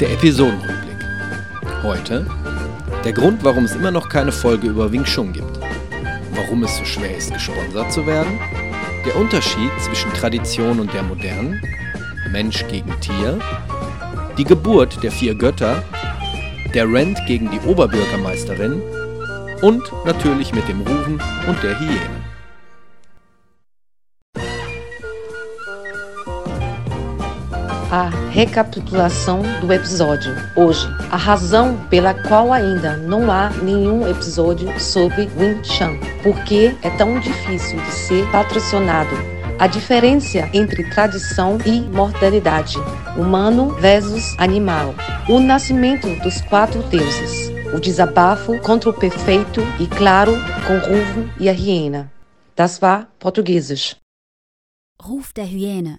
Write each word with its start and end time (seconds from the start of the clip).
Der 0.00 0.12
Episodenrückblick. 0.12 0.96
Heute 1.82 2.24
der 3.04 3.12
Grund, 3.12 3.42
warum 3.42 3.64
es 3.64 3.74
immer 3.74 3.90
noch 3.90 4.08
keine 4.08 4.30
Folge 4.30 4.68
über 4.68 4.92
Wing 4.92 5.02
Chun 5.02 5.32
gibt. 5.32 5.58
Warum 6.34 6.62
es 6.62 6.76
so 6.76 6.84
schwer 6.84 7.16
ist, 7.16 7.32
gesponsert 7.32 7.92
zu 7.92 8.06
werden. 8.06 8.38
Der 9.04 9.16
Unterschied 9.16 9.70
zwischen 9.80 10.12
Tradition 10.12 10.78
und 10.78 10.92
der 10.94 11.02
modernen. 11.02 11.60
Mensch 12.30 12.64
gegen 12.68 12.92
Tier. 13.00 13.40
Die 14.36 14.44
Geburt 14.44 15.02
der 15.02 15.10
vier 15.10 15.34
Götter. 15.34 15.82
Der 16.74 16.84
Rent 16.84 17.18
gegen 17.26 17.50
die 17.50 17.60
Oberbürgermeisterin. 17.60 18.80
Und 19.62 19.82
natürlich 20.04 20.52
mit 20.54 20.68
dem 20.68 20.80
Rufen 20.82 21.20
und 21.48 21.62
der 21.62 21.80
Hyäne. 21.80 22.28
a 27.90 28.27
recapitulação 28.38 29.42
do 29.60 29.72
episódio. 29.72 30.32
Hoje, 30.54 30.86
a 31.10 31.16
razão 31.16 31.76
pela 31.88 32.14
qual 32.14 32.52
ainda 32.52 32.96
não 32.96 33.32
há 33.32 33.50
nenhum 33.50 34.06
episódio 34.06 34.78
sobre 34.78 35.28
Wing 35.36 35.64
Chun. 35.64 35.98
Por 36.22 36.40
que 36.44 36.66
é 36.84 36.90
tão 36.90 37.18
difícil 37.18 37.80
de 37.80 37.90
ser 37.90 38.30
patrocinado? 38.30 39.10
A 39.58 39.66
diferença 39.66 40.48
entre 40.52 40.88
tradição 40.88 41.58
e 41.66 41.80
mortalidade. 41.80 42.76
Humano 43.16 43.70
versus 43.80 44.36
animal. 44.38 44.94
O 45.28 45.40
nascimento 45.40 46.06
dos 46.22 46.40
quatro 46.42 46.80
deuses. 46.84 47.50
O 47.74 47.80
desabafo 47.80 48.56
contra 48.60 48.88
o 48.88 48.94
perfeito 48.94 49.62
e, 49.80 49.86
claro, 49.88 50.30
com 50.64 50.78
Ruvo 50.78 51.28
e 51.40 51.48
a 51.48 51.52
hiena. 51.52 52.08
Das 52.54 52.78
war 52.80 53.08
Portugiesisch. 53.18 53.96
Ruf 55.02 55.34
der 55.34 55.46
Hyäne. 55.46 55.98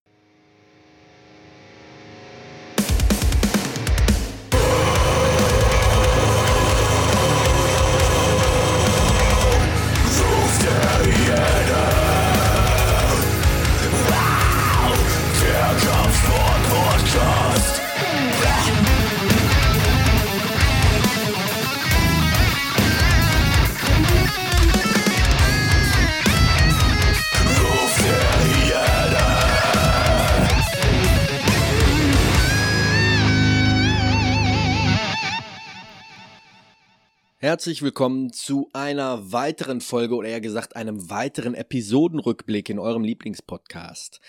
Herzlich 37.43 37.81
willkommen 37.81 38.31
zu 38.31 38.69
einer 38.71 39.31
weiteren 39.31 39.81
Folge 39.81 40.13
oder 40.13 40.29
eher 40.29 40.41
gesagt 40.41 40.75
einem 40.75 41.09
weiteren 41.09 41.55
Episodenrückblick 41.55 42.69
in 42.69 42.77
eurem 42.77 43.03
Lieblingspodcast. 43.03 44.21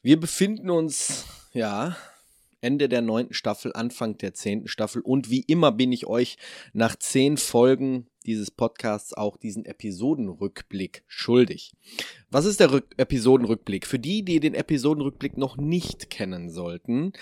Wir 0.00 0.18
befinden 0.18 0.70
uns, 0.70 1.26
ja, 1.52 1.94
Ende 2.62 2.88
der 2.88 3.02
neunten 3.02 3.34
Staffel, 3.34 3.74
Anfang 3.74 4.16
der 4.16 4.32
zehnten 4.32 4.66
Staffel 4.66 5.02
und 5.02 5.28
wie 5.28 5.42
immer 5.42 5.72
bin 5.72 5.92
ich 5.92 6.06
euch 6.06 6.38
nach 6.72 6.96
zehn 6.96 7.36
Folgen 7.36 8.06
dieses 8.24 8.50
Podcasts 8.50 9.12
auch 9.12 9.36
diesen 9.36 9.66
Episodenrückblick 9.66 11.04
schuldig. 11.06 11.72
Was 12.30 12.46
ist 12.46 12.60
der 12.60 12.72
Rück 12.72 12.94
Episodenrückblick? 12.96 13.86
Für 13.86 13.98
die, 13.98 14.24
die 14.24 14.40
den 14.40 14.54
Episodenrückblick 14.54 15.36
noch 15.36 15.58
nicht 15.58 16.08
kennen 16.08 16.48
sollten, 16.48 17.12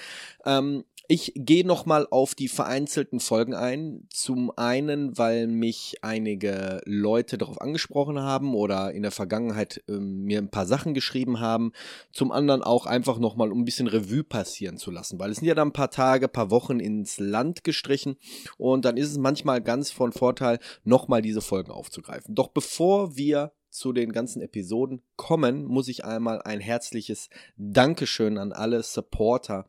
ähm, 0.44 0.84
ich 1.08 1.32
gehe 1.34 1.66
nochmal 1.66 2.06
auf 2.10 2.34
die 2.34 2.48
vereinzelten 2.48 3.20
Folgen 3.20 3.54
ein. 3.54 4.06
Zum 4.10 4.50
einen, 4.56 5.16
weil 5.16 5.46
mich 5.46 5.98
einige 6.02 6.80
Leute 6.84 7.38
darauf 7.38 7.60
angesprochen 7.60 8.20
haben 8.20 8.54
oder 8.54 8.92
in 8.92 9.02
der 9.02 9.10
Vergangenheit 9.10 9.82
äh, 9.88 9.92
mir 9.92 10.38
ein 10.38 10.50
paar 10.50 10.66
Sachen 10.66 10.94
geschrieben 10.94 11.40
haben. 11.40 11.72
Zum 12.12 12.32
anderen 12.32 12.62
auch 12.62 12.86
einfach 12.86 13.18
nochmal, 13.18 13.52
um 13.52 13.60
ein 13.60 13.64
bisschen 13.64 13.86
Revue 13.86 14.24
passieren 14.24 14.76
zu 14.76 14.90
lassen, 14.90 15.18
weil 15.18 15.30
es 15.30 15.38
sind 15.38 15.48
ja 15.48 15.54
dann 15.54 15.68
ein 15.68 15.72
paar 15.72 15.90
Tage, 15.90 16.28
paar 16.28 16.50
Wochen 16.50 16.80
ins 16.80 17.18
Land 17.18 17.64
gestrichen 17.64 18.16
und 18.58 18.84
dann 18.84 18.96
ist 18.96 19.10
es 19.10 19.18
manchmal 19.18 19.60
ganz 19.60 19.90
von 19.90 20.12
Vorteil, 20.12 20.58
nochmal 20.84 21.22
diese 21.22 21.40
Folgen 21.40 21.70
aufzugreifen. 21.70 22.34
Doch 22.34 22.48
bevor 22.48 23.16
wir 23.16 23.52
zu 23.70 23.92
den 23.92 24.12
ganzen 24.12 24.40
Episoden 24.40 25.02
kommen, 25.16 25.64
muss 25.64 25.88
ich 25.88 26.04
einmal 26.04 26.40
ein 26.42 26.60
herzliches 26.60 27.28
Dankeschön 27.56 28.38
an 28.38 28.52
alle 28.52 28.82
Supporter 28.82 29.66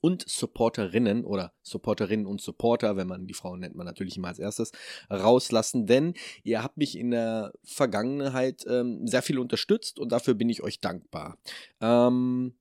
und 0.00 0.28
Supporterinnen 0.28 1.24
oder 1.24 1.52
Supporterinnen 1.62 2.26
und 2.26 2.40
Supporter, 2.40 2.96
wenn 2.96 3.08
man 3.08 3.26
die 3.26 3.34
Frauen 3.34 3.60
nennt 3.60 3.74
man 3.74 3.86
natürlich 3.86 4.16
immer 4.16 4.28
als 4.28 4.38
erstes, 4.38 4.72
rauslassen, 5.10 5.86
denn 5.86 6.14
ihr 6.42 6.62
habt 6.62 6.76
mich 6.76 6.96
in 6.96 7.10
der 7.10 7.52
Vergangenheit 7.64 8.64
ähm, 8.68 9.06
sehr 9.06 9.22
viel 9.22 9.38
unterstützt 9.38 9.98
und 9.98 10.12
dafür 10.12 10.34
bin 10.34 10.48
ich 10.48 10.62
euch 10.62 10.80
dankbar. 10.80 11.38
Ähm, 11.80 12.54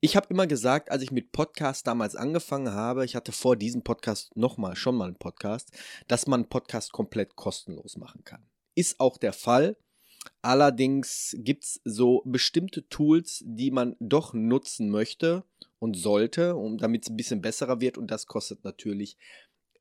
ich 0.00 0.14
habe 0.14 0.28
immer 0.28 0.46
gesagt, 0.46 0.90
als 0.90 1.02
ich 1.02 1.10
mit 1.10 1.32
Podcast 1.32 1.86
damals 1.86 2.16
angefangen 2.16 2.72
habe, 2.72 3.04
ich 3.04 3.16
hatte 3.16 3.32
vor 3.32 3.56
diesem 3.56 3.82
Podcast 3.82 4.36
nochmal, 4.36 4.76
schon 4.76 4.94
mal 4.94 5.06
einen 5.06 5.16
Podcast, 5.16 5.72
dass 6.06 6.26
man 6.26 6.42
einen 6.42 6.48
Podcast 6.48 6.92
komplett 6.92 7.34
kostenlos 7.34 7.96
machen 7.96 8.22
kann. 8.22 8.46
Ist 8.74 9.00
auch 9.00 9.16
der 9.16 9.32
Fall. 9.32 9.76
Allerdings 10.42 11.34
gibt 11.38 11.64
es 11.64 11.80
so 11.84 12.22
bestimmte 12.24 12.88
Tools, 12.88 13.42
die 13.46 13.70
man 13.70 13.96
doch 13.98 14.34
nutzen 14.34 14.90
möchte 14.90 15.44
und 15.78 15.96
sollte, 15.96 16.56
um 16.56 16.78
damit 16.78 17.04
es 17.04 17.10
ein 17.10 17.16
bisschen 17.16 17.42
besserer 17.42 17.80
wird 17.80 17.98
und 17.98 18.10
das 18.10 18.26
kostet 18.26 18.64
natürlich 18.64 19.16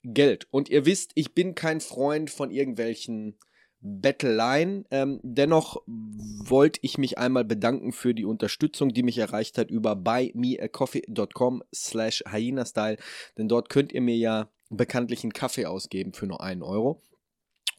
Geld. 0.03 0.47
Und 0.51 0.69
ihr 0.69 0.85
wisst, 0.85 1.11
ich 1.15 1.33
bin 1.33 1.55
kein 1.55 1.81
Freund 1.81 2.29
von 2.29 2.51
irgendwelchen 2.51 3.37
Battleline. 3.81 4.85
Ähm, 4.89 5.19
dennoch 5.23 5.81
wollte 5.85 6.79
ich 6.83 6.97
mich 6.97 7.17
einmal 7.17 7.45
bedanken 7.45 7.91
für 7.91 8.13
die 8.13 8.25
Unterstützung, 8.25 8.93
die 8.93 9.03
mich 9.03 9.17
erreicht 9.17 9.57
hat 9.57 9.69
über 9.69 9.95
buymeacoffee.com 9.95 11.63
slash 11.73 12.23
hyena-style, 12.27 12.97
denn 13.37 13.47
dort 13.47 13.69
könnt 13.69 13.93
ihr 13.93 14.01
mir 14.01 14.17
ja 14.17 14.49
bekanntlich 14.69 15.23
einen 15.23 15.33
Kaffee 15.33 15.65
ausgeben 15.65 16.13
für 16.13 16.27
nur 16.27 16.41
einen 16.41 16.63
Euro. 16.63 17.01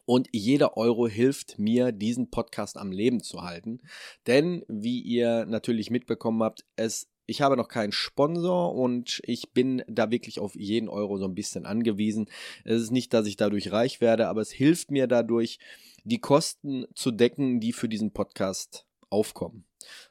Und 0.05 0.28
jeder 0.31 0.76
Euro 0.76 1.09
hilft 1.09 1.59
mir, 1.59 1.91
diesen 1.91 2.31
Podcast 2.31 2.76
am 2.76 2.93
Leben 2.93 3.21
zu 3.21 3.43
halten. 3.43 3.81
Denn, 4.28 4.65
wie 4.69 5.00
ihr 5.00 5.47
natürlich 5.47 5.91
mitbekommen 5.91 6.44
habt, 6.44 6.65
es 6.76 7.09
ich 7.26 7.42
habe 7.42 7.56
noch 7.56 7.69
keinen 7.69 7.92
Sponsor 7.92 8.75
und 8.75 9.20
ich 9.25 9.53
bin 9.53 9.82
da 9.88 10.10
wirklich 10.10 10.38
auf 10.38 10.54
jeden 10.54 10.88
Euro 10.88 11.19
so 11.19 11.25
ein 11.25 11.34
bisschen 11.34 11.66
angewiesen. 11.66 12.28
Es 12.64 12.82
ist 12.82 12.91
nicht, 12.91 13.12
dass 13.12 13.26
ich 13.26 13.37
dadurch 13.37 13.72
reich 13.72 14.00
werde, 14.00 14.28
aber 14.28 14.41
es 14.41 14.50
hilft 14.50 14.91
mir 14.91 15.06
dadurch, 15.06 15.59
die 16.04 16.20
Kosten 16.20 16.87
zu 16.94 17.10
decken, 17.10 17.60
die 17.60 17.72
für 17.72 17.88
diesen 17.88 18.12
Podcast 18.12 18.87
aufkommen. 19.10 19.64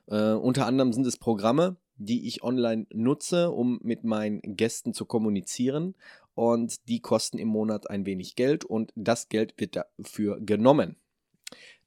Äh, 0.08 0.34
unter 0.34 0.66
anderem 0.66 0.92
sind 0.92 1.08
es 1.08 1.18
Programme, 1.18 1.78
die 1.98 2.28
ich 2.28 2.44
online 2.44 2.86
nutze, 2.92 3.52
um 3.52 3.80
mit 3.82 4.04
meinen 4.04 4.42
Gästen 4.44 4.94
zu 4.94 5.06
kommunizieren. 5.06 5.96
Und 6.34 6.90
die 6.90 7.00
kosten 7.00 7.38
im 7.38 7.48
Monat 7.48 7.90
ein 7.90 8.06
wenig 8.06 8.36
Geld 8.36 8.66
und 8.66 8.92
das 8.96 9.30
Geld 9.30 9.54
wird 9.58 9.78
dafür 9.78 10.42
genommen. 10.42 10.98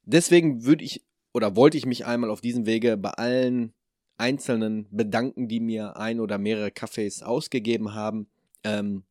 Deswegen 0.04 0.64
würde 0.64 0.84
ich 0.84 1.04
oder 1.34 1.54
wollte 1.54 1.76
ich 1.76 1.84
mich 1.84 2.06
einmal 2.06 2.30
auf 2.30 2.40
diesem 2.40 2.64
Wege 2.64 2.96
bei 2.96 3.10
allen 3.10 3.74
Einzelnen 4.18 4.86
bedanken, 4.90 5.48
die 5.48 5.60
mir 5.60 5.96
ein 5.96 6.20
oder 6.20 6.38
mehrere 6.38 6.70
Kaffees 6.70 7.22
ausgegeben 7.22 7.94
haben. 7.94 8.28
Ähm, 8.64 9.04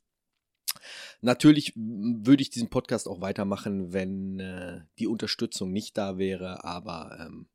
natürlich 1.22 1.74
würde 1.76 2.42
ich 2.42 2.50
diesen 2.50 2.70
Podcast 2.70 3.08
auch 3.08 3.22
weitermachen, 3.22 3.94
wenn 3.94 4.40
äh, 4.40 4.82
die 5.00 5.08
Unterstützung 5.08 5.72
nicht 5.72 5.98
da 5.98 6.18
wäre, 6.18 6.64
aber 6.64 7.18
ähm, 7.20 7.48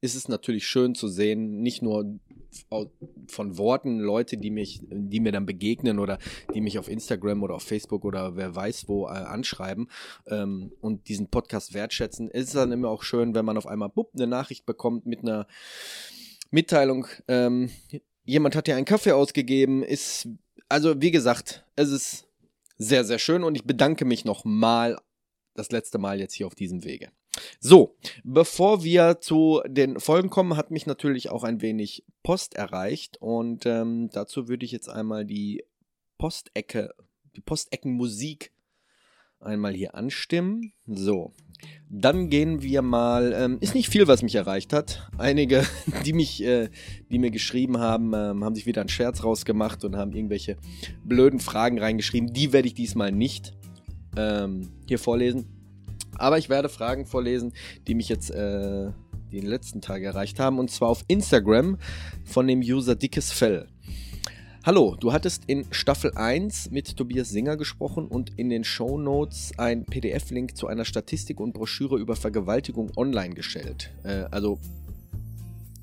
ist 0.00 0.14
es 0.14 0.28
natürlich 0.28 0.66
schön 0.66 0.94
zu 0.94 1.08
sehen, 1.08 1.60
nicht 1.60 1.82
nur 1.82 2.18
von 3.28 3.58
Worten 3.58 3.98
Leute, 3.98 4.36
die 4.36 4.50
mich, 4.50 4.80
die 4.90 5.20
mir 5.20 5.32
dann 5.32 5.44
begegnen 5.44 5.98
oder 5.98 6.18
die 6.54 6.60
mich 6.60 6.78
auf 6.78 6.88
Instagram 6.88 7.42
oder 7.42 7.56
auf 7.56 7.62
Facebook 7.62 8.04
oder 8.04 8.36
wer 8.36 8.54
weiß 8.54 8.88
wo 8.88 9.06
äh, 9.06 9.10
anschreiben 9.10 9.88
ähm, 10.26 10.72
und 10.80 11.08
diesen 11.08 11.28
Podcast 11.28 11.74
wertschätzen. 11.74 12.30
Es 12.30 12.46
ist 12.46 12.54
dann 12.54 12.72
immer 12.72 12.88
auch 12.88 13.02
schön, 13.02 13.34
wenn 13.34 13.44
man 13.44 13.56
auf 13.56 13.66
einmal 13.66 13.88
bupp, 13.88 14.12
eine 14.14 14.26
Nachricht 14.26 14.66
bekommt 14.66 15.04
mit 15.04 15.20
einer 15.22 15.46
Mitteilung, 16.50 17.06
ähm, 17.26 17.70
jemand 18.24 18.56
hat 18.56 18.66
dir 18.66 18.76
einen 18.76 18.84
Kaffee 18.84 19.12
ausgegeben, 19.12 19.82
ist, 19.82 20.28
also 20.68 21.00
wie 21.00 21.10
gesagt, 21.10 21.64
es 21.76 21.90
ist 21.90 22.28
sehr, 22.76 23.04
sehr 23.04 23.18
schön 23.18 23.44
und 23.44 23.54
ich 23.54 23.64
bedanke 23.64 24.04
mich 24.04 24.24
nochmal 24.24 24.98
das 25.54 25.70
letzte 25.70 25.98
Mal 25.98 26.20
jetzt 26.20 26.34
hier 26.34 26.46
auf 26.46 26.54
diesem 26.54 26.84
Wege. 26.84 27.10
So, 27.60 27.96
bevor 28.24 28.82
wir 28.82 29.20
zu 29.20 29.62
den 29.66 30.00
Folgen 30.00 30.30
kommen, 30.30 30.56
hat 30.56 30.70
mich 30.70 30.86
natürlich 30.86 31.30
auch 31.30 31.44
ein 31.44 31.60
wenig 31.60 32.04
Post 32.22 32.54
erreicht 32.54 33.16
und 33.20 33.66
ähm, 33.66 34.10
dazu 34.12 34.48
würde 34.48 34.64
ich 34.64 34.72
jetzt 34.72 34.88
einmal 34.88 35.24
die 35.24 35.64
Postecke, 36.16 36.94
die 37.36 37.40
Posteckenmusik 37.40 38.52
einmal 39.40 39.74
hier 39.74 39.94
anstimmen. 39.94 40.72
So, 40.86 41.32
dann 41.88 42.28
gehen 42.28 42.62
wir 42.62 42.82
mal. 42.82 43.32
Ähm, 43.32 43.58
ist 43.60 43.74
nicht 43.74 43.88
viel, 43.88 44.06
was 44.08 44.22
mich 44.22 44.34
erreicht 44.34 44.72
hat. 44.72 45.08
Einige, 45.18 45.64
die 46.04 46.12
mich, 46.12 46.42
äh, 46.42 46.68
die 47.10 47.18
mir 47.18 47.30
geschrieben 47.30 47.78
haben, 47.78 48.12
ähm, 48.14 48.44
haben 48.44 48.54
sich 48.54 48.66
wieder 48.66 48.80
einen 48.82 48.88
Scherz 48.88 49.24
rausgemacht 49.24 49.84
und 49.84 49.96
haben 49.96 50.12
irgendwelche 50.12 50.56
blöden 51.04 51.40
Fragen 51.40 51.78
reingeschrieben. 51.78 52.32
Die 52.32 52.52
werde 52.52 52.68
ich 52.68 52.74
diesmal 52.74 53.12
nicht 53.12 53.54
ähm, 54.16 54.70
hier 54.86 54.98
vorlesen. 54.98 55.46
Aber 56.16 56.38
ich 56.38 56.48
werde 56.48 56.68
Fragen 56.68 57.06
vorlesen, 57.06 57.52
die 57.86 57.94
mich 57.94 58.08
jetzt 58.08 58.30
äh, 58.30 58.90
die 59.30 59.40
letzten 59.40 59.80
Tage 59.80 60.06
erreicht 60.06 60.40
haben. 60.40 60.58
Und 60.58 60.70
zwar 60.70 60.88
auf 60.88 61.04
Instagram 61.06 61.78
von 62.24 62.46
dem 62.46 62.60
User 62.60 62.96
Dickes 62.96 63.30
Fell. 63.30 63.68
Hallo, 64.66 64.96
du 64.98 65.12
hattest 65.12 65.44
in 65.46 65.66
Staffel 65.70 66.12
1 66.14 66.72
mit 66.72 66.96
Tobias 66.96 67.30
Singer 67.30 67.56
gesprochen 67.56 68.08
und 68.08 68.32
in 68.36 68.50
den 68.50 68.64
Show 68.64 68.98
Notes 68.98 69.52
ein 69.56 69.84
PDF-Link 69.84 70.56
zu 70.56 70.66
einer 70.66 70.84
Statistik 70.84 71.38
und 71.38 71.52
Broschüre 71.52 71.96
über 71.96 72.16
Vergewaltigung 72.16 72.90
online 72.96 73.34
gestellt. 73.34 73.92
Äh, 74.02 74.24
also 74.32 74.58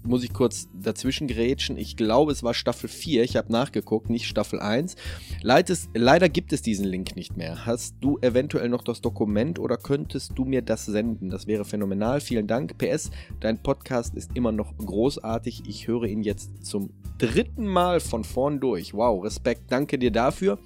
muss 0.06 0.24
ich 0.24 0.34
kurz 0.34 0.68
dazwischen 0.74 1.28
grätschen. 1.28 1.78
Ich 1.78 1.98
glaube, 1.98 2.32
es 2.32 2.44
war 2.44 2.54
Staffel 2.54 2.90
4. 2.90 3.24
Ich 3.24 3.36
habe 3.36 3.52
nachgeguckt, 3.52 4.10
nicht 4.10 4.28
Staffel 4.28 4.60
1. 4.60 4.96
Leides, 5.42 5.90
leider 5.94 6.30
gibt 6.30 6.54
es 6.54 6.62
diesen 6.62 6.86
Link 6.86 7.16
nicht 7.16 7.38
mehr. 7.38 7.66
Hast 7.66 7.96
du 8.02 8.18
eventuell 8.20 8.70
noch 8.70 8.84
das 8.84 9.02
Dokument 9.02 9.60
oder 9.60 9.78
könntest 9.78 10.34
du 10.36 10.46
mir 10.46 10.62
das 10.62 10.86
senden? 10.86 11.30
Das 11.30 11.48
wäre 11.48 11.66
phänomenal. 11.66 12.22
Vielen 12.22 12.48
Dank. 12.48 12.78
PS, 12.78 13.12
dein 13.40 13.62
Podcast 13.62 14.16
ist 14.16 14.32
immer 14.34 14.52
noch 14.52 14.78
großartig. 14.78 15.64
Ich 15.68 15.88
höre 15.88 16.04
ihn 16.04 16.24
jetzt 16.24 16.66
zum 16.66 16.92
dritten 17.18 17.68
Mal 17.68 18.00
von 18.00 18.24
vorn 18.24 18.60
durch. 18.60 18.94
Wow, 18.94 19.24
Respekt. 19.24 19.72
Danke 19.72 19.98
dir 19.98 20.12
dafür. 20.12 20.60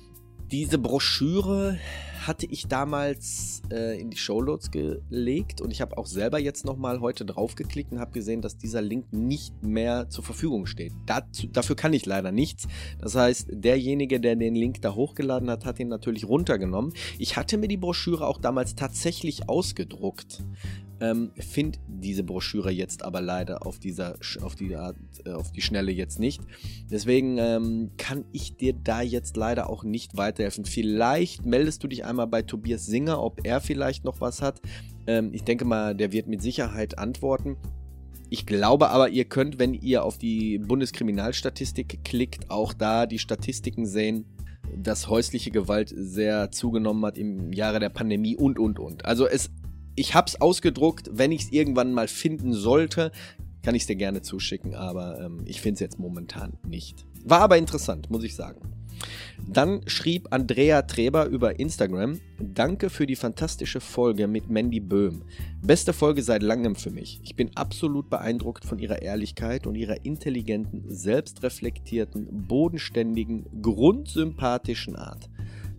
Diese 0.51 0.77
Broschüre 0.77 1.77
hatte 2.29 2.45
ich 2.45 2.67
damals 2.67 3.63
äh, 3.71 3.99
in 3.99 4.11
die 4.11 4.17
Shownotes 4.17 4.69
gelegt 4.69 5.61
und 5.61 5.71
ich 5.71 5.81
habe 5.81 5.97
auch 5.97 6.05
selber 6.05 6.39
jetzt 6.39 6.63
nochmal 6.63 7.01
heute 7.01 7.25
draufgeklickt 7.25 7.91
und 7.91 7.99
habe 7.99 8.11
gesehen, 8.11 8.43
dass 8.43 8.55
dieser 8.55 8.83
Link 8.83 9.11
nicht 9.11 9.63
mehr 9.63 10.09
zur 10.09 10.23
Verfügung 10.23 10.67
steht. 10.67 10.93
Dazu, 11.07 11.47
dafür 11.47 11.75
kann 11.75 11.91
ich 11.91 12.05
leider 12.05 12.31
nichts. 12.31 12.67
Das 13.01 13.15
heißt, 13.15 13.47
derjenige, 13.51 14.19
der 14.19 14.35
den 14.35 14.53
Link 14.53 14.81
da 14.83 14.93
hochgeladen 14.93 15.49
hat, 15.49 15.65
hat 15.65 15.79
ihn 15.79 15.87
natürlich 15.87 16.25
runtergenommen. 16.25 16.93
Ich 17.17 17.35
hatte 17.35 17.57
mir 17.57 17.67
die 17.67 17.77
Broschüre 17.77 18.27
auch 18.27 18.37
damals 18.37 18.75
tatsächlich 18.75 19.49
ausgedruckt. 19.49 20.43
Ähm, 21.01 21.31
Finde 21.35 21.79
diese 21.87 22.23
Broschüre 22.23 22.71
jetzt 22.71 23.03
aber 23.03 23.21
leider 23.21 23.65
auf 23.65 23.79
dieser 23.79 24.17
auf 24.41 24.55
die 24.55 24.75
Art, 24.75 24.97
äh, 25.25 25.31
auf 25.31 25.51
die 25.51 25.61
Schnelle 25.61 25.91
jetzt 25.91 26.19
nicht. 26.19 26.41
Deswegen 26.91 27.37
ähm, 27.37 27.91
kann 27.97 28.25
ich 28.31 28.57
dir 28.57 28.73
da 28.73 29.01
jetzt 29.01 29.37
leider 29.37 29.69
auch 29.69 29.83
nicht 29.83 30.17
weiterhelfen. 30.17 30.65
Vielleicht 30.65 31.45
meldest 31.45 31.83
du 31.83 31.87
dich 31.87 32.05
einmal 32.05 32.27
bei 32.27 32.41
Tobias 32.41 32.85
Singer, 32.85 33.21
ob 33.21 33.45
er 33.45 33.61
vielleicht 33.61 34.03
noch 34.03 34.19
was 34.19 34.41
hat. 34.41 34.61
Ähm, 35.07 35.29
ich 35.33 35.43
denke 35.43 35.65
mal, 35.65 35.95
der 35.95 36.11
wird 36.11 36.27
mit 36.27 36.41
Sicherheit 36.41 36.97
antworten. 36.97 37.57
Ich 38.29 38.45
glaube 38.45 38.89
aber, 38.89 39.09
ihr 39.09 39.25
könnt, 39.25 39.57
wenn 39.57 39.73
ihr 39.73 40.03
auf 40.03 40.17
die 40.17 40.59
Bundeskriminalstatistik 40.59 42.03
klickt, 42.03 42.51
auch 42.51 42.73
da 42.73 43.07
die 43.07 43.17
Statistiken 43.17 43.87
sehen, 43.87 44.25
dass 44.77 45.09
häusliche 45.09 45.49
Gewalt 45.49 45.91
sehr 45.95 46.51
zugenommen 46.51 47.03
hat 47.05 47.17
im 47.17 47.51
Jahre 47.53 47.79
der 47.79 47.89
Pandemie 47.89 48.35
und, 48.35 48.59
und, 48.59 48.77
und. 48.77 49.05
Also 49.05 49.27
es 49.27 49.49
ich 49.99 50.15
habe 50.15 50.27
es 50.27 50.39
ausgedruckt. 50.39 51.09
Wenn 51.11 51.31
ich 51.31 51.43
es 51.43 51.51
irgendwann 51.51 51.91
mal 51.91 52.07
finden 52.07 52.53
sollte, 52.53 53.11
kann 53.63 53.75
ich 53.75 53.83
es 53.83 53.87
dir 53.87 53.97
gerne 53.97 54.21
zuschicken, 54.21 54.73
aber 54.73 55.19
ähm, 55.19 55.41
ich 55.45 55.59
finde 55.59 55.73
es 55.73 55.79
jetzt 55.81 55.99
momentan 55.99 56.53
nicht. 56.65 57.05
War 57.25 57.41
aber 57.41 57.57
interessant, 57.57 58.09
muss 58.09 58.23
ich 58.23 58.35
sagen. 58.35 58.61
Dann 59.47 59.81
schrieb 59.87 60.27
Andrea 60.31 60.83
Treber 60.83 61.25
über 61.25 61.59
Instagram: 61.59 62.19
Danke 62.39 62.89
für 62.89 63.05
die 63.05 63.17
fantastische 63.17 63.81
Folge 63.81 64.27
mit 64.27 64.49
Mandy 64.49 64.79
Böhm. 64.79 65.23
Beste 65.61 65.91
Folge 65.91 66.23
seit 66.23 66.43
langem 66.43 66.75
für 66.75 66.91
mich. 66.91 67.19
Ich 67.23 67.35
bin 67.35 67.51
absolut 67.55 68.09
beeindruckt 68.09 68.63
von 68.63 68.79
ihrer 68.79 69.01
Ehrlichkeit 69.01 69.67
und 69.67 69.75
ihrer 69.75 70.05
intelligenten, 70.05 70.83
selbstreflektierten, 70.87 72.47
bodenständigen, 72.47 73.45
grundsympathischen 73.61 74.95
Art. 74.95 75.29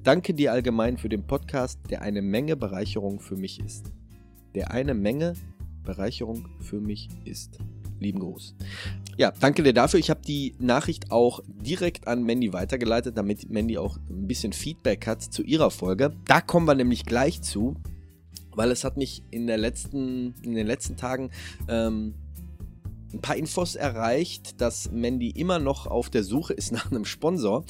Danke 0.02 0.34
dir 0.34 0.52
allgemein 0.52 0.98
für 0.98 1.08
den 1.08 1.26
Podcast, 1.26 1.78
der 1.90 2.02
eine 2.02 2.22
Menge 2.22 2.56
Bereicherung 2.56 3.20
für 3.20 3.36
mich 3.36 3.60
ist 3.60 3.92
der 4.54 4.70
eine 4.70 4.94
Menge 4.94 5.34
Bereicherung 5.84 6.48
für 6.60 6.80
mich 6.80 7.08
ist. 7.24 7.58
Lieben 7.98 8.20
Gruß. 8.20 8.54
Ja, 9.18 9.32
danke 9.38 9.62
dir 9.62 9.74
dafür. 9.74 10.00
Ich 10.00 10.08
habe 10.08 10.20
die 10.26 10.54
Nachricht 10.58 11.10
auch 11.10 11.40
direkt 11.46 12.08
an 12.08 12.22
Mandy 12.22 12.52
weitergeleitet, 12.52 13.18
damit 13.18 13.50
Mandy 13.50 13.76
auch 13.76 13.98
ein 14.08 14.26
bisschen 14.26 14.52
Feedback 14.52 15.06
hat 15.06 15.22
zu 15.22 15.42
ihrer 15.42 15.70
Folge. 15.70 16.14
Da 16.26 16.40
kommen 16.40 16.66
wir 16.66 16.74
nämlich 16.74 17.04
gleich 17.04 17.42
zu, 17.42 17.76
weil 18.54 18.70
es 18.70 18.84
hat 18.84 18.96
mich 18.96 19.22
in, 19.30 19.46
der 19.46 19.58
letzten, 19.58 20.34
in 20.42 20.54
den 20.54 20.66
letzten 20.66 20.96
Tagen 20.96 21.30
ähm, 21.68 22.14
ein 23.12 23.20
paar 23.20 23.36
Infos 23.36 23.74
erreicht, 23.74 24.60
dass 24.60 24.90
Mandy 24.92 25.30
immer 25.30 25.58
noch 25.58 25.86
auf 25.86 26.10
der 26.10 26.22
Suche 26.22 26.52
ist 26.52 26.72
nach 26.72 26.90
einem 26.90 27.04
Sponsor. 27.04 27.64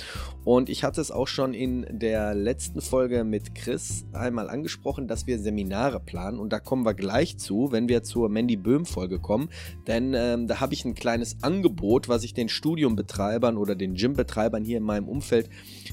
Und 0.45 0.69
ich 0.69 0.85
hatte 0.85 1.01
es 1.01 1.11
auch 1.11 1.29
schon 1.29 1.55
in 1.55 1.87
der 1.91 2.35
letzten 2.35 2.81
Folge 2.81 3.25
mit 3.25 3.55
Chris 3.55 4.07
einmal 4.13 4.51
angesprochen, 4.51 5.09
dass 5.09 5.27
wir 5.27 5.39
Seminare 5.39 6.01
planen. 6.01 6.39
Und 6.39 6.53
da 6.53 6.61
kommen 6.61 6.85
wir 6.85 6.95
gleich 6.95 7.39
zu, 7.39 7.73
wenn 7.73 7.89
wir 7.89 8.03
zur 8.03 8.29
Mandy 8.29 8.57
Böhm-Folge 8.57 9.19
kommen. 9.19 9.49
Denn 9.87 10.15
ähm, 10.15 10.47
da 10.47 10.61
habe 10.61 10.75
ich 10.75 10.85
ein 10.85 10.95
kleines 10.95 11.43
Angebot, 11.43 12.09
was 12.09 12.25
ich 12.25 12.35
den 12.35 12.49
Studiumbetreibern 12.49 13.57
oder 13.57 13.75
den 13.75 13.95
Gymbetreibern 13.95 14.65
hier 14.65 14.79
in 14.79 14.85
meinem 14.85 15.09
Umfeld 15.09 15.49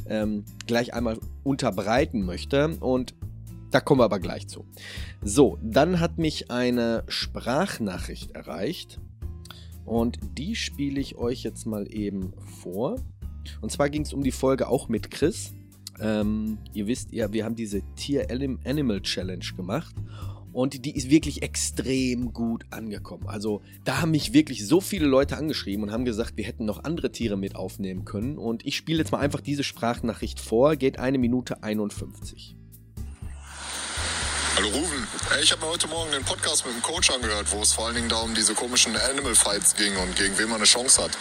ähm, 0.08 0.46
gleich 0.66 0.94
einmal 0.94 1.18
unterbreiten 1.44 2.24
möchte. 2.24 2.78
Und 2.80 3.16
da 3.72 3.82
kommen 3.82 4.00
wir 4.00 4.06
aber 4.06 4.20
gleich 4.20 4.48
zu. 4.48 4.66
So, 5.22 5.58
dann 5.62 6.00
hat 6.00 6.18
mich 6.18 6.52
eine 6.52 7.04
Sprachnachricht 7.08 8.32
erreicht 8.32 9.00
und 9.88 10.20
die 10.38 10.56
spiele 10.56 11.00
ich 11.00 11.16
euch 11.16 11.44
jetzt 11.44 11.66
mal 11.66 11.88
eben 11.92 12.34
vor. 12.62 12.98
Und 13.62 13.72
zwar 13.72 13.90
ging 13.90 14.02
es 14.02 14.12
um 14.12 14.22
die 14.22 14.32
Folge 14.34 14.68
auch 14.68 14.90
mit 14.90 15.10
Chris. 15.10 15.54
Ähm, 16.02 16.58
ihr 16.74 16.88
wisst 16.88 17.14
ja, 17.14 17.32
wir 17.32 17.46
haben 17.46 17.56
diese 17.56 17.82
Tier 17.96 18.28
Animal 18.30 19.02
Challenge 19.02 19.46
gemacht. 19.56 19.96
Und 20.52 20.84
die 20.86 20.96
ist 20.96 21.10
wirklich 21.10 21.42
extrem 21.42 22.34
gut 22.34 22.66
angekommen. 22.70 23.28
Also 23.28 23.62
da 23.86 24.02
haben 24.02 24.12
mich 24.12 24.34
wirklich 24.34 24.68
so 24.68 24.82
viele 24.82 25.06
Leute 25.06 25.38
angeschrieben 25.38 25.84
und 25.84 25.92
haben 25.92 26.04
gesagt, 26.04 26.36
wir 26.36 26.44
hätten 26.44 26.66
noch 26.66 26.84
andere 26.84 27.12
Tiere 27.12 27.38
mit 27.38 27.56
aufnehmen 27.56 28.04
können. 28.04 28.38
Und 28.38 28.66
ich 28.66 28.76
spiele 28.76 28.98
jetzt 29.00 29.12
mal 29.12 29.20
einfach 29.20 29.40
diese 29.40 29.64
Sprachnachricht 29.64 30.42
vor. 30.42 30.76
Geht 30.76 31.00
eine 31.00 31.18
Minute 31.18 31.64
51. 31.64 32.57
Hallo 34.58 34.70
Ruven. 34.70 35.08
Ich 35.40 35.52
habe 35.52 35.64
mir 35.64 35.72
heute 35.72 35.88
Morgen 35.88 36.12
den 36.12 36.24
Podcast 36.24 36.66
mit 36.66 36.74
dem 36.74 36.82
Coach 36.82 37.12
angehört, 37.12 37.46
wo 37.52 37.62
es 37.62 37.74
vor 37.74 37.86
allen 37.86 37.94
Dingen 37.94 38.10
da 38.10 38.26
diese 38.36 38.56
komischen 38.56 38.98
Animal 38.98 39.36
Fights 39.36 39.76
ging 39.76 39.96
und 39.98 40.16
gegen 40.16 40.36
wen 40.40 40.50
man 40.50 40.56
eine 40.56 40.66
Chance 40.66 41.04
hat. 41.04 41.12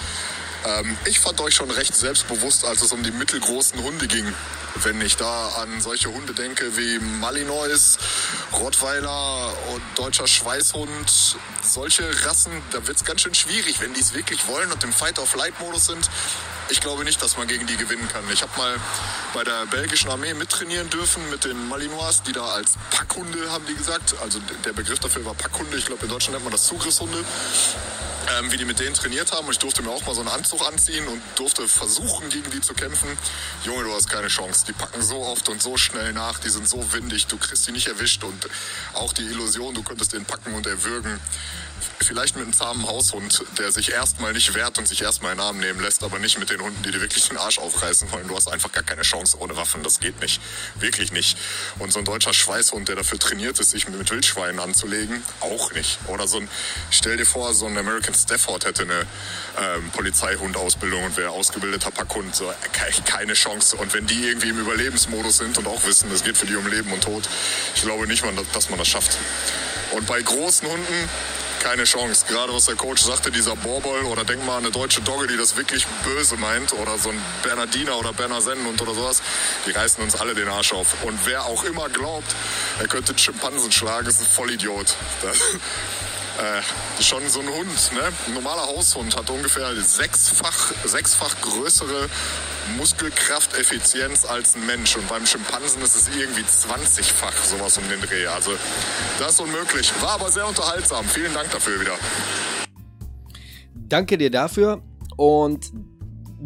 Ähm, 0.67 0.97
ich 1.05 1.21
fand 1.21 1.41
euch 1.41 1.55
schon 1.55 1.71
recht 1.71 1.95
selbstbewusst, 1.95 2.65
als 2.65 2.83
es 2.83 2.93
um 2.93 3.03
die 3.03 3.13
mittelgroßen 3.13 3.81
Hunde 3.83 4.09
ging. 4.09 4.27
Wenn 4.83 5.01
ich 5.01 5.17
da 5.17 5.49
an 5.63 5.81
solche 5.81 6.13
Hunde 6.13 6.35
denke 6.35 6.77
wie 6.77 6.99
Malinois, 6.99 7.99
Rottweiler 8.53 9.53
und 9.73 9.83
deutscher 9.95 10.27
Schweißhund, 10.27 11.37
solche 11.63 12.27
Rassen, 12.27 12.53
da 12.73 12.87
wird 12.87 12.97
es 12.97 13.05
ganz 13.05 13.23
schön 13.23 13.35
schwierig, 13.35 13.81
wenn 13.81 13.95
die 13.95 14.01
es 14.01 14.13
wirklich 14.13 14.47
wollen 14.49 14.71
und 14.73 14.83
im 14.85 14.93
Fight-of-Light-Modus 14.93 15.87
sind 15.87 16.11
ich 16.69 16.81
glaube 16.81 17.05
nicht, 17.05 17.23
dass 17.23 17.37
man 17.37 17.47
gegen 17.47 17.65
die 17.69 17.77
gewinnen 17.77 18.09
kann. 18.09 18.25
Ich 18.33 18.43
habe 18.43 18.51
mal 18.57 18.75
bei 19.33 19.45
der 19.45 19.67
belgischen 19.67 20.11
Armee 20.11 20.35
mittrainieren 20.35 20.91
dürfen 20.91 21.23
mit 21.31 21.45
den 21.45 21.69
Malinois, 21.69 22.23
die 22.27 22.33
da 22.33 22.45
als 22.45 22.75
Packhunde, 22.91 23.53
haben 23.53 23.65
die 23.67 23.75
gesagt. 23.77 24.17
Also 24.21 24.41
der 24.65 24.73
Begriff 24.73 24.99
dafür 24.99 25.25
war 25.25 25.35
Packhunde. 25.35 25.77
Ich 25.77 25.87
glaube, 25.87 26.05
in 26.07 26.11
Deutschland 26.11 26.33
nennt 26.33 26.45
man 26.45 26.53
das 26.53 26.65
Zugriffshunde 26.67 27.25
ähm, 28.39 28.51
wie 28.51 28.57
die 28.57 28.65
mit 28.65 28.79
denen 28.79 28.95
trainiert 28.95 29.33
haben. 29.33 29.47
Und 29.47 29.53
ich 29.53 29.59
durfte 29.59 29.83
mir 29.83 29.91
auch 29.91 30.05
mal 30.07 30.15
so 30.15 30.21
einen 30.21 30.31
Anzug 30.31 30.56
anziehen 30.63 31.07
und 31.09 31.21
durfte 31.37 31.67
versuchen, 31.67 32.29
gegen 32.29 32.51
die 32.51 32.61
zu 32.61 32.75
kämpfen. 32.75 33.09
Junge, 33.65 33.85
du 33.85 33.93
hast 33.93 34.09
keine 34.09 34.29
Chance. 34.29 34.65
Die 34.67 34.73
packen 34.73 35.03
so 35.03 35.17
oft 35.25 35.49
und 35.49 35.63
so 35.63 35.77
schnell 35.77 36.13
nach. 36.13 36.39
Die 36.39 36.49
sind 36.49 36.69
so 36.69 36.93
windig. 36.93 37.27
Du 37.27 37.37
kriegst 37.37 37.67
die 37.67 37.73
nicht 37.73 37.89
erwischt. 37.89 38.23
Und 38.25 38.49
auch 38.95 39.13
die 39.13 39.23
Illusion, 39.23 39.75
du 39.75 39.83
könntest 39.83 40.13
den 40.13 40.25
packen 40.25 40.55
und 40.55 40.67
erwürgen. 40.67 41.21
Vielleicht 42.01 42.37
mit 42.37 42.45
einem 42.45 42.53
zahmen 42.53 42.87
Haushund, 42.87 43.45
der 43.59 43.73
sich 43.73 43.93
erstmal 43.93 44.33
nicht 44.33 44.55
wehrt 44.55 44.79
und 44.79 44.87
sich 44.87 45.03
erstmal 45.03 45.33
in 45.33 45.39
den 45.39 45.45
Arm 45.45 45.59
nehmen 45.59 45.81
lässt, 45.81 46.03
aber 46.03 46.19
nicht 46.19 46.39
mit 46.39 46.51
den 46.51 46.61
Hunden, 46.61 46.83
die 46.83 46.91
dir 46.91 47.01
wirklich 47.01 47.29
den 47.29 47.37
Arsch 47.37 47.59
aufreißen 47.59 48.11
wollen. 48.13 48.29
Du 48.29 48.37
hast 48.37 48.49
einfach 48.49 48.71
gar 48.73 48.85
keine 48.85 49.03
Chance 49.03 49.39
ohne 49.41 49.57
Waffen. 49.57 49.83
Das 49.83 50.01
geht 50.01 50.21
nicht. 50.21 50.41
Wirklich 50.77 51.13
nicht. 51.13 51.37
Und 51.79 51.93
so 51.93 51.99
ein 51.99 52.05
deutscher 52.05 52.33
Schweißhund, 52.33 52.89
der 52.89 52.97
dafür 52.97 53.19
trainiert 53.19 53.59
ist, 53.59 53.71
sich 53.71 53.89
mit 53.89 54.11
Wildschweinen 54.11 54.61
anzulegen, 54.61 55.23
auch 55.41 55.73
nicht. 55.73 55.99
Oder 56.07 56.29
so 56.29 56.39
ein, 56.39 56.49
stell 56.91 57.17
dir 57.17 57.27
vor, 57.27 57.55
so 57.55 57.67
ein 57.67 57.77
American 57.77 58.15
Stafford 58.15 58.65
hätte 58.65 58.83
eine 58.83 59.07
ähm, 59.59 59.91
Polizeihundausbildung 59.91 61.05
und 61.05 61.17
wäre 61.17 61.31
ausgebildeter 61.31 61.91
Packhund. 61.91 62.37
So, 62.37 62.53
keine 63.05 63.35
Chance. 63.35 63.77
Und 63.77 63.95
wenn 63.95 64.07
die 64.07 64.29
irgendwie 64.29 64.51
im 64.51 64.61
Überlebensmodus 64.61 65.39
sind 65.39 65.59
und 65.59 65.67
auch 65.67 65.85
wissen, 65.85 66.11
es 66.13 66.23
geht 66.23 66.37
für 66.37 66.47
die 66.47 66.57
um 66.57 66.67
Leben 66.67 66.93
und 66.93 67.03
Tod, 67.03 67.29
ich 67.75 67.83
glaube 67.83 68.07
nicht, 68.07 68.25
dass 68.53 68.71
man 68.71 68.79
das 68.79 68.89
schafft. 68.89 69.19
Und 69.93 70.07
bei 70.07 70.21
großen 70.21 70.69
Hunden 70.69 71.09
keine 71.61 71.85
Chance. 71.85 72.27
Gerade 72.29 72.53
was 72.53 72.67
der 72.67 72.77
Coach 72.77 73.03
sagte, 73.03 73.31
dieser 73.31 73.57
Borball 73.57 74.03
oder 74.05 74.25
denk 74.25 74.45
mal 74.45 74.59
an 74.59 74.65
eine 74.65 74.73
deutsche 74.73 75.01
Dogge, 75.01 75.27
die 75.27 75.37
das 75.37 75.57
wirklich 75.57 75.87
böse 76.05 76.37
meint 76.37 76.73
oder 76.73 76.99
so 76.99 77.11
ein 77.11 77.21
Bernardiner 77.43 77.99
oder 77.99 78.13
Berner 78.13 78.41
Sennenhund 78.41 78.81
oder 78.81 78.95
sowas, 78.95 79.23
die 79.67 79.71
reißen 79.71 80.03
uns 80.03 80.15
alle 80.17 80.35
den 80.35 80.49
Arsch 80.49 80.73
auf. 80.73 81.05
Und 81.05 81.19
wer 81.25 81.45
auch 81.45 81.65
immer 81.65 81.89
glaubt, 81.89 82.35
er 82.79 82.89
könnte 82.89 83.17
Schimpansen 83.19 83.73
schlagen, 83.73 84.07
ist 84.09 84.21
ein 84.21 84.27
Vollidiot. 84.27 84.95
Das, 85.23 85.39
äh, 86.39 87.03
schon 87.03 87.29
so 87.29 87.41
ein 87.41 87.49
Hund, 87.49 87.93
ne? 87.93 88.13
Ein 88.27 88.35
normaler 88.35 88.67
Haushund 88.67 89.17
hat 89.17 89.31
ungefähr 89.31 89.75
sechsfach, 89.77 90.73
sechsfach 90.85 91.41
größere 91.41 92.09
Muskelkrafteffizienz 92.77 94.25
als 94.25 94.57
ein 94.57 94.67
Mensch. 94.67 94.97
Und 94.97 95.09
beim 95.09 95.27
Schimpansen 95.27 95.83
ist 95.83 95.97
es 95.97 96.09
irgendwie 96.09 96.43
20-fach 96.43 97.45
sowas 97.45 97.79
um 97.79 97.89
den 97.89 98.01
Dreh. 98.01 98.27
Also 98.27 98.53
das 99.19 99.33
ist 99.33 99.41
unmöglich. 99.41 99.93
War 100.01 100.13
aber 100.13 100.31
sehr 100.31 100.47
unterhaltsam. 100.47 101.05
Vielen 101.07 101.33
Dank 101.35 101.51
dafür 101.51 101.81
wieder. 101.81 101.97
Danke 103.75 104.19
dir 104.19 104.31
dafür. 104.31 104.83
Und 105.17 105.73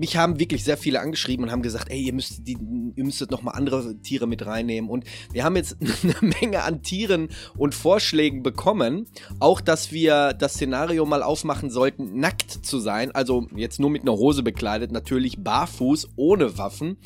mich 0.01 0.17
haben 0.17 0.41
wirklich 0.41 0.65
sehr 0.65 0.77
viele 0.77 1.01
angeschrieben 1.01 1.45
und 1.45 1.53
haben 1.53 1.63
gesagt, 1.63 1.91
ey, 1.91 2.01
ihr 2.01 2.13
müsst 2.13 2.49
die, 2.49 2.57
ihr 2.97 3.05
müsstet 3.05 3.31
noch 3.31 3.43
mal 3.43 3.53
andere 3.53 3.97
Tiere 4.01 4.27
mit 4.27 4.45
reinnehmen. 4.45 4.91
Und 4.91 5.05
wir 5.33 5.45
haben 5.45 5.57
jetzt 5.57 5.77
eine 6.03 6.33
Menge 6.41 6.63
an 6.63 6.83
Tieren 6.83 7.29
und 7.57 7.75
Vorschlägen 7.75 8.43
bekommen. 8.43 9.07
Auch, 9.39 9.61
dass 9.61 9.93
wir 9.93 10.33
das 10.33 10.55
Szenario 10.55 11.05
mal 11.05 11.23
aufmachen 11.23 11.71
sollten, 11.71 12.19
nackt 12.19 12.51
zu 12.51 12.81
sein. 12.81 13.13
Also 13.13 13.47
jetzt 13.55 13.79
nur 13.79 13.91
mit 13.91 14.03
einer 14.03 14.17
Hose 14.17 14.43
bekleidet, 14.43 14.91
natürlich 14.91 15.45
barfuß, 15.45 16.09
ohne 16.17 16.57
Waffen. 16.57 16.97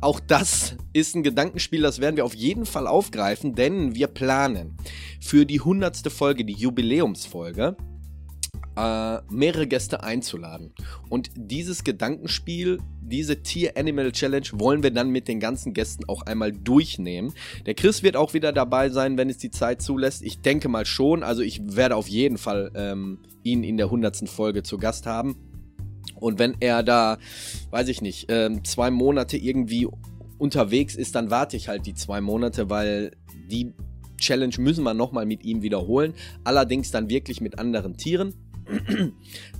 Auch 0.00 0.20
das 0.20 0.76
ist 0.92 1.14
ein 1.14 1.22
Gedankenspiel, 1.22 1.80
das 1.80 2.00
werden 2.00 2.16
wir 2.16 2.24
auf 2.24 2.34
jeden 2.34 2.66
Fall 2.66 2.86
aufgreifen, 2.86 3.54
denn 3.54 3.94
wir 3.94 4.06
planen 4.06 4.76
für 5.18 5.46
die 5.46 5.60
hundertste 5.60 6.10
Folge, 6.10 6.44
die 6.44 6.52
Jubiläumsfolge, 6.52 7.76
äh, 8.76 9.18
mehrere 9.30 9.66
Gäste 9.66 10.02
einzuladen. 10.02 10.72
Und 11.08 11.30
dieses 11.36 11.84
Gedankenspiel, 11.84 12.78
diese 13.00 13.42
Tier-Animal-Challenge 13.42 14.46
wollen 14.54 14.82
wir 14.82 14.90
dann 14.90 15.10
mit 15.10 15.28
den 15.28 15.40
ganzen 15.40 15.74
Gästen 15.74 16.04
auch 16.08 16.22
einmal 16.22 16.52
durchnehmen. 16.52 17.32
Der 17.66 17.74
Chris 17.74 18.02
wird 18.02 18.16
auch 18.16 18.34
wieder 18.34 18.52
dabei 18.52 18.88
sein, 18.88 19.16
wenn 19.16 19.30
es 19.30 19.38
die 19.38 19.50
Zeit 19.50 19.82
zulässt. 19.82 20.22
Ich 20.22 20.40
denke 20.40 20.68
mal 20.68 20.86
schon. 20.86 21.22
Also 21.22 21.42
ich 21.42 21.60
werde 21.64 21.96
auf 21.96 22.08
jeden 22.08 22.38
Fall 22.38 22.70
ähm, 22.74 23.18
ihn 23.42 23.62
in 23.62 23.76
der 23.76 23.90
hundertsten 23.90 24.28
Folge 24.28 24.62
zu 24.62 24.78
Gast 24.78 25.06
haben. 25.06 25.36
Und 26.16 26.38
wenn 26.38 26.56
er 26.60 26.82
da, 26.82 27.18
weiß 27.70 27.88
ich 27.88 28.00
nicht, 28.00 28.26
ähm, 28.28 28.64
zwei 28.64 28.90
Monate 28.90 29.36
irgendwie 29.36 29.88
unterwegs 30.38 30.94
ist, 30.94 31.14
dann 31.14 31.30
warte 31.30 31.56
ich 31.56 31.68
halt 31.68 31.86
die 31.86 31.94
zwei 31.94 32.20
Monate, 32.20 32.70
weil 32.70 33.12
die 33.50 33.72
Challenge 34.18 34.54
müssen 34.58 34.84
wir 34.84 34.94
nochmal 34.94 35.26
mit 35.26 35.44
ihm 35.44 35.62
wiederholen. 35.62 36.14
Allerdings 36.44 36.90
dann 36.90 37.08
wirklich 37.08 37.40
mit 37.40 37.58
anderen 37.58 37.96
Tieren. 37.96 38.34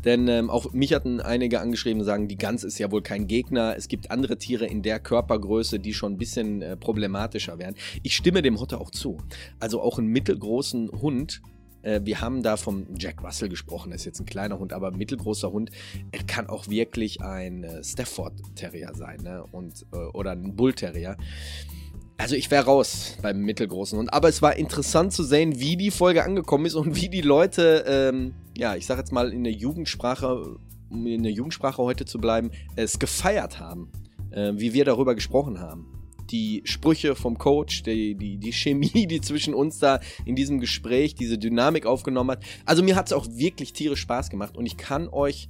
Denn 0.05 0.29
ähm, 0.29 0.51
auch 0.51 0.73
mich 0.73 0.93
hatten 0.93 1.21
einige 1.21 1.61
angeschrieben 1.61 2.01
und 2.01 2.07
sagen, 2.07 2.29
die 2.29 2.37
Gans 2.37 2.65
ist 2.65 2.79
ja 2.79 2.91
wohl 2.91 3.03
kein 3.03 3.27
Gegner. 3.27 3.75
Es 3.77 3.89
gibt 3.89 4.11
andere 4.11 4.39
Tiere 4.39 4.67
in 4.67 4.83
der 4.83 5.01
Körpergröße, 5.01 5.79
die 5.79 5.95
schon 5.95 6.13
ein 6.13 6.19
bisschen 6.19 6.63
äh, 6.63 6.77
problematischer 6.77 7.59
wären. 7.59 7.75
Ich 8.03 8.15
stimme 8.15 8.43
dem 8.43 8.61
Hotter 8.61 8.81
auch 8.81 8.91
zu. 8.91 9.19
Also 9.61 9.81
auch 9.81 9.99
einen 9.99 10.09
mittelgroßen 10.09 10.91
Hund. 10.93 11.41
Äh, 11.83 12.01
wir 12.05 12.21
haben 12.21 12.43
da 12.43 12.57
vom 12.57 12.87
Jack 12.99 13.23
Russell 13.23 13.49
gesprochen, 13.49 13.91
das 13.91 14.03
ist 14.03 14.07
jetzt 14.07 14.21
ein 14.21 14.27
kleiner 14.27 14.59
Hund, 14.59 14.73
aber 14.73 14.91
mittelgroßer 14.91 15.53
Hund. 15.53 15.71
Er 16.13 16.25
kann 16.25 16.49
auch 16.49 16.69
wirklich 16.69 17.21
ein 17.21 17.65
äh, 17.65 17.85
Stafford 17.85 18.35
Terrier 18.55 18.93
sein 18.95 19.21
ne? 19.23 19.45
Und, 19.53 19.87
äh, 19.93 19.97
oder 19.97 20.33
ein 20.33 20.57
Bull 20.57 20.73
Terrier. 20.73 21.17
Also 22.17 22.37
ich 22.37 22.51
wäre 22.51 22.67
raus 22.67 23.17
beim 23.23 23.41
mittelgroßen 23.41 23.99
Hund. 23.99 24.13
Aber 24.13 24.29
es 24.29 24.41
war 24.41 24.57
interessant 24.57 25.13
zu 25.13 25.25
sehen, 25.25 25.59
wie 25.59 25.77
die 25.77 25.91
Folge 25.91 26.25
angekommen 26.25 26.67
ist 26.67 26.75
und 26.75 26.95
wie 26.95 27.09
die 27.09 27.23
Leute, 27.23 27.85
ähm, 27.87 28.35
ja, 28.57 28.77
ich 28.77 28.87
sag 28.87 28.99
jetzt 28.99 29.13
mal 29.13 29.33
in 29.33 29.45
der 29.45 29.53
Jugendsprache, 29.53 30.59
um 30.91 31.07
in 31.07 31.23
der 31.23 31.33
Jugendsprache 31.33 31.83
heute 31.83 32.05
zu 32.05 32.19
bleiben, 32.19 32.51
es 32.77 32.99
gefeiert 32.99 33.59
haben. 33.59 33.91
Äh, 34.35 34.55
wie 34.57 34.73
wir 34.73 34.85
darüber 34.85 35.15
gesprochen 35.15 35.61
haben. 35.61 35.87
Die 36.33 36.63
Sprüche 36.65 37.15
vom 37.15 37.39
Coach, 37.39 37.85
die, 37.85 38.17
die, 38.17 38.37
die 38.39 38.53
Chemie, 38.53 39.07
die 39.07 39.21
zwischen 39.21 39.55
uns 39.55 39.79
da 39.79 40.01
in 40.25 40.35
diesem 40.35 40.59
Gespräch, 40.59 41.15
diese 41.15 41.39
Dynamik 41.39 41.87
aufgenommen 41.87 42.33
hat. 42.33 42.45
Also 42.65 42.83
mir 42.83 42.97
hat 42.97 43.07
es 43.07 43.13
auch 43.13 43.27
wirklich 43.31 43.73
tierisch 43.73 44.01
Spaß 44.01 44.31
gemacht 44.31 44.57
und 44.57 44.67
ich 44.67 44.77
kann 44.77 45.09
euch 45.09 45.49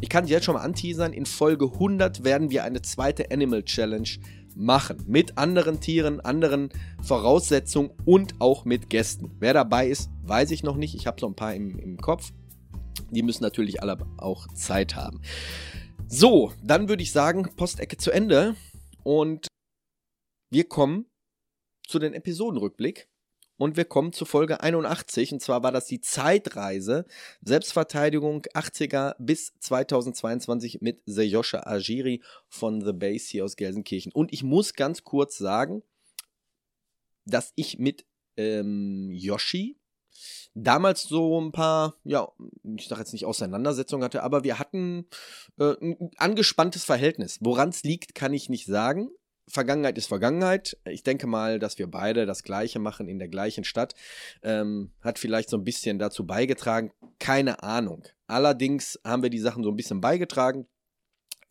ich 0.00 0.08
kann 0.08 0.26
jetzt 0.26 0.44
schon 0.44 0.54
mal 0.54 0.62
anteasern, 0.62 1.12
in 1.12 1.24
Folge 1.24 1.66
100 1.72 2.24
werden 2.24 2.50
wir 2.50 2.64
eine 2.64 2.82
zweite 2.82 3.30
Animal 3.30 3.62
Challenge 3.62 4.08
machen. 4.54 5.02
Mit 5.06 5.38
anderen 5.38 5.80
Tieren, 5.80 6.20
anderen 6.20 6.70
Voraussetzungen 7.02 7.90
und 8.04 8.40
auch 8.40 8.64
mit 8.64 8.90
Gästen. 8.90 9.30
Wer 9.38 9.54
dabei 9.54 9.88
ist, 9.88 10.10
weiß 10.22 10.50
ich 10.50 10.62
noch 10.62 10.76
nicht. 10.76 10.94
Ich 10.94 11.06
habe 11.06 11.20
so 11.20 11.26
ein 11.26 11.34
paar 11.34 11.54
im, 11.54 11.78
im 11.78 11.98
Kopf. 11.98 12.32
Die 13.10 13.22
müssen 13.22 13.42
natürlich 13.42 13.82
alle 13.82 13.98
auch 14.16 14.46
Zeit 14.54 14.96
haben. 14.96 15.20
So, 16.08 16.52
dann 16.62 16.88
würde 16.88 17.02
ich 17.02 17.12
sagen, 17.12 17.50
Postecke 17.56 17.96
zu 17.96 18.10
Ende. 18.10 18.56
Und 19.02 19.48
wir 20.50 20.64
kommen 20.64 21.06
zu 21.86 21.98
den 21.98 22.14
Episodenrückblick. 22.14 23.08
Und 23.56 23.76
wir 23.76 23.84
kommen 23.84 24.12
zu 24.12 24.24
Folge 24.24 24.60
81. 24.60 25.32
Und 25.32 25.40
zwar 25.40 25.62
war 25.62 25.72
das 25.72 25.86
die 25.86 26.00
Zeitreise 26.00 27.06
Selbstverteidigung 27.42 28.42
80er 28.54 29.14
bis 29.18 29.52
2022 29.60 30.80
mit 30.80 31.02
Sejoscha 31.06 31.62
Agiri 31.64 32.22
von 32.48 32.84
The 32.84 32.92
Base 32.92 33.28
hier 33.28 33.44
aus 33.44 33.56
Gelsenkirchen. 33.56 34.12
Und 34.12 34.32
ich 34.32 34.42
muss 34.42 34.74
ganz 34.74 35.04
kurz 35.04 35.38
sagen, 35.38 35.82
dass 37.26 37.52
ich 37.54 37.78
mit 37.78 38.04
ähm, 38.36 39.10
Yoshi 39.12 39.76
damals 40.54 41.02
so 41.02 41.40
ein 41.40 41.52
paar, 41.52 41.96
ja, 42.04 42.28
ich 42.76 42.86
sage 42.86 43.00
jetzt 43.00 43.12
nicht 43.12 43.24
Auseinandersetzungen 43.24 44.04
hatte, 44.04 44.22
aber 44.22 44.44
wir 44.44 44.58
hatten 44.58 45.06
äh, 45.58 45.74
ein 45.80 46.10
angespanntes 46.16 46.84
Verhältnis. 46.84 47.38
Woran 47.40 47.70
es 47.70 47.82
liegt, 47.82 48.14
kann 48.14 48.32
ich 48.32 48.48
nicht 48.48 48.66
sagen. 48.66 49.10
Vergangenheit 49.46 49.98
ist 49.98 50.06
Vergangenheit. 50.06 50.76
Ich 50.84 51.02
denke 51.02 51.26
mal, 51.26 51.58
dass 51.58 51.78
wir 51.78 51.86
beide 51.86 52.26
das 52.26 52.42
Gleiche 52.42 52.78
machen 52.78 53.08
in 53.08 53.18
der 53.18 53.28
gleichen 53.28 53.64
Stadt. 53.64 53.94
Ähm, 54.42 54.92
hat 55.00 55.18
vielleicht 55.18 55.50
so 55.50 55.56
ein 55.56 55.64
bisschen 55.64 55.98
dazu 55.98 56.26
beigetragen. 56.26 56.92
Keine 57.18 57.62
Ahnung. 57.62 58.04
Allerdings 58.26 58.98
haben 59.04 59.22
wir 59.22 59.30
die 59.30 59.38
Sachen 59.38 59.62
so 59.62 59.70
ein 59.70 59.76
bisschen 59.76 60.00
beigetragen. 60.00 60.66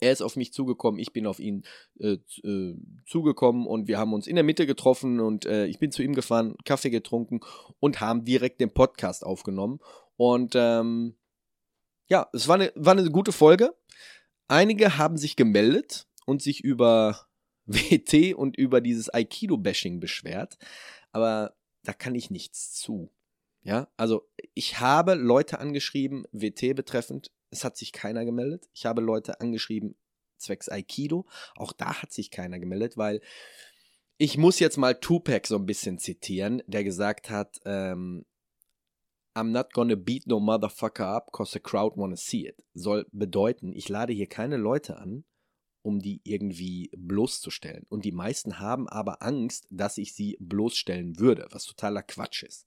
Er 0.00 0.12
ist 0.12 0.22
auf 0.22 0.36
mich 0.36 0.52
zugekommen, 0.52 0.98
ich 0.98 1.12
bin 1.12 1.26
auf 1.26 1.38
ihn 1.38 1.64
äh, 2.00 2.18
äh, 2.42 2.74
zugekommen 3.06 3.66
und 3.66 3.86
wir 3.86 3.96
haben 3.96 4.12
uns 4.12 4.26
in 4.26 4.34
der 4.34 4.44
Mitte 4.44 4.66
getroffen 4.66 5.20
und 5.20 5.46
äh, 5.46 5.66
ich 5.66 5.78
bin 5.78 5.92
zu 5.92 6.02
ihm 6.02 6.14
gefahren, 6.14 6.56
Kaffee 6.64 6.90
getrunken 6.90 7.40
und 7.78 8.00
haben 8.00 8.24
direkt 8.24 8.60
den 8.60 8.74
Podcast 8.74 9.24
aufgenommen. 9.24 9.78
Und 10.16 10.54
ähm, 10.56 11.14
ja, 12.08 12.28
es 12.32 12.48
war 12.48 12.56
eine, 12.56 12.72
war 12.74 12.96
eine 12.96 13.10
gute 13.10 13.32
Folge. 13.32 13.74
Einige 14.48 14.98
haben 14.98 15.16
sich 15.16 15.36
gemeldet 15.36 16.06
und 16.26 16.42
sich 16.42 16.62
über 16.62 17.26
WT 17.66 18.34
und 18.34 18.56
über 18.56 18.80
dieses 18.80 19.12
Aikido-Bashing 19.12 20.00
beschwert, 20.00 20.58
aber 21.12 21.56
da 21.82 21.92
kann 21.92 22.14
ich 22.14 22.30
nichts 22.30 22.72
zu. 22.72 23.10
Ja, 23.62 23.88
also 23.96 24.28
ich 24.52 24.80
habe 24.80 25.14
Leute 25.14 25.58
angeschrieben, 25.58 26.26
WT 26.32 26.74
betreffend, 26.74 27.30
es 27.50 27.64
hat 27.64 27.76
sich 27.76 27.92
keiner 27.92 28.24
gemeldet. 28.24 28.68
Ich 28.74 28.84
habe 28.84 29.00
Leute 29.00 29.40
angeschrieben, 29.40 29.96
zwecks 30.36 30.68
Aikido, 30.68 31.26
auch 31.56 31.72
da 31.72 32.02
hat 32.02 32.12
sich 32.12 32.30
keiner 32.30 32.58
gemeldet, 32.58 32.96
weil 32.96 33.20
ich 34.18 34.36
muss 34.36 34.58
jetzt 34.58 34.76
mal 34.76 34.94
Tupac 34.94 35.46
so 35.46 35.56
ein 35.56 35.66
bisschen 35.66 35.98
zitieren, 35.98 36.62
der 36.66 36.84
gesagt 36.84 37.30
hat, 37.30 37.58
ähm, 37.64 38.26
I'm 39.34 39.50
not 39.50 39.72
gonna 39.72 39.96
beat 39.96 40.26
no 40.26 40.38
motherfucker 40.38 41.06
up, 41.06 41.32
cause 41.32 41.52
the 41.52 41.58
crowd 41.58 41.96
wanna 41.96 42.16
see 42.16 42.46
it. 42.46 42.62
Soll 42.74 43.06
bedeuten, 43.10 43.72
ich 43.74 43.88
lade 43.88 44.12
hier 44.12 44.28
keine 44.28 44.56
Leute 44.56 44.98
an, 44.98 45.24
um 45.84 46.00
die 46.00 46.22
irgendwie 46.24 46.90
bloßzustellen. 46.96 47.84
Und 47.88 48.04
die 48.04 48.12
meisten 48.12 48.58
haben 48.58 48.88
aber 48.88 49.22
Angst, 49.22 49.66
dass 49.70 49.98
ich 49.98 50.14
sie 50.14 50.38
bloßstellen 50.40 51.18
würde, 51.20 51.46
was 51.50 51.66
totaler 51.66 52.02
Quatsch 52.02 52.42
ist. 52.42 52.66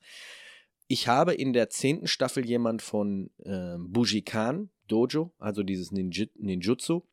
Ich 0.87 1.07
habe 1.07 1.33
in 1.33 1.51
der 1.51 1.69
zehnten 1.69 2.07
Staffel 2.07 2.45
jemand 2.45 2.81
von 2.81 3.31
äh, 3.43 3.75
Bujikan 3.79 4.69
Dojo, 4.87 5.33
also 5.39 5.63
dieses 5.63 5.91
Ninjutsu, 5.91 7.03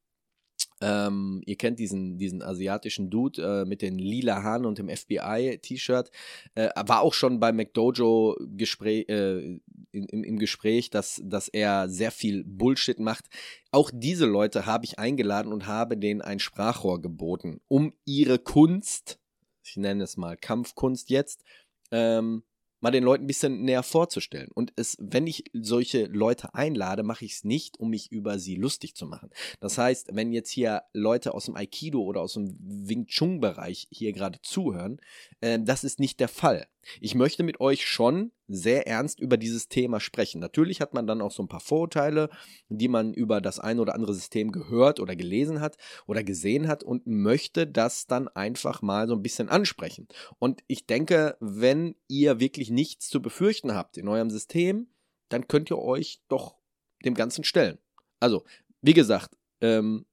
ähm, 0.85 1.43
ihr 1.47 1.57
kennt 1.57 1.79
diesen, 1.79 2.19
diesen 2.19 2.43
asiatischen 2.43 3.09
Dude 3.09 3.43
äh, 3.43 3.65
mit 3.65 3.81
den 3.81 3.99
lila 3.99 4.43
Haaren 4.43 4.67
und 4.67 4.79
dem 4.79 4.89
FBI-T-Shirt. 4.89 6.11
Äh, 6.55 6.69
war 6.87 7.01
auch 7.01 7.15
schon 7.15 7.41
bei 7.41 7.53
McDojo 7.53 8.37
Gespräch, 8.41 9.09
äh, 9.09 9.59
im, 9.93 10.25
im, 10.25 10.39
Gespräch, 10.39 10.91
dass, 10.91 11.23
dass 11.25 11.49
er 11.49 11.89
sehr 11.89 12.11
viel 12.11 12.45
Bullshit 12.45 12.99
macht. 12.99 13.25
Auch 13.71 13.91
diese 13.95 14.27
Leute 14.27 14.67
habe 14.67 14.85
ich 14.85 14.99
eingeladen 14.99 15.53
und 15.53 15.67
habe 15.67 15.97
denen 15.97 16.21
ein 16.21 16.39
Sprachrohr 16.39 17.01
geboten, 17.01 17.61
um 17.69 17.95
ihre 18.05 18.39
Kunst, 18.39 19.19
ich 19.65 19.77
nenne 19.77 20.05
es 20.05 20.19
mal 20.19 20.37
Kampfkunst 20.37 21.09
jetzt, 21.09 21.45
ähm, 21.91 22.43
mal 22.85 22.91
den 22.91 23.03
Leuten 23.03 23.25
ein 23.25 23.27
bisschen 23.27 23.63
näher 23.63 23.83
vorzustellen. 23.83 24.51
Und 24.53 24.75
es, 24.77 24.99
wenn 25.01 25.27
ich 25.27 25.45
solche 25.55 26.05
Leute 26.05 26.55
einlade, 26.55 27.03
mache 27.03 27.25
ich 27.25 27.33
es 27.33 27.45
nicht, 27.45 27.81
um 27.81 27.89
mich 27.89 28.13
über 28.13 28.39
sie 28.39 28.57
lustig 28.57 28.95
zu 28.95 29.07
machen. 29.07 29.31
Das 29.59 29.79
heißt, 29.79 30.11
wenn 30.13 30.33
jetzt 30.33 30.51
hier 30.51 30.83
Leute 30.93 31.33
aus 31.33 31.47
dem 31.47 31.57
Aikido 31.57 32.03
oder 32.03 32.21
aus 32.21 32.35
dem 32.35 32.55
Wing 32.61 33.07
Chun-Bereich 33.07 33.89
hier 33.91 34.13
gerade 34.13 34.39
zuhören, 34.43 35.01
äh, 35.41 35.59
das 35.63 35.83
ist 35.83 35.99
nicht 35.99 36.21
der 36.21 36.29
Fall. 36.29 36.67
Ich 37.01 37.15
möchte 37.15 37.43
mit 37.43 37.61
euch 37.61 37.87
schon 37.87 38.33
sehr 38.47 38.87
ernst 38.87 39.21
über 39.21 39.37
dieses 39.37 39.69
Thema 39.69 40.01
sprechen. 40.01 40.39
Natürlich 40.39 40.81
hat 40.81 40.93
man 40.93 41.07
dann 41.07 41.23
auch 41.23 41.31
so 41.31 41.43
ein 41.43 41.49
paar 41.49 41.61
Vorurteile, 41.61 42.29
die 42.69 42.89
man 42.89 43.15
über 43.15 43.41
das 43.41 43.59
ein 43.59 43.81
oder 43.81 43.95
andere 43.95 44.15
System 44.15 44.53
gehört 44.53 45.01
oder 45.01 45.17
gelesen 45.17 45.61
hat 45.61 45.79
oder 46.07 46.23
gesehen 46.23 46.69
hat 46.69 46.85
und 46.85 47.07
möchte 47.07 47.67
das 47.67 48.07
dann 48.07 48.29
einfach 48.29 48.83
mal 48.83 49.09
so 49.09 49.15
ein 49.15 49.23
bisschen 49.23 49.49
ansprechen. 49.49 50.09
Und 50.39 50.63
ich 50.67 50.87
denke, 50.87 51.37
wenn 51.41 51.95
ihr 52.09 52.39
wirklich 52.39 52.71
nichts 52.75 53.09
zu 53.09 53.23
befürchten 53.23 53.75
habt 53.75 53.97
in 53.97 54.09
eurem 54.09 54.31
System, 54.31 54.89
dann 55.29 55.49
könnt 55.49 55.71
ihr 55.71 55.79
euch 55.79 56.21
doch 56.29 56.57
dem 57.05 57.15
Ganzen 57.15 57.45
stellen. 57.45 57.79
Also, 58.21 58.45
wie 58.83 58.95
gesagt, 58.95 59.37
ähm, 59.61 60.07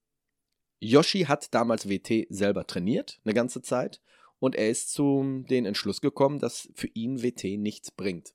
Yoshi 0.80 1.22
hat 1.22 1.53
damals 1.53 1.88
WT 1.88 2.27
selber 2.30 2.65
trainiert, 2.65 3.20
eine 3.24 3.34
ganze 3.34 3.62
Zeit 3.62 4.01
und 4.39 4.56
er 4.56 4.70
ist 4.70 4.91
zu 4.91 5.44
den 5.50 5.65
Entschluss 5.65 6.01
gekommen, 6.01 6.39
dass 6.39 6.70
für 6.74 6.88
ihn 6.88 7.22
WT 7.22 7.60
nichts 7.60 7.91
bringt. 7.91 8.34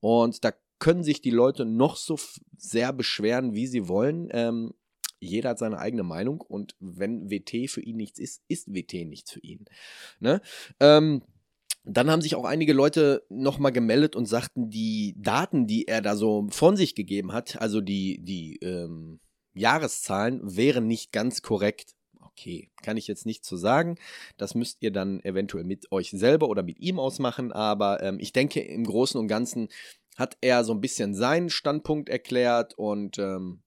Und 0.00 0.44
da 0.44 0.52
können 0.78 1.02
sich 1.02 1.20
die 1.20 1.30
Leute 1.30 1.64
noch 1.64 1.96
so 1.96 2.18
sehr 2.56 2.92
beschweren, 2.92 3.54
wie 3.54 3.66
sie 3.66 3.88
wollen. 3.88 4.28
Ähm, 4.30 4.74
jeder 5.18 5.50
hat 5.50 5.58
seine 5.58 5.78
eigene 5.78 6.02
Meinung 6.02 6.40
und 6.40 6.76
wenn 6.78 7.30
WT 7.30 7.68
für 7.68 7.80
ihn 7.80 7.96
nichts 7.96 8.18
ist, 8.18 8.42
ist 8.48 8.72
WT 8.72 9.06
nichts 9.06 9.32
für 9.32 9.40
ihn. 9.40 9.64
Ne? 10.20 10.40
Ähm, 10.78 11.22
dann 11.86 12.10
haben 12.10 12.22
sich 12.22 12.34
auch 12.34 12.44
einige 12.44 12.72
Leute 12.72 13.24
nochmal 13.28 13.72
gemeldet 13.72 14.16
und 14.16 14.26
sagten, 14.26 14.70
die 14.70 15.14
Daten, 15.18 15.66
die 15.66 15.86
er 15.86 16.02
da 16.02 16.16
so 16.16 16.46
von 16.50 16.76
sich 16.76 16.94
gegeben 16.94 17.32
hat, 17.32 17.60
also 17.60 17.80
die, 17.80 18.18
die 18.22 18.56
ähm, 18.56 19.20
Jahreszahlen, 19.54 20.40
wären 20.42 20.86
nicht 20.86 21.12
ganz 21.12 21.42
korrekt 21.42 21.96
okay. 22.36 22.70
Kann 22.82 22.96
ich 22.96 23.06
jetzt 23.06 23.26
nicht 23.26 23.44
zu 23.44 23.56
sagen. 23.56 23.96
Das 24.36 24.54
müsst 24.54 24.78
ihr 24.80 24.92
dann 24.92 25.20
eventuell 25.20 25.64
mit 25.64 25.90
euch 25.90 26.10
selber 26.10 26.48
oder 26.48 26.62
mit 26.62 26.78
ihm 26.78 26.98
ausmachen. 26.98 27.52
Aber 27.52 28.02
ähm, 28.02 28.18
ich 28.20 28.32
denke, 28.32 28.60
im 28.60 28.84
Großen 28.84 29.18
und 29.18 29.28
Ganzen 29.28 29.68
hat 30.16 30.36
er 30.40 30.64
so 30.64 30.72
ein 30.72 30.80
bisschen 30.80 31.14
seinen 31.14 31.50
Standpunkt 31.50 32.08
erklärt 32.08 32.74
und 32.74 33.18
ähm, 33.18 33.62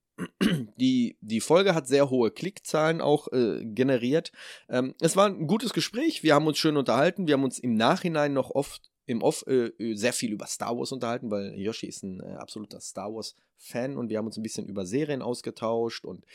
die, 0.77 1.17
die 1.21 1.41
Folge 1.41 1.75
hat 1.75 1.87
sehr 1.87 2.09
hohe 2.09 2.31
Klickzahlen 2.31 3.01
auch 3.01 3.27
äh, 3.31 3.63
generiert. 3.65 4.31
Ähm, 4.69 4.95
es 5.01 5.15
war 5.15 5.27
ein 5.27 5.47
gutes 5.47 5.73
Gespräch. 5.73 6.23
Wir 6.23 6.35
haben 6.35 6.47
uns 6.47 6.57
schön 6.57 6.77
unterhalten. 6.77 7.27
Wir 7.27 7.33
haben 7.33 7.43
uns 7.43 7.59
im 7.59 7.73
Nachhinein 7.73 8.33
noch 8.33 8.51
oft 8.51 8.89
im 9.09 9.23
Off 9.23 9.43
äh, 9.47 9.71
sehr 9.95 10.13
viel 10.13 10.31
über 10.31 10.45
Star 10.45 10.77
Wars 10.77 10.91
unterhalten, 10.91 11.31
weil 11.31 11.55
Yoshi 11.55 11.87
ist 11.87 12.03
ein 12.03 12.19
äh, 12.19 12.35
absoluter 12.35 12.79
Star 12.79 13.11
Wars-Fan 13.11 13.97
und 13.97 14.09
wir 14.09 14.19
haben 14.19 14.27
uns 14.27 14.37
ein 14.37 14.43
bisschen 14.43 14.67
über 14.67 14.85
Serien 14.85 15.23
ausgetauscht 15.23 16.05
und 16.05 16.25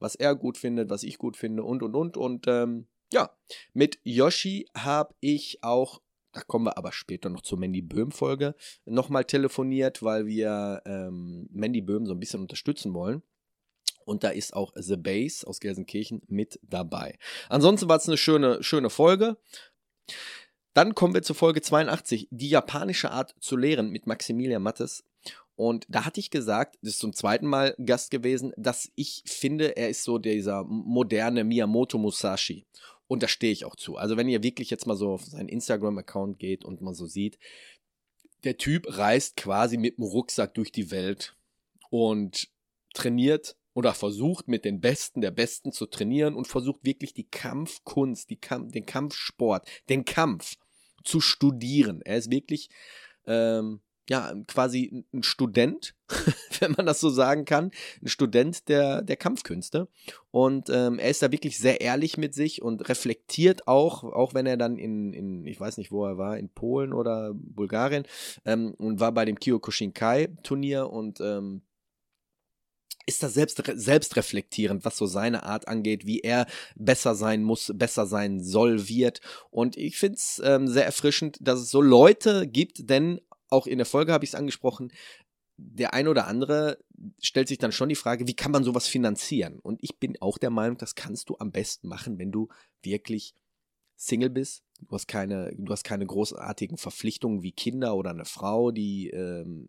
was 0.00 0.16
er 0.16 0.34
gut 0.34 0.58
findet, 0.58 0.90
was 0.90 1.04
ich 1.04 1.18
gut 1.18 1.36
finde 1.36 1.62
und 1.62 1.84
und 1.84 1.94
und. 1.94 2.16
Und 2.16 2.48
ähm, 2.48 2.88
ja, 3.12 3.30
mit 3.74 4.00
Yoshi 4.02 4.66
habe 4.76 5.14
ich 5.20 5.62
auch, 5.62 6.02
da 6.32 6.40
kommen 6.40 6.64
wir 6.64 6.76
aber 6.76 6.90
später 6.90 7.28
noch 7.28 7.42
zur 7.42 7.60
Mandy 7.60 7.80
Böhm-Folge, 7.80 8.56
nochmal 8.86 9.24
telefoniert, 9.24 10.02
weil 10.02 10.26
wir 10.26 10.82
ähm, 10.84 11.48
Mandy 11.52 11.80
Böhm 11.80 12.06
so 12.06 12.12
ein 12.12 12.18
bisschen 12.18 12.40
unterstützen 12.40 12.92
wollen. 12.92 13.22
Und 14.06 14.24
da 14.24 14.28
ist 14.30 14.54
auch 14.54 14.72
The 14.76 14.96
Base 14.96 15.46
aus 15.46 15.60
Gelsenkirchen 15.60 16.22
mit 16.28 16.58
dabei. 16.62 17.18
Ansonsten 17.48 17.88
war 17.88 17.96
es 17.96 18.06
eine 18.08 18.16
schöne, 18.16 18.62
schöne 18.62 18.88
Folge. 18.88 19.36
Dann 20.72 20.94
kommen 20.94 21.12
wir 21.12 21.22
zur 21.22 21.36
Folge 21.36 21.60
82, 21.60 22.28
die 22.30 22.48
japanische 22.48 23.10
Art 23.10 23.34
zu 23.40 23.56
lehren 23.56 23.90
mit 23.90 24.06
Maximilian 24.06 24.62
Mattes. 24.62 25.04
Und 25.56 25.86
da 25.88 26.04
hatte 26.04 26.20
ich 26.20 26.30
gesagt, 26.30 26.78
das 26.82 26.92
ist 26.92 27.00
zum 27.00 27.14
zweiten 27.14 27.46
Mal 27.46 27.74
Gast 27.84 28.10
gewesen, 28.10 28.52
dass 28.56 28.92
ich 28.94 29.22
finde, 29.26 29.76
er 29.76 29.88
ist 29.88 30.04
so 30.04 30.18
dieser 30.18 30.64
moderne 30.64 31.44
Miyamoto 31.44 31.98
Musashi. 31.98 32.64
Und 33.08 33.22
da 33.22 33.28
stehe 33.28 33.52
ich 33.52 33.64
auch 33.64 33.74
zu. 33.74 33.96
Also 33.96 34.16
wenn 34.16 34.28
ihr 34.28 34.42
wirklich 34.42 34.70
jetzt 34.70 34.86
mal 34.86 34.96
so 34.96 35.12
auf 35.14 35.24
seinen 35.24 35.48
Instagram-Account 35.48 36.38
geht 36.38 36.64
und 36.64 36.80
man 36.80 36.94
so 36.94 37.06
sieht, 37.06 37.38
der 38.44 38.58
Typ 38.58 38.86
reist 38.98 39.36
quasi 39.36 39.78
mit 39.78 39.96
dem 39.96 40.04
Rucksack 40.04 40.54
durch 40.54 40.70
die 40.70 40.90
Welt 40.90 41.34
und 41.90 42.48
trainiert 42.94 43.56
oder 43.76 43.92
versucht 43.92 44.48
mit 44.48 44.64
den 44.64 44.80
Besten 44.80 45.20
der 45.20 45.30
Besten 45.30 45.70
zu 45.70 45.84
trainieren 45.84 46.34
und 46.34 46.46
versucht 46.46 46.82
wirklich 46.82 47.12
die 47.12 47.28
Kampfkunst, 47.28 48.30
die 48.30 48.36
Kamp 48.36 48.72
den 48.72 48.86
Kampfsport, 48.86 49.68
den 49.90 50.06
Kampf 50.06 50.54
zu 51.04 51.20
studieren. 51.20 52.00
Er 52.00 52.16
ist 52.16 52.30
wirklich 52.30 52.70
ähm, 53.26 53.80
ja 54.08 54.32
quasi 54.46 55.04
ein 55.12 55.22
Student, 55.22 55.94
wenn 56.60 56.72
man 56.72 56.86
das 56.86 57.00
so 57.00 57.10
sagen 57.10 57.44
kann, 57.44 57.70
ein 58.02 58.08
Student 58.08 58.66
der, 58.70 59.02
der 59.02 59.16
Kampfkünste. 59.16 59.88
Und 60.30 60.70
ähm, 60.70 60.98
er 60.98 61.10
ist 61.10 61.20
da 61.20 61.30
wirklich 61.30 61.58
sehr 61.58 61.82
ehrlich 61.82 62.16
mit 62.16 62.32
sich 62.32 62.62
und 62.62 62.88
reflektiert 62.88 63.68
auch, 63.68 64.04
auch 64.04 64.32
wenn 64.32 64.46
er 64.46 64.56
dann 64.56 64.78
in, 64.78 65.12
in 65.12 65.46
ich 65.46 65.60
weiß 65.60 65.76
nicht, 65.76 65.92
wo 65.92 66.06
er 66.06 66.16
war, 66.16 66.38
in 66.38 66.48
Polen 66.48 66.94
oder 66.94 67.32
Bulgarien 67.34 68.04
ähm, 68.46 68.72
und 68.78 69.00
war 69.00 69.12
bei 69.12 69.26
dem 69.26 69.38
Kyokushinkai-Turnier 69.38 70.88
und 70.88 71.20
ähm, 71.20 71.60
ist 73.06 73.22
da 73.22 73.28
selbst, 73.28 73.62
selbst 73.74 74.16
reflektierend, 74.16 74.84
was 74.84 74.96
so 74.96 75.06
seine 75.06 75.44
Art 75.44 75.68
angeht, 75.68 76.06
wie 76.06 76.20
er 76.20 76.46
besser 76.74 77.14
sein 77.14 77.42
muss, 77.42 77.72
besser 77.74 78.06
sein 78.06 78.42
soll, 78.42 78.88
wird. 78.88 79.20
Und 79.50 79.76
ich 79.76 79.96
finde 79.96 80.16
es 80.16 80.42
ähm, 80.44 80.68
sehr 80.68 80.84
erfrischend, 80.84 81.38
dass 81.40 81.60
es 81.60 81.70
so 81.70 81.80
Leute 81.80 82.46
gibt, 82.46 82.90
denn 82.90 83.20
auch 83.48 83.66
in 83.66 83.78
der 83.78 83.86
Folge 83.86 84.12
habe 84.12 84.24
ich 84.24 84.30
es 84.30 84.34
angesprochen, 84.34 84.92
der 85.56 85.94
ein 85.94 86.08
oder 86.08 86.26
andere 86.26 86.78
stellt 87.20 87.48
sich 87.48 87.58
dann 87.58 87.72
schon 87.72 87.88
die 87.88 87.94
Frage, 87.94 88.26
wie 88.26 88.34
kann 88.34 88.52
man 88.52 88.64
sowas 88.64 88.88
finanzieren? 88.88 89.58
Und 89.60 89.82
ich 89.82 89.98
bin 89.98 90.20
auch 90.20 90.36
der 90.36 90.50
Meinung, 90.50 90.76
das 90.76 90.94
kannst 90.94 91.30
du 91.30 91.36
am 91.38 91.52
besten 91.52 91.88
machen, 91.88 92.18
wenn 92.18 92.32
du 92.32 92.48
wirklich 92.82 93.34
Single 93.94 94.28
bist, 94.28 94.66
Du 94.80 94.94
hast 94.94 95.08
keine, 95.08 95.52
du 95.56 95.72
hast 95.72 95.84
keine 95.84 96.06
großartigen 96.06 96.76
Verpflichtungen 96.76 97.42
wie 97.42 97.52
Kinder 97.52 97.96
oder 97.96 98.10
eine 98.10 98.24
Frau, 98.24 98.70
die 98.70 99.08
ähm, 99.10 99.68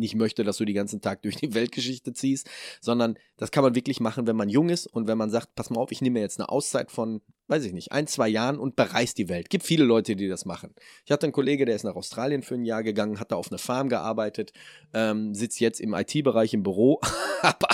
nicht 0.00 0.16
möchte, 0.16 0.42
dass 0.42 0.56
du 0.56 0.64
den 0.64 0.74
ganzen 0.74 1.00
Tag 1.00 1.22
durch 1.22 1.36
die 1.36 1.54
Weltgeschichte 1.54 2.12
ziehst, 2.12 2.48
sondern 2.80 3.16
das 3.36 3.50
kann 3.50 3.62
man 3.62 3.74
wirklich 3.74 4.00
machen, 4.00 4.26
wenn 4.26 4.36
man 4.36 4.48
jung 4.48 4.68
ist 4.68 4.86
und 4.86 5.06
wenn 5.06 5.18
man 5.18 5.30
sagt, 5.30 5.54
pass 5.54 5.70
mal 5.70 5.80
auf, 5.80 5.92
ich 5.92 6.00
nehme 6.00 6.20
jetzt 6.20 6.40
eine 6.40 6.48
Auszeit 6.48 6.90
von, 6.90 7.20
weiß 7.46 7.64
ich 7.64 7.72
nicht, 7.72 7.92
ein, 7.92 8.06
zwei 8.06 8.28
Jahren 8.28 8.58
und 8.58 8.76
bereist 8.76 9.18
die 9.18 9.28
Welt. 9.28 9.50
Gibt 9.50 9.64
viele 9.64 9.84
Leute, 9.84 10.16
die 10.16 10.28
das 10.28 10.44
machen. 10.44 10.74
Ich 11.04 11.12
hatte 11.12 11.26
einen 11.26 11.32
Kollege, 11.32 11.64
der 11.64 11.76
ist 11.76 11.84
nach 11.84 11.94
Australien 11.94 12.42
für 12.42 12.54
ein 12.54 12.64
Jahr 12.64 12.82
gegangen, 12.82 13.20
hat 13.20 13.30
da 13.30 13.36
auf 13.36 13.50
einer 13.50 13.58
Farm 13.58 13.88
gearbeitet, 13.88 14.52
ähm, 14.92 15.34
sitzt 15.34 15.60
jetzt 15.60 15.80
im 15.80 15.94
IT-Bereich 15.94 16.54
im 16.54 16.62
Büro, 16.62 17.00
aber 17.42 17.68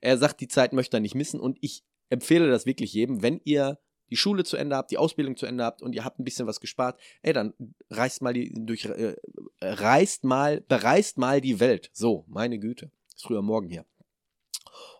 er 0.00 0.18
sagt, 0.18 0.40
die 0.40 0.48
Zeit 0.48 0.72
möchte 0.72 0.98
er 0.98 1.00
nicht 1.00 1.14
missen 1.14 1.40
und 1.40 1.58
ich 1.60 1.82
empfehle 2.10 2.48
das 2.48 2.66
wirklich 2.66 2.92
jedem, 2.92 3.22
wenn 3.22 3.40
ihr 3.44 3.78
die 4.10 4.16
Schule 4.16 4.44
zu 4.44 4.56
Ende 4.56 4.76
habt, 4.76 4.90
die 4.90 4.98
Ausbildung 4.98 5.36
zu 5.36 5.46
Ende 5.46 5.64
habt 5.64 5.82
und 5.82 5.94
ihr 5.94 6.04
habt 6.04 6.18
ein 6.18 6.24
bisschen 6.24 6.46
was 6.46 6.60
gespart, 6.60 7.00
ey, 7.22 7.32
dann 7.32 7.54
reist 7.90 8.22
mal 8.22 8.34
die 8.34 8.52
durch, 8.54 8.84
äh, 8.84 9.16
reist 9.60 10.24
mal, 10.24 10.60
bereist 10.62 11.18
mal 11.18 11.40
die 11.40 11.60
Welt. 11.60 11.90
So, 11.92 12.24
meine 12.28 12.58
Güte. 12.58 12.90
Ist 13.14 13.26
früher 13.26 13.42
Morgen 13.42 13.68
hier. 13.68 13.84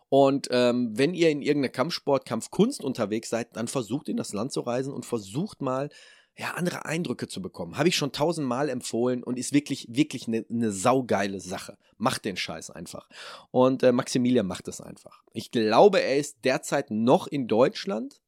Und 0.09 0.49
ähm, 0.51 0.91
wenn 0.97 1.13
ihr 1.13 1.29
in 1.29 1.41
irgendeiner 1.41 1.71
Kampfsport, 1.71 2.25
Kampfkunst 2.25 2.83
unterwegs 2.83 3.29
seid, 3.29 3.55
dann 3.55 3.67
versucht 3.67 4.09
in 4.09 4.17
das 4.17 4.33
Land 4.33 4.51
zu 4.51 4.59
reisen 4.59 4.91
und 4.91 5.05
versucht 5.05 5.61
mal 5.61 5.89
ja, 6.37 6.51
andere 6.51 6.85
Eindrücke 6.85 7.27
zu 7.27 7.41
bekommen. 7.41 7.77
Habe 7.77 7.89
ich 7.89 7.95
schon 7.95 8.11
tausendmal 8.11 8.69
empfohlen 8.69 9.23
und 9.23 9.37
ist 9.37 9.53
wirklich, 9.53 9.87
wirklich 9.89 10.27
eine, 10.27 10.45
eine 10.49 10.71
saugeile 10.71 11.39
Sache. 11.39 11.77
Macht 11.97 12.25
den 12.25 12.37
Scheiß 12.37 12.71
einfach. 12.71 13.07
Und 13.51 13.83
äh, 13.83 13.91
Maximilian 13.91 14.47
macht 14.47 14.67
es 14.67 14.81
einfach. 14.81 15.23
Ich 15.33 15.51
glaube, 15.51 16.01
er 16.01 16.17
ist 16.17 16.37
derzeit 16.43 16.89
noch 16.89 17.27
in 17.27 17.47
Deutschland 17.47 18.20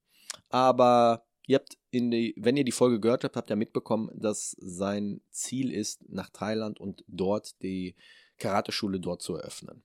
aber 0.54 1.26
ihr 1.48 1.56
habt 1.56 1.80
in 1.90 2.12
die, 2.12 2.36
wenn 2.38 2.56
ihr 2.56 2.64
die 2.64 2.72
Folge 2.72 3.00
gehört 3.00 3.24
habt, 3.24 3.36
habt 3.36 3.50
ihr 3.50 3.56
mitbekommen, 3.56 4.12
dass 4.14 4.56
sein 4.60 5.20
Ziel 5.32 5.74
ist, 5.74 6.08
nach 6.10 6.30
Thailand 6.30 6.80
und 6.80 7.04
dort 7.08 7.60
die 7.64 7.96
Karateschule 8.38 9.00
dort 9.00 9.24
zu 9.24 9.36
eröffnen. 9.36 9.84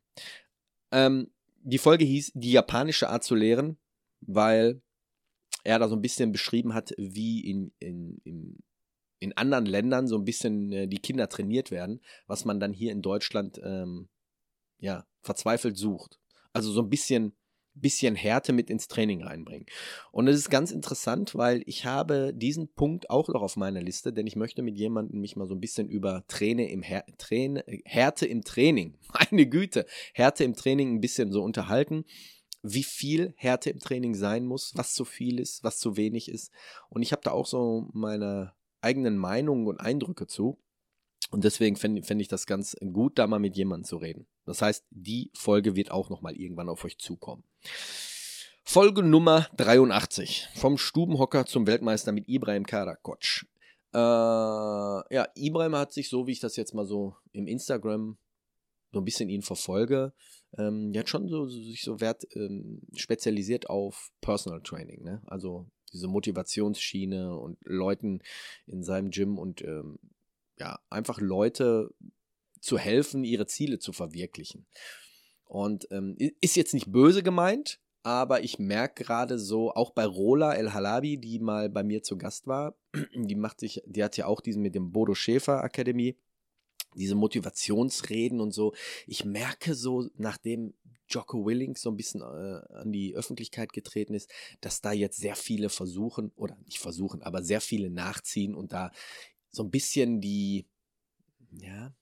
Ähm, 0.92 1.30
die 1.62 1.78
Folge 1.78 2.04
hieß, 2.04 2.32
die 2.34 2.52
japanische 2.52 3.08
Art 3.08 3.24
zu 3.24 3.34
lehren, 3.34 3.78
weil 4.20 4.82
er 5.64 5.78
da 5.78 5.88
so 5.88 5.96
ein 5.96 6.02
bisschen 6.02 6.32
beschrieben 6.32 6.74
hat, 6.74 6.92
wie 6.98 7.48
in, 7.48 7.72
in, 7.78 8.20
in, 8.24 8.58
in 9.20 9.36
anderen 9.38 9.64
Ländern 9.64 10.06
so 10.06 10.18
ein 10.18 10.24
bisschen 10.24 10.70
äh, 10.70 10.86
die 10.86 11.00
Kinder 11.00 11.30
trainiert 11.30 11.70
werden, 11.70 12.02
was 12.26 12.44
man 12.44 12.60
dann 12.60 12.74
hier 12.74 12.92
in 12.92 13.00
Deutschland 13.00 13.58
ähm, 13.64 14.10
ja, 14.78 15.06
verzweifelt 15.22 15.78
sucht. 15.78 16.20
Also 16.52 16.70
so 16.70 16.82
ein 16.82 16.90
bisschen 16.90 17.34
bisschen 17.80 18.14
Härte 18.14 18.52
mit 18.52 18.70
ins 18.70 18.88
Training 18.88 19.22
reinbringen. 19.22 19.66
Und 20.10 20.28
es 20.28 20.36
ist 20.36 20.50
ganz 20.50 20.70
interessant, 20.70 21.34
weil 21.34 21.62
ich 21.66 21.84
habe 21.84 22.32
diesen 22.34 22.68
Punkt 22.68 23.10
auch 23.10 23.28
noch 23.28 23.42
auf 23.42 23.56
meiner 23.56 23.82
Liste, 23.82 24.12
denn 24.12 24.26
ich 24.26 24.36
möchte 24.36 24.62
mit 24.62 24.76
jemandem 24.76 25.20
mich 25.20 25.36
mal 25.36 25.46
so 25.46 25.54
ein 25.54 25.60
bisschen 25.60 25.88
über 25.88 26.24
Träne 26.28 26.70
im 26.70 26.82
Her 26.82 27.04
Träne, 27.18 27.64
Härte 27.84 28.26
im 28.26 28.44
Training, 28.44 28.98
meine 29.30 29.46
Güte, 29.46 29.86
Härte 30.14 30.44
im 30.44 30.54
Training 30.54 30.96
ein 30.96 31.00
bisschen 31.00 31.32
so 31.32 31.42
unterhalten 31.42 32.04
wie 32.62 32.82
viel 32.82 33.34
Härte 33.36 33.70
im 33.70 33.78
Training 33.78 34.14
sein 34.14 34.44
muss, 34.44 34.72
was 34.74 34.92
zu 34.92 35.04
viel 35.04 35.38
ist, 35.38 35.62
was 35.62 35.78
zu 35.78 35.96
wenig 35.96 36.28
ist. 36.28 36.50
Und 36.88 37.02
ich 37.02 37.12
habe 37.12 37.22
da 37.22 37.30
auch 37.30 37.46
so 37.46 37.88
meine 37.92 38.52
eigenen 38.80 39.16
Meinungen 39.16 39.66
und 39.66 39.80
Eindrücke 39.80 40.26
zu. 40.26 40.58
Und 41.30 41.44
deswegen 41.44 41.76
fände 41.76 42.02
fänd 42.02 42.20
ich 42.20 42.28
das 42.28 42.46
ganz 42.46 42.76
gut, 42.92 43.18
da 43.18 43.26
mal 43.26 43.38
mit 43.38 43.56
jemandem 43.56 43.84
zu 43.84 43.96
reden. 43.96 44.26
Das 44.48 44.62
heißt, 44.62 44.86
die 44.90 45.30
Folge 45.34 45.76
wird 45.76 45.90
auch 45.90 46.08
nochmal 46.08 46.34
irgendwann 46.34 46.70
auf 46.70 46.84
euch 46.84 46.98
zukommen. 46.98 47.44
Folge 48.64 49.02
Nummer 49.02 49.46
83. 49.56 50.48
Vom 50.54 50.78
Stubenhocker 50.78 51.44
zum 51.44 51.66
Weltmeister 51.66 52.12
mit 52.12 52.28
Ibrahim 52.28 52.64
Karakoc. 52.64 53.46
Äh, 53.92 53.98
ja, 53.98 55.28
Ibrahim 55.34 55.76
hat 55.76 55.92
sich 55.92 56.08
so, 56.08 56.26
wie 56.26 56.32
ich 56.32 56.40
das 56.40 56.56
jetzt 56.56 56.74
mal 56.74 56.86
so 56.86 57.14
im 57.32 57.46
Instagram 57.46 58.16
so 58.92 59.00
ein 59.00 59.04
bisschen 59.04 59.28
ihn 59.28 59.42
verfolge, 59.42 60.14
ähm, 60.56 60.94
der 60.94 61.00
hat 61.00 61.10
schon 61.10 61.28
so, 61.28 61.46
sich 61.46 61.82
so 61.82 62.00
wert 62.00 62.26
ähm, 62.34 62.80
spezialisiert 62.96 63.68
auf 63.68 64.10
Personal 64.22 64.62
Training, 64.62 65.02
ne? 65.02 65.20
Also 65.26 65.66
diese 65.92 66.08
Motivationsschiene 66.08 67.36
und 67.36 67.58
Leuten 67.64 68.22
in 68.66 68.82
seinem 68.82 69.10
Gym 69.10 69.38
und 69.38 69.62
ähm, 69.62 69.98
ja, 70.58 70.78
einfach 70.88 71.20
Leute 71.20 71.90
zu 72.60 72.78
helfen, 72.78 73.24
ihre 73.24 73.46
Ziele 73.46 73.78
zu 73.78 73.92
verwirklichen. 73.92 74.66
Und 75.44 75.88
ähm, 75.90 76.16
ist 76.40 76.56
jetzt 76.56 76.74
nicht 76.74 76.92
böse 76.92 77.22
gemeint, 77.22 77.80
aber 78.02 78.42
ich 78.42 78.58
merke 78.58 79.04
gerade 79.04 79.38
so, 79.38 79.72
auch 79.72 79.90
bei 79.90 80.04
Rola 80.04 80.54
El 80.54 80.72
Halabi, 80.72 81.18
die 81.18 81.38
mal 81.38 81.68
bei 81.68 81.82
mir 81.82 82.02
zu 82.02 82.16
Gast 82.16 82.46
war, 82.46 82.76
die 83.14 83.34
macht 83.34 83.60
sich, 83.60 83.82
die 83.86 84.04
hat 84.04 84.16
ja 84.16 84.26
auch 84.26 84.40
diesen 84.40 84.62
mit 84.62 84.74
dem 84.74 84.92
Bodo 84.92 85.14
Schäfer 85.14 85.62
Akademie, 85.62 86.16
diese 86.94 87.14
Motivationsreden 87.14 88.40
und 88.40 88.52
so. 88.52 88.74
Ich 89.06 89.24
merke 89.24 89.74
so, 89.74 90.08
nachdem 90.16 90.74
Jocko 91.08 91.44
Willings 91.46 91.80
so 91.80 91.90
ein 91.90 91.96
bisschen 91.96 92.20
äh, 92.20 92.60
an 92.74 92.92
die 92.92 93.14
Öffentlichkeit 93.14 93.72
getreten 93.72 94.14
ist, 94.14 94.30
dass 94.60 94.80
da 94.80 94.92
jetzt 94.92 95.18
sehr 95.18 95.36
viele 95.36 95.70
versuchen, 95.70 96.32
oder 96.36 96.56
nicht 96.64 96.78
versuchen, 96.78 97.22
aber 97.22 97.42
sehr 97.42 97.60
viele 97.60 97.90
nachziehen 97.90 98.54
und 98.54 98.72
da 98.72 98.90
so 99.50 99.62
ein 99.62 99.70
bisschen 99.70 100.20
die, 100.20 100.66
ja, 101.52 101.92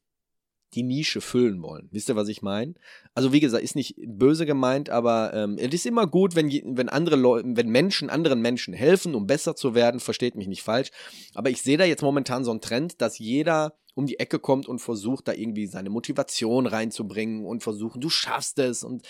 die 0.75 0.83
Nische 0.83 1.21
füllen 1.21 1.63
wollen. 1.63 1.89
Wisst 1.91 2.09
ihr, 2.09 2.17
was 2.17 2.29
ich 2.29 2.43
meine? 2.43 2.75
Also 3.15 3.33
wie 3.33 3.41
gesagt, 3.41 3.63
ist 3.63 3.77
nicht 3.77 3.97
böse 4.07 4.47
gemeint, 4.47 4.91
aber 4.91 5.33
ähm, 5.35 5.57
es 5.59 5.73
ist 5.73 5.87
immer 5.87 6.07
gut, 6.07 6.35
wenn, 6.35 6.51
wenn 6.77 6.89
andere 6.89 7.17
Leute, 7.17 7.49
wenn 7.55 7.69
Menschen 7.69 8.11
anderen 8.11 8.41
Menschen 8.41 8.75
helfen, 8.75 9.15
um 9.15 9.27
besser 9.27 9.57
zu 9.57 9.75
werden, 9.75 10.01
versteht 10.01 10.35
mich 10.35 10.49
nicht 10.49 10.63
falsch. 10.63 10.91
Aber 11.35 11.51
ich 11.51 11.63
sehe 11.63 11.79
da 11.79 11.85
jetzt 11.85 12.03
momentan 12.03 12.45
so 12.45 12.51
einen 12.51 12.61
Trend, 12.61 13.01
dass 13.01 13.19
jeder 13.19 13.79
um 13.95 14.07
die 14.07 14.19
Ecke 14.19 14.39
kommt 14.39 14.69
und 14.69 14.81
versucht, 14.81 15.27
da 15.27 15.33
irgendwie 15.33 15.67
seine 15.67 15.89
Motivation 15.89 16.67
reinzubringen 16.67 17.47
und 17.47 17.63
versuchen, 17.63 18.01
du 18.01 18.11
schaffst 18.11 18.59
es. 18.59 18.85
Und 18.85 19.07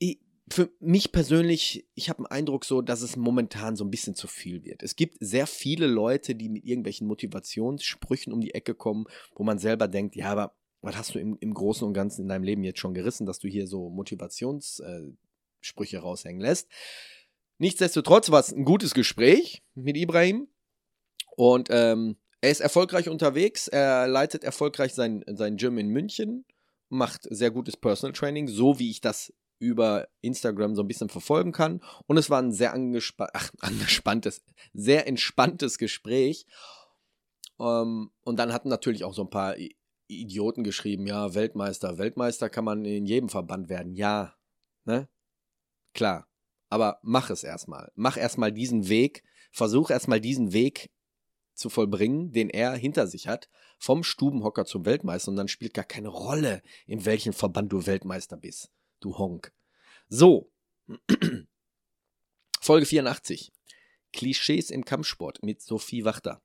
äh, 0.00 0.16
für 0.48 0.70
mich 0.78 1.10
persönlich, 1.10 1.88
ich 1.94 2.08
habe 2.08 2.20
einen 2.20 2.26
Eindruck 2.26 2.64
so, 2.64 2.80
dass 2.80 3.02
es 3.02 3.16
momentan 3.16 3.74
so 3.74 3.84
ein 3.84 3.90
bisschen 3.90 4.14
zu 4.14 4.28
viel 4.28 4.64
wird. 4.64 4.82
Es 4.82 4.94
gibt 4.94 5.16
sehr 5.20 5.46
viele 5.46 5.86
Leute, 5.86 6.36
die 6.36 6.48
mit 6.48 6.64
irgendwelchen 6.64 7.08
Motivationssprüchen 7.08 8.32
um 8.32 8.40
die 8.40 8.54
Ecke 8.54 8.74
kommen, 8.74 9.06
wo 9.34 9.42
man 9.42 9.58
selber 9.58 9.88
denkt, 9.88 10.14
ja, 10.14 10.30
aber 10.30 10.54
was 10.82 10.96
hast 10.96 11.14
du 11.14 11.18
im, 11.18 11.36
im 11.40 11.52
Großen 11.52 11.86
und 11.86 11.94
Ganzen 11.94 12.22
in 12.22 12.28
deinem 12.28 12.44
Leben 12.44 12.62
jetzt 12.62 12.78
schon 12.78 12.94
gerissen, 12.94 13.26
dass 13.26 13.40
du 13.40 13.48
hier 13.48 13.66
so 13.66 13.90
Motivationssprüche 13.90 15.96
äh, 15.96 16.00
raushängen 16.00 16.40
lässt. 16.40 16.70
Nichtsdestotrotz 17.58 18.30
war 18.30 18.40
es 18.40 18.52
ein 18.52 18.64
gutes 18.64 18.94
Gespräch 18.94 19.62
mit 19.74 19.96
Ibrahim. 19.96 20.48
Und 21.36 21.68
ähm, 21.70 22.16
er 22.40 22.50
ist 22.50 22.60
erfolgreich 22.60 23.08
unterwegs, 23.08 23.66
er 23.66 24.06
leitet 24.06 24.44
erfolgreich 24.44 24.94
sein, 24.94 25.24
sein 25.26 25.56
Gym 25.56 25.78
in 25.78 25.88
München, 25.88 26.44
macht 26.88 27.26
sehr 27.28 27.50
gutes 27.50 27.76
Personal 27.76 28.12
Training, 28.12 28.46
so 28.46 28.78
wie 28.78 28.90
ich 28.90 29.00
das 29.00 29.32
über 29.58 30.08
Instagram 30.20 30.74
so 30.74 30.82
ein 30.82 30.88
bisschen 30.88 31.08
verfolgen 31.08 31.52
kann. 31.52 31.80
Und 32.06 32.16
es 32.16 32.30
war 32.30 32.40
ein 32.40 32.52
sehr 32.52 32.72
angespa 32.72 33.28
ach, 33.32 33.50
angespanntes, 33.60 34.42
sehr 34.72 35.06
entspanntes 35.06 35.78
Gespräch. 35.78 36.46
Ähm, 37.58 38.10
und 38.22 38.38
dann 38.38 38.52
hatten 38.52 38.68
natürlich 38.68 39.04
auch 39.04 39.14
so 39.14 39.22
ein 39.22 39.30
paar 39.30 39.56
Idioten 40.08 40.62
geschrieben, 40.62 41.06
ja, 41.06 41.34
Weltmeister, 41.34 41.98
Weltmeister 41.98 42.48
kann 42.48 42.64
man 42.64 42.84
in 42.84 43.06
jedem 43.06 43.28
Verband 43.28 43.68
werden. 43.68 43.94
Ja, 43.94 44.34
ne? 44.84 45.08
Klar. 45.94 46.28
Aber 46.68 46.98
mach 47.02 47.30
es 47.30 47.44
erstmal. 47.44 47.92
Mach 47.94 48.16
erstmal 48.16 48.52
diesen 48.52 48.88
Weg. 48.88 49.22
Versuch 49.52 49.90
erstmal 49.90 50.20
diesen 50.20 50.52
Weg 50.52 50.90
zu 51.56 51.70
vollbringen, 51.70 52.32
den 52.32 52.50
er 52.50 52.74
hinter 52.74 53.06
sich 53.06 53.28
hat, 53.28 53.48
vom 53.78 54.04
Stubenhocker 54.04 54.66
zum 54.66 54.84
Weltmeister 54.84 55.30
und 55.30 55.36
dann 55.36 55.48
spielt 55.48 55.74
gar 55.74 55.84
keine 55.84 56.08
Rolle, 56.08 56.62
in 56.86 57.04
welchem 57.04 57.32
Verband 57.32 57.72
du 57.72 57.86
Weltmeister 57.86 58.36
bist, 58.36 58.70
du 59.00 59.16
Honk. 59.18 59.52
So, 60.08 60.50
Folge 62.60 62.86
84. 62.86 63.52
Klischees 64.12 64.70
im 64.70 64.84
Kampfsport 64.84 65.42
mit 65.42 65.60
Sophie 65.60 66.04
Wachter. 66.04 66.42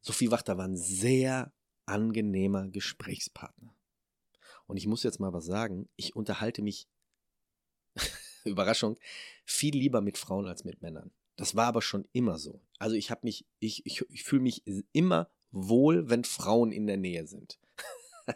Sophie 0.00 0.30
Wachter 0.30 0.58
war 0.58 0.66
ein 0.66 0.76
sehr 0.76 1.52
angenehmer 1.86 2.68
Gesprächspartner. 2.68 3.74
Und 4.66 4.76
ich 4.76 4.86
muss 4.86 5.02
jetzt 5.02 5.20
mal 5.20 5.32
was 5.32 5.46
sagen, 5.46 5.88
ich 5.96 6.14
unterhalte 6.16 6.62
mich, 6.62 6.88
Überraschung, 8.44 8.98
viel 9.44 9.76
lieber 9.76 10.00
mit 10.00 10.18
Frauen 10.18 10.46
als 10.46 10.64
mit 10.64 10.82
Männern. 10.82 11.12
Das 11.36 11.54
war 11.54 11.66
aber 11.66 11.82
schon 11.82 12.08
immer 12.12 12.38
so. 12.38 12.60
Also 12.78 12.96
ich 12.96 13.10
habe 13.10 13.20
mich, 13.24 13.46
ich, 13.58 13.84
ich, 13.86 14.04
ich 14.10 14.24
fühle 14.24 14.42
mich 14.42 14.62
immer 14.92 15.30
wohl, 15.50 16.08
wenn 16.08 16.24
Frauen 16.24 16.72
in 16.72 16.86
der 16.86 16.96
Nähe 16.96 17.26
sind. 17.26 17.58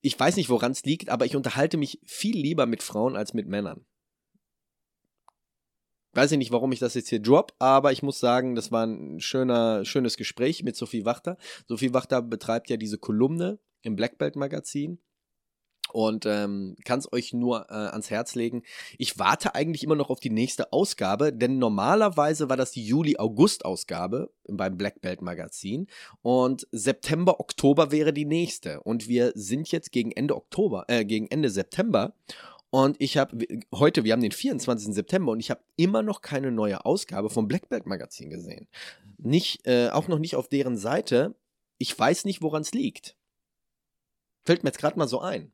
ich 0.00 0.18
weiß 0.18 0.36
nicht, 0.36 0.48
woran 0.48 0.72
es 0.72 0.84
liegt, 0.84 1.08
aber 1.08 1.26
ich 1.26 1.36
unterhalte 1.36 1.76
mich 1.76 2.00
viel 2.04 2.36
lieber 2.36 2.66
mit 2.66 2.82
Frauen 2.82 3.16
als 3.16 3.34
mit 3.34 3.48
Männern. 3.48 3.84
Weiß 6.12 6.32
ich 6.32 6.38
nicht, 6.38 6.50
warum 6.50 6.72
ich 6.72 6.80
das 6.80 6.94
jetzt 6.94 7.08
hier 7.08 7.22
drop, 7.22 7.54
aber 7.60 7.92
ich 7.92 8.02
muss 8.02 8.18
sagen, 8.18 8.56
das 8.56 8.72
war 8.72 8.84
ein 8.84 9.20
schöner, 9.20 9.84
schönes 9.84 10.16
Gespräch 10.16 10.64
mit 10.64 10.74
Sophie 10.74 11.04
Wachter. 11.04 11.36
Sophie 11.68 11.94
Wachter 11.94 12.20
betreibt 12.20 12.68
ja 12.68 12.76
diese 12.76 12.98
Kolumne 12.98 13.60
im 13.82 13.94
Black 13.94 14.18
Belt 14.18 14.34
Magazin 14.34 15.00
und 15.92 16.26
ähm, 16.26 16.76
kann 16.84 16.98
es 16.98 17.12
euch 17.12 17.32
nur 17.32 17.66
äh, 17.70 17.74
ans 17.74 18.10
Herz 18.10 18.34
legen. 18.34 18.62
Ich 18.98 19.18
warte 19.18 19.54
eigentlich 19.54 19.84
immer 19.84 19.96
noch 19.96 20.10
auf 20.10 20.20
die 20.20 20.30
nächste 20.30 20.72
Ausgabe, 20.72 21.32
denn 21.32 21.58
normalerweise 21.58 22.48
war 22.48 22.56
das 22.56 22.72
die 22.72 22.84
Juli-August-Ausgabe 22.84 24.30
beim 24.48 24.76
Black 24.76 25.00
Belt 25.00 25.22
Magazin 25.22 25.86
und 26.22 26.66
September, 26.72 27.40
Oktober 27.40 27.90
wäre 27.90 28.12
die 28.12 28.24
nächste. 28.24 28.80
Und 28.80 29.08
wir 29.08 29.32
sind 29.34 29.70
jetzt 29.70 29.92
gegen 29.92 30.12
Ende 30.12 30.36
Oktober, 30.36 30.84
äh, 30.88 31.04
gegen 31.04 31.26
Ende 31.28 31.50
September. 31.50 32.14
Und 32.70 32.96
ich 33.00 33.18
habe 33.18 33.46
heute, 33.74 34.04
wir 34.04 34.12
haben 34.12 34.22
den 34.22 34.30
24. 34.30 34.94
September 34.94 35.32
und 35.32 35.40
ich 35.40 35.50
habe 35.50 35.60
immer 35.76 36.02
noch 36.02 36.22
keine 36.22 36.52
neue 36.52 36.84
Ausgabe 36.84 37.28
vom 37.28 37.48
Black 37.48 37.68
Belt 37.68 37.86
Magazin 37.86 38.30
gesehen. 38.30 38.68
Nicht, 39.18 39.66
äh, 39.66 39.90
auch 39.90 40.06
noch 40.06 40.20
nicht 40.20 40.36
auf 40.36 40.48
deren 40.48 40.76
Seite. 40.76 41.34
Ich 41.78 41.98
weiß 41.98 42.24
nicht, 42.24 42.42
woran 42.42 42.62
es 42.62 42.72
liegt. 42.72 43.16
Fällt 44.42 44.62
mir 44.62 44.68
jetzt 44.68 44.78
gerade 44.78 44.98
mal 44.98 45.08
so 45.08 45.20
ein. 45.20 45.52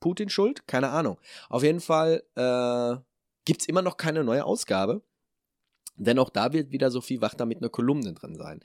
Putin 0.00 0.28
schuld? 0.28 0.66
Keine 0.66 0.90
Ahnung. 0.90 1.18
Auf 1.48 1.62
jeden 1.62 1.80
Fall 1.80 2.22
äh, 2.34 2.96
gibt 3.44 3.62
es 3.62 3.68
immer 3.68 3.82
noch 3.82 3.96
keine 3.96 4.24
neue 4.24 4.44
Ausgabe. 4.44 5.02
Denn 5.96 6.18
auch 6.18 6.30
da 6.30 6.52
wird 6.52 6.70
wieder 6.70 6.90
Sophie 6.90 7.20
Wachter 7.20 7.44
mit 7.44 7.58
einer 7.58 7.70
Kolumne 7.70 8.14
drin 8.14 8.36
sein. 8.36 8.60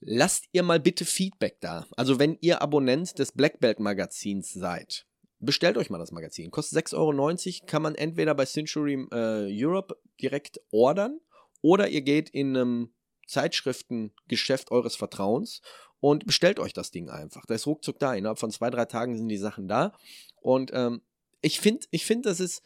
Lasst 0.00 0.44
ihr 0.52 0.62
mal 0.62 0.78
bitte 0.78 1.04
Feedback 1.04 1.60
da. 1.60 1.86
Also 1.96 2.18
wenn 2.18 2.36
ihr 2.40 2.62
Abonnent 2.62 3.18
des 3.18 3.32
Black 3.32 3.58
Belt 3.58 3.80
Magazins 3.80 4.52
seid, 4.52 5.06
bestellt 5.40 5.76
euch 5.76 5.90
mal 5.90 5.98
das 5.98 6.12
Magazin. 6.12 6.50
Kostet 6.50 6.86
6,90 6.86 6.94
Euro, 6.96 7.66
kann 7.66 7.82
man 7.82 7.94
entweder 7.94 8.34
bei 8.34 8.44
Century 8.44 8.94
äh, 9.10 9.48
Europe 9.50 9.96
direkt 10.20 10.60
ordern 10.70 11.18
oder 11.62 11.88
ihr 11.88 12.02
geht 12.02 12.30
in 12.30 12.56
einem 12.56 12.94
Zeitschriftengeschäft 13.26 14.70
eures 14.70 14.96
Vertrauens 14.96 15.60
und 16.00 16.26
bestellt 16.26 16.58
euch 16.60 16.72
das 16.72 16.90
Ding 16.90 17.10
einfach. 17.10 17.44
Da 17.46 17.54
ist 17.54 17.66
ruckzuck 17.66 17.98
da. 17.98 18.14
Innerhalb 18.14 18.38
von 18.38 18.50
zwei, 18.50 18.70
drei 18.70 18.84
Tagen 18.84 19.16
sind 19.16 19.28
die 19.28 19.38
Sachen 19.38 19.68
da. 19.68 19.92
Und 20.40 20.70
ähm, 20.72 21.02
ich 21.40 21.60
finde, 21.60 21.86
ich 21.90 22.04
finde, 22.04 22.28
das 22.28 22.40
ist, 22.40 22.62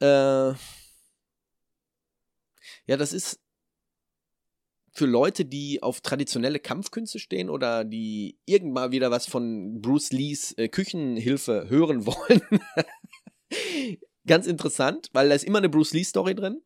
äh, 0.00 0.52
ja, 2.86 2.96
das 2.96 3.12
ist 3.12 3.40
für 4.92 5.06
Leute, 5.06 5.44
die 5.44 5.82
auf 5.82 6.00
traditionelle 6.00 6.60
Kampfkünste 6.60 7.18
stehen 7.18 7.50
oder 7.50 7.84
die 7.84 8.38
irgendwann 8.46 8.92
wieder 8.92 9.10
was 9.10 9.26
von 9.26 9.80
Bruce 9.80 10.12
Lees 10.12 10.52
äh, 10.52 10.68
Küchenhilfe 10.68 11.68
hören 11.68 12.06
wollen. 12.06 12.42
Ganz 14.26 14.46
interessant, 14.46 15.10
weil 15.12 15.28
da 15.28 15.34
ist 15.34 15.44
immer 15.44 15.58
eine 15.58 15.68
Bruce 15.68 15.92
Lee 15.92 16.04
Story 16.04 16.34
drin. 16.34 16.62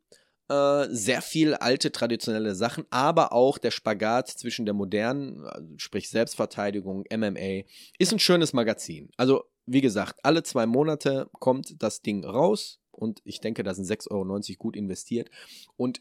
Äh, 0.48 0.87
sehr 0.90 1.20
viel 1.20 1.54
alte 1.54 1.92
traditionelle 1.92 2.54
Sachen, 2.54 2.87
aber 2.88 3.32
auch 3.34 3.58
der 3.58 3.70
Spagat 3.70 4.28
zwischen 4.28 4.64
der 4.64 4.72
modernen, 4.74 5.44
also 5.44 5.68
sprich 5.76 6.08
Selbstverteidigung, 6.08 7.04
MMA, 7.11 7.64
ist 7.98 8.12
ein 8.12 8.18
schönes 8.18 8.54
Magazin. 8.54 9.11
Also, 9.18 9.44
wie 9.66 9.82
gesagt, 9.82 10.20
alle 10.22 10.42
zwei 10.42 10.64
Monate 10.64 11.28
kommt 11.32 11.82
das 11.82 12.00
Ding 12.00 12.24
raus 12.24 12.80
und 12.92 13.20
ich 13.24 13.40
denke, 13.40 13.62
da 13.62 13.74
sind 13.74 13.84
6,90 13.84 14.11
Euro 14.11 14.40
gut 14.58 14.74
investiert. 14.74 15.28
Und 15.76 16.00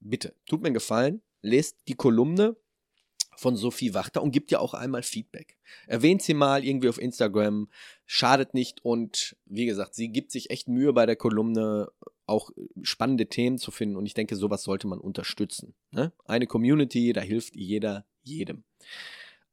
bitte, 0.00 0.34
tut 0.46 0.60
mir 0.60 0.66
einen 0.66 0.74
Gefallen, 0.74 1.22
lest 1.40 1.78
die 1.88 1.94
Kolumne 1.94 2.56
von 3.36 3.56
Sophie 3.56 3.94
Wachter 3.94 4.22
und 4.22 4.32
gibt 4.32 4.50
ja 4.50 4.58
auch 4.58 4.74
einmal 4.74 5.02
Feedback. 5.02 5.56
Erwähnt 5.86 6.22
sie 6.22 6.34
mal 6.34 6.64
irgendwie 6.64 6.90
auf 6.90 7.00
Instagram, 7.00 7.68
schadet 8.04 8.52
nicht 8.52 8.84
und 8.84 9.36
wie 9.46 9.64
gesagt, 9.64 9.94
sie 9.94 10.10
gibt 10.10 10.30
sich 10.30 10.50
echt 10.50 10.68
Mühe 10.68 10.92
bei 10.92 11.06
der 11.06 11.16
Kolumne, 11.16 11.88
auch 12.32 12.50
spannende 12.82 13.26
Themen 13.28 13.58
zu 13.58 13.70
finden 13.70 13.96
und 13.96 14.06
ich 14.06 14.14
denke, 14.14 14.34
sowas 14.36 14.62
sollte 14.62 14.86
man 14.86 14.98
unterstützen. 14.98 15.74
Ne? 15.90 16.12
Eine 16.24 16.46
Community, 16.46 17.12
da 17.12 17.20
hilft 17.20 17.54
jeder 17.54 18.04
jedem. 18.22 18.64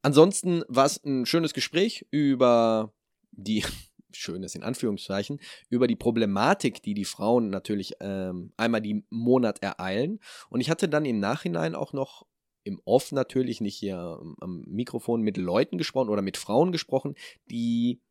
Ansonsten 0.02 0.64
war 0.68 0.86
es 0.86 1.04
ein 1.04 1.26
schönes 1.26 1.54
Gespräch 1.54 2.06
über 2.10 2.94
die 3.32 3.64
Schönes 4.12 4.56
in 4.56 4.64
Anführungszeichen, 4.64 5.40
über 5.70 5.86
die 5.86 5.96
Problematik, 5.96 6.82
die 6.82 6.96
die 6.96 7.06
Frauen 7.06 7.50
natürlich 7.50 7.94
ähm, 8.00 8.54
einmal 8.58 8.82
die 8.82 9.04
Monat 9.12 9.62
ereilen. 9.62 10.20
Und 10.50 10.62
ich 10.62 10.72
hatte 10.72 10.90
dann 10.90 11.06
im 11.06 11.20
Nachhinein 11.20 11.76
auch 11.76 11.94
noch 11.94 12.26
im 12.64 12.82
Off 12.86 13.12
natürlich, 13.12 13.62
nicht 13.62 13.76
hier 13.76 14.20
am 14.40 14.64
Mikrofon 14.68 15.22
mit 15.22 15.38
Leuten 15.38 15.78
gesprochen 15.78 16.10
oder 16.10 16.22
mit 16.22 16.38
Frauen 16.38 16.72
gesprochen, 16.72 17.16
die 17.50 18.02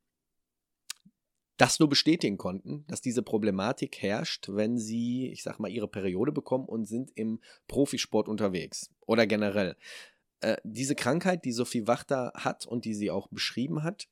das 1.59 1.81
nur 1.81 1.89
bestätigen 1.89 2.39
konnten, 2.39 2.85
dass 2.87 3.01
diese 3.01 3.23
Problematik 3.23 4.01
herrscht, 4.01 4.49
wenn 4.49 4.79
sie, 4.79 5.29
ich 5.31 5.43
sag 5.43 5.59
mal, 5.59 5.69
ihre 5.69 5.89
Periode 5.89 6.33
bekommen 6.33 6.67
und 6.67 6.87
sind 6.87 7.11
im 7.17 7.41
Profisport 7.67 8.29
unterwegs 8.29 8.91
oder 9.07 9.27
generell. 9.27 9.77
Äh, 10.41 10.57
diese 10.63 10.95
Krankheit, 10.95 11.45
die 11.45 11.53
Sophie 11.53 11.87
Wachter 11.87 12.33
hat 12.35 12.65
und 12.65 12.85
die 12.85 12.95
sie 12.95 13.11
auch 13.11 13.27
beschrieben 13.29 13.83
hat, 13.83 14.09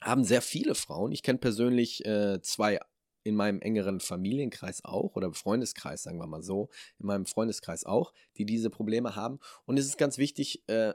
haben 0.00 0.24
sehr 0.24 0.42
viele 0.42 0.74
Frauen. 0.74 1.12
Ich 1.12 1.22
kenne 1.22 1.38
persönlich 1.38 2.04
äh, 2.06 2.40
zwei 2.40 2.80
in 3.24 3.36
meinem 3.36 3.60
engeren 3.60 4.00
Familienkreis 4.00 4.84
auch 4.84 5.16
oder 5.16 5.32
Freundeskreis, 5.32 6.02
sagen 6.02 6.18
wir 6.18 6.26
mal 6.26 6.42
so, 6.42 6.70
in 6.98 7.06
meinem 7.06 7.26
Freundeskreis 7.26 7.84
auch, 7.84 8.12
die 8.36 8.44
diese 8.44 8.70
Probleme 8.70 9.16
haben. 9.16 9.38
Und 9.64 9.78
es 9.78 9.86
ist 9.86 9.98
ganz 9.98 10.18
wichtig, 10.18 10.66
äh, 10.68 10.94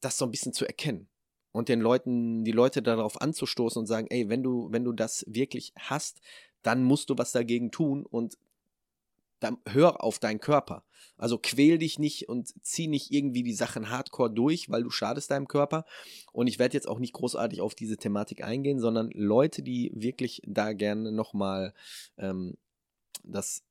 das 0.00 0.18
so 0.18 0.24
ein 0.24 0.30
bisschen 0.30 0.52
zu 0.52 0.66
erkennen 0.66 1.09
und 1.52 1.68
den 1.68 1.80
Leuten, 1.80 2.44
die 2.44 2.52
Leute 2.52 2.82
darauf 2.82 3.20
anzustoßen 3.20 3.80
und 3.80 3.86
sagen, 3.86 4.06
ey, 4.10 4.28
wenn 4.28 4.42
du, 4.42 4.68
wenn 4.70 4.84
du 4.84 4.92
das 4.92 5.24
wirklich 5.28 5.72
hast, 5.78 6.20
dann 6.62 6.84
musst 6.84 7.10
du 7.10 7.18
was 7.18 7.32
dagegen 7.32 7.70
tun 7.70 8.04
und 8.04 8.38
dann 9.40 9.56
hör 9.66 10.04
auf 10.04 10.18
deinen 10.18 10.40
Körper. 10.40 10.84
Also 11.16 11.38
quäl 11.38 11.78
dich 11.78 11.98
nicht 11.98 12.28
und 12.28 12.52
zieh 12.62 12.88
nicht 12.88 13.10
irgendwie 13.10 13.42
die 13.42 13.54
Sachen 13.54 13.90
hardcore 13.90 14.30
durch, 14.30 14.70
weil 14.70 14.82
du 14.82 14.90
schadest 14.90 15.30
deinem 15.30 15.48
Körper. 15.48 15.84
Und 16.32 16.46
ich 16.46 16.58
werde 16.58 16.74
jetzt 16.74 16.88
auch 16.88 16.98
nicht 16.98 17.14
großartig 17.14 17.60
auf 17.60 17.74
diese 17.74 17.96
Thematik 17.96 18.44
eingehen, 18.44 18.80
sondern 18.80 19.10
Leute, 19.12 19.62
die 19.62 19.92
wirklich 19.94 20.42
da 20.46 20.72
gerne 20.72 21.10
nochmal 21.10 21.74
ähm, 22.18 22.56
das 23.24 23.62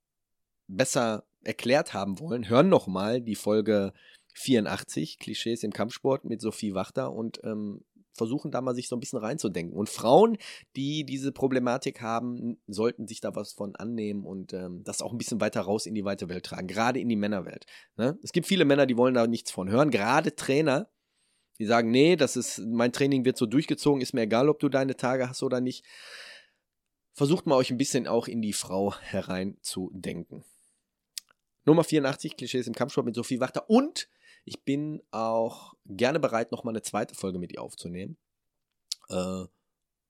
besser 0.68 1.24
erklärt 1.44 1.94
haben 1.94 2.20
wollen, 2.20 2.50
hören 2.50 2.70
nochmal 2.70 3.22
die 3.22 3.36
Folge 3.36 3.94
84, 4.40 5.20
Klischees 5.20 5.64
im 5.64 5.74
Kampfsport 5.74 6.24
mit 6.24 6.42
Sophie 6.42 6.74
Wachter 6.74 7.12
und 7.12 7.42
ähm, 7.44 7.84
versuchen 8.14 8.52
da 8.52 8.62
mal 8.62 8.74
sich 8.74 8.88
so 8.88 8.96
ein 8.96 9.00
bisschen 9.00 9.20
reinzudenken. 9.20 9.78
Und 9.78 9.90
Frauen, 9.90 10.38
die 10.76 11.06
diese 11.06 11.32
Problematik 11.32 12.02
haben, 12.02 12.58
sollten 12.68 13.08
sich 13.08 13.22
da 13.22 13.36
was 13.36 13.54
von 13.54 13.76
annehmen 13.76 14.26
und 14.26 14.54
ähm, 14.54 14.84
das 14.84 15.02
auch 15.02 15.12
ein 15.12 15.18
bisschen 15.18 15.42
weiter 15.42 15.62
raus 15.62 15.86
in 15.86 15.94
die 15.94 16.06
weite 16.06 16.30
Welt 16.30 16.46
tragen, 16.46 16.68
gerade 16.68 17.00
in 17.00 17.10
die 17.10 17.16
Männerwelt. 17.16 17.66
Ne? 17.98 18.18
Es 18.24 18.32
gibt 18.32 18.48
viele 18.48 18.66
Männer, 18.66 18.86
die 18.86 18.98
wollen 18.98 19.14
da 19.14 19.28
nichts 19.28 19.52
von 19.52 19.70
hören, 19.70 19.92
gerade 19.92 20.36
Trainer, 20.36 20.90
die 21.60 21.66
sagen, 21.66 21.92
nee, 21.92 22.16
das 22.16 22.38
ist, 22.38 22.60
mein 22.60 22.94
Training 22.94 23.26
wird 23.26 23.38
so 23.38 23.46
durchgezogen, 23.46 24.02
ist 24.02 24.14
mir 24.14 24.22
egal, 24.22 24.48
ob 24.48 24.60
du 24.60 24.70
deine 24.70 24.96
Tage 24.96 25.28
hast 25.28 25.44
oder 25.44 25.60
nicht. 25.60 25.86
Versucht 27.14 27.46
mal 27.46 27.56
euch 27.56 27.72
ein 27.72 27.78
bisschen 27.78 28.08
auch 28.08 28.30
in 28.30 28.42
die 28.42 28.54
Frau 28.54 28.96
hereinzudenken. 28.96 30.46
Nummer 31.66 31.84
84, 31.84 32.38
Klischees 32.38 32.68
im 32.68 32.74
Kampfsport 32.74 33.06
mit 33.06 33.16
Sophie 33.16 33.42
Wachter 33.42 33.70
und 33.70 34.08
ich 34.46 34.64
bin 34.64 35.02
auch 35.12 35.76
gerne 35.86 36.20
bereit, 36.20 36.52
nochmal 36.52 36.74
eine 36.74 36.82
zweite 36.82 37.16
Folge 37.16 37.40
mit 37.40 37.52
ihr 37.52 37.62
aufzunehmen. 37.62 38.18
Äh, 39.10 39.46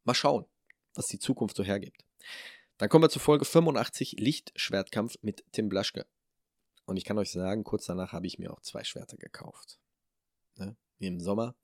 mal 0.04 0.14
schauen, 0.14 0.46
was 0.94 1.08
die 1.08 1.20
Zukunft 1.20 1.56
so 1.56 1.64
hergibt. 1.64 2.06
Dann 2.78 2.90
kommen 2.90 3.04
wir 3.04 3.10
zu 3.10 3.20
Folge 3.20 3.46
85, 3.46 4.14
Lichtschwertkampf 4.20 5.18
mit 5.22 5.44
Tim 5.52 5.70
Blaschke. 5.70 6.06
Und 6.86 6.98
ich 6.98 7.06
kann 7.06 7.18
euch 7.18 7.32
sagen, 7.32 7.64
kurz 7.64 7.86
danach 7.86 8.14
habe 8.14 8.26
ich 8.26 8.40
mir 8.40 8.52
auch 8.52 8.62
zwei 8.62 8.84
Schwerter 8.84 9.18
gekauft. 9.18 9.80
Ne? 10.56 10.76
Wie 10.98 11.08
im 11.08 11.20
Sommer 11.20 11.56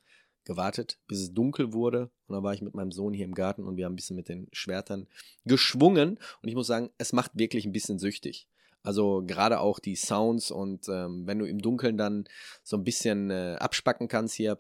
gewartet, 0.44 1.00
bis 1.08 1.20
es 1.20 1.34
dunkel 1.34 1.74
wurde. 1.74 2.12
Und 2.28 2.36
dann 2.36 2.44
war 2.44 2.54
ich 2.54 2.62
mit 2.62 2.76
meinem 2.76 2.92
Sohn 2.92 3.14
hier 3.14 3.26
im 3.26 3.34
Garten 3.34 3.64
und 3.64 3.78
wir 3.78 3.86
haben 3.86 3.94
ein 3.94 3.96
bisschen 3.98 4.16
mit 4.16 4.30
den 4.30 4.48
Schwertern 4.52 5.08
geschwungen. 5.46 6.20
Und 6.42 6.50
ich 6.50 6.56
muss 6.56 6.68
sagen, 6.68 6.92
es 6.98 7.14
macht 7.14 7.32
wirklich 7.34 7.66
ein 7.66 7.72
bisschen 7.72 7.98
süchtig. 7.98 8.48
Also 8.86 9.24
gerade 9.26 9.60
auch 9.60 9.80
die 9.80 9.96
Sounds 9.96 10.52
und 10.52 10.88
ähm, 10.90 11.26
wenn 11.26 11.40
du 11.40 11.46
im 11.46 11.60
Dunkeln 11.60 11.98
dann 11.98 12.26
so 12.64 12.78
ein 12.78 12.84
bisschen 12.84 13.32
äh, 13.32 13.56
abspacken 13.60 14.08
kannst 14.08 14.36
hier, 14.36 14.60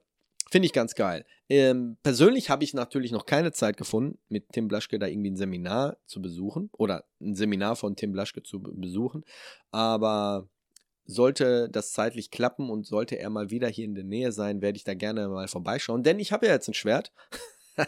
finde 0.49 0.65
ich 0.65 0.73
ganz 0.73 0.95
geil. 0.95 1.25
Ähm, 1.47 1.97
persönlich 2.01 2.49
habe 2.49 2.63
ich 2.63 2.73
natürlich 2.73 3.11
noch 3.11 3.27
keine 3.27 3.51
Zeit 3.51 3.77
gefunden, 3.77 4.17
mit 4.27 4.51
Tim 4.51 4.67
Blaschke 4.67 4.97
da 4.97 5.05
irgendwie 5.05 5.29
ein 5.29 5.37
Seminar 5.37 5.97
zu 6.05 6.21
besuchen 6.21 6.69
oder 6.73 7.05
ein 7.21 7.35
Seminar 7.35 7.75
von 7.75 7.95
Tim 7.95 8.13
Blaschke 8.13 8.41
zu 8.41 8.61
besuchen. 8.61 9.23
Aber 9.71 10.49
sollte 11.05 11.69
das 11.69 11.93
zeitlich 11.93 12.31
klappen 12.31 12.71
und 12.71 12.87
sollte 12.87 13.19
er 13.19 13.29
mal 13.29 13.51
wieder 13.51 13.67
hier 13.67 13.85
in 13.85 13.93
der 13.93 14.03
Nähe 14.03 14.31
sein, 14.31 14.61
werde 14.61 14.77
ich 14.77 14.83
da 14.83 14.95
gerne 14.95 15.27
mal 15.27 15.47
vorbeischauen. 15.47 16.01
Denn 16.01 16.19
ich 16.19 16.31
habe 16.31 16.47
ja 16.47 16.53
jetzt 16.53 16.67
ein 16.67 16.73
Schwert. 16.73 17.11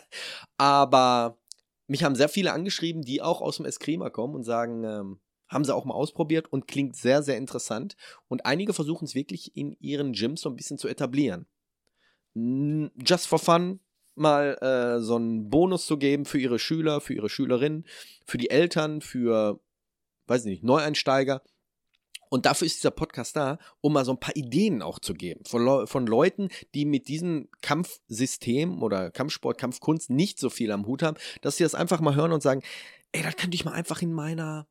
Aber 0.58 1.40
mich 1.88 2.04
haben 2.04 2.16
sehr 2.16 2.30
viele 2.30 2.54
angeschrieben, 2.54 3.02
die 3.02 3.24
auch 3.24 3.42
aus 3.42 3.58
dem 3.58 3.66
Eskrima 3.66 4.12
kommen 4.12 4.36
und 4.36 4.44
sagen, 4.44 4.84
ähm, 4.84 5.20
haben 5.48 5.64
sie 5.64 5.74
auch 5.74 5.86
mal 5.86 5.94
ausprobiert 5.94 6.52
und 6.52 6.68
klingt 6.68 6.96
sehr, 6.96 7.24
sehr 7.24 7.38
interessant. 7.38 7.96
Und 8.28 8.46
einige 8.46 8.74
versuchen 8.74 9.06
es 9.06 9.16
wirklich 9.16 9.56
in 9.56 9.76
ihren 9.80 10.14
Gyms 10.14 10.42
so 10.42 10.50
ein 10.50 10.56
bisschen 10.56 10.78
zu 10.78 10.88
etablieren. 10.88 11.48
Just 12.36 13.28
for 13.28 13.40
fun, 13.40 13.80
mal 14.16 14.58
äh, 14.62 15.02
so 15.02 15.16
einen 15.16 15.50
Bonus 15.50 15.86
zu 15.86 15.98
geben 15.98 16.26
für 16.26 16.40
ihre 16.40 16.60
Schüler, 16.60 17.02
für 17.02 17.14
ihre 17.14 17.30
Schülerinnen, 17.30 17.86
für 18.26 18.38
die 18.38 18.50
Eltern, 18.50 19.02
für, 19.02 19.60
weiß 20.28 20.42
ich 20.42 20.50
nicht, 20.52 20.64
Neueinsteiger. 20.64 21.42
Und 22.30 22.46
dafür 22.46 22.66
ist 22.66 22.78
dieser 22.78 22.92
Podcast 22.92 23.36
da, 23.38 23.58
um 23.80 23.94
mal 23.94 24.04
so 24.04 24.12
ein 24.12 24.20
paar 24.20 24.36
Ideen 24.36 24.82
auch 24.82 25.00
zu 25.00 25.14
geben 25.14 25.46
von, 25.46 25.64
Le 25.64 25.88
von 25.88 26.06
Leuten, 26.06 26.50
die 26.76 26.86
mit 26.86 27.08
diesem 27.08 27.48
Kampfsystem 27.62 28.84
oder 28.84 29.12
Kampfsport, 29.12 29.58
Kampfkunst 29.58 30.10
nicht 30.10 30.38
so 30.40 30.50
viel 30.50 30.72
am 30.72 30.86
Hut 30.86 31.04
haben, 31.04 31.18
dass 31.42 31.58
sie 31.58 31.64
das 31.64 31.76
einfach 31.76 32.02
mal 32.02 32.16
hören 32.16 32.34
und 32.34 32.44
sagen, 32.44 32.64
ey, 33.14 33.24
das 33.24 33.38
könnte 33.38 33.56
ich 33.56 33.64
mal 33.64 33.72
einfach 33.72 34.02
in 34.02 34.12
meiner 34.12 34.68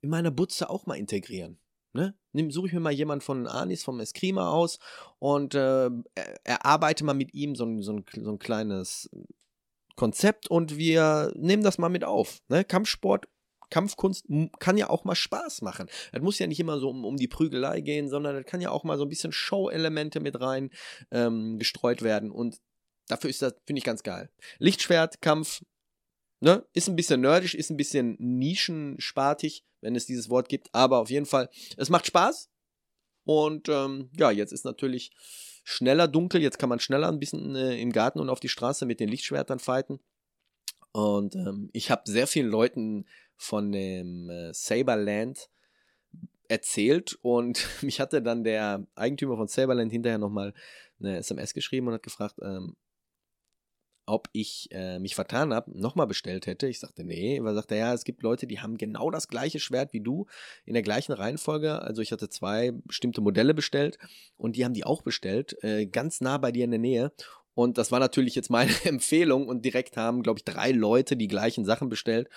in 0.00 0.10
meiner 0.10 0.30
Butze 0.30 0.70
auch 0.70 0.86
mal 0.86 0.96
integrieren. 0.96 1.58
Ne? 1.92 2.14
Suche 2.50 2.68
ich 2.68 2.72
mir 2.72 2.80
mal 2.80 2.92
jemanden 2.92 3.22
von 3.22 3.46
Anis, 3.46 3.82
vom 3.82 4.00
Eskrima 4.00 4.50
aus 4.50 4.78
und 5.18 5.54
äh, 5.54 5.90
erarbeite 6.44 7.04
mal 7.04 7.14
mit 7.14 7.34
ihm 7.34 7.56
so 7.56 7.64
ein, 7.64 7.82
so, 7.82 7.92
ein, 7.92 8.04
so 8.14 8.30
ein 8.30 8.38
kleines 8.38 9.10
Konzept 9.96 10.48
und 10.48 10.76
wir 10.76 11.32
nehmen 11.34 11.62
das 11.62 11.78
mal 11.78 11.88
mit 11.88 12.04
auf. 12.04 12.40
Ne? 12.48 12.64
Kampfsport 12.64 13.26
Kampfkunst 13.70 14.26
kann 14.58 14.76
ja 14.76 14.88
auch 14.90 15.04
mal 15.04 15.14
Spaß 15.14 15.62
machen. 15.62 15.88
Es 16.12 16.22
muss 16.22 16.38
ja 16.38 16.46
nicht 16.46 16.60
immer 16.60 16.78
so 16.78 16.88
um, 16.88 17.04
um 17.04 17.16
die 17.16 17.28
Prügelei 17.28 17.80
gehen, 17.80 18.08
sondern 18.08 18.36
es 18.36 18.46
kann 18.46 18.60
ja 18.60 18.70
auch 18.70 18.84
mal 18.84 18.96
so 18.96 19.04
ein 19.04 19.08
bisschen 19.08 19.32
Show-Elemente 19.32 20.20
mit 20.20 20.40
rein 20.40 20.70
ähm, 21.10 21.58
gestreut 21.58 22.02
werden. 22.02 22.30
Und 22.30 22.60
dafür 23.08 23.30
ist 23.30 23.42
das, 23.42 23.54
finde 23.66 23.78
ich, 23.78 23.84
ganz 23.84 24.02
geil. 24.02 24.30
Lichtschwertkampf, 24.58 25.62
ne, 26.40 26.64
ist 26.72 26.88
ein 26.88 26.96
bisschen 26.96 27.20
nerdisch, 27.20 27.54
ist 27.54 27.70
ein 27.70 27.76
bisschen 27.76 28.16
nischenspartig, 28.18 29.64
wenn 29.80 29.96
es 29.96 30.06
dieses 30.06 30.30
Wort 30.30 30.48
gibt. 30.48 30.68
Aber 30.74 30.98
auf 30.98 31.10
jeden 31.10 31.26
Fall, 31.26 31.48
es 31.76 31.90
macht 31.90 32.06
Spaß. 32.06 32.50
Und 33.24 33.68
ähm, 33.68 34.10
ja, 34.16 34.30
jetzt 34.30 34.52
ist 34.52 34.64
natürlich 34.64 35.10
schneller 35.64 36.08
dunkel. 36.08 36.40
Jetzt 36.40 36.58
kann 36.58 36.70
man 36.70 36.80
schneller 36.80 37.08
ein 37.08 37.18
bisschen 37.18 37.54
äh, 37.54 37.78
im 37.80 37.92
Garten 37.92 38.20
und 38.20 38.30
auf 38.30 38.40
die 38.40 38.48
Straße 38.48 38.86
mit 38.86 39.00
den 39.00 39.08
Lichtschwertern 39.08 39.58
fighten. 39.58 40.00
Und 40.92 41.34
ähm, 41.34 41.68
ich 41.72 41.90
habe 41.90 42.02
sehr 42.06 42.26
vielen 42.26 42.48
Leuten 42.48 43.06
von 43.36 43.70
dem 43.70 44.30
äh, 44.30 44.52
Saberland 44.54 45.50
erzählt 46.48 47.18
und 47.22 47.66
mich 47.82 48.00
hatte 48.00 48.22
dann 48.22 48.44
der 48.44 48.86
Eigentümer 48.94 49.36
von 49.36 49.48
Saberland 49.48 49.92
hinterher 49.92 50.18
nochmal 50.18 50.54
eine 50.98 51.18
SMS 51.18 51.54
geschrieben 51.54 51.88
und 51.88 51.94
hat 51.94 52.02
gefragt, 52.02 52.36
ähm, 52.42 52.76
ob 54.08 54.28
ich 54.32 54.68
äh, 54.72 54.98
mich 54.98 55.14
vertan 55.14 55.52
habe, 55.52 55.78
nochmal 55.78 56.06
bestellt 56.06 56.46
hätte. 56.46 56.66
Ich 56.66 56.80
sagte, 56.80 57.04
nee, 57.04 57.36
er 57.36 57.54
sagte, 57.54 57.76
ja, 57.76 57.92
es 57.92 58.04
gibt 58.04 58.22
Leute, 58.22 58.46
die 58.46 58.60
haben 58.60 58.78
genau 58.78 59.10
das 59.10 59.28
gleiche 59.28 59.60
Schwert 59.60 59.92
wie 59.92 60.00
du 60.00 60.26
in 60.64 60.74
der 60.74 60.82
gleichen 60.82 61.12
Reihenfolge. 61.12 61.82
Also 61.82 62.02
ich 62.02 62.12
hatte 62.12 62.28
zwei 62.28 62.72
bestimmte 62.84 63.20
Modelle 63.20 63.54
bestellt 63.54 63.98
und 64.36 64.56
die 64.56 64.64
haben 64.64 64.74
die 64.74 64.84
auch 64.84 65.02
bestellt, 65.02 65.62
äh, 65.62 65.86
ganz 65.86 66.20
nah 66.20 66.38
bei 66.38 66.52
dir 66.52 66.64
in 66.64 66.70
der 66.70 66.80
Nähe. 66.80 67.12
Und 67.54 67.76
das 67.76 67.90
war 67.90 67.98
natürlich 67.98 68.34
jetzt 68.34 68.50
meine 68.50 68.72
Empfehlung 68.84 69.48
und 69.48 69.64
direkt 69.64 69.96
haben, 69.96 70.22
glaube 70.22 70.38
ich, 70.38 70.44
drei 70.44 70.70
Leute 70.70 71.16
die 71.16 71.28
gleichen 71.28 71.64
Sachen 71.64 71.88
bestellt. 71.88 72.28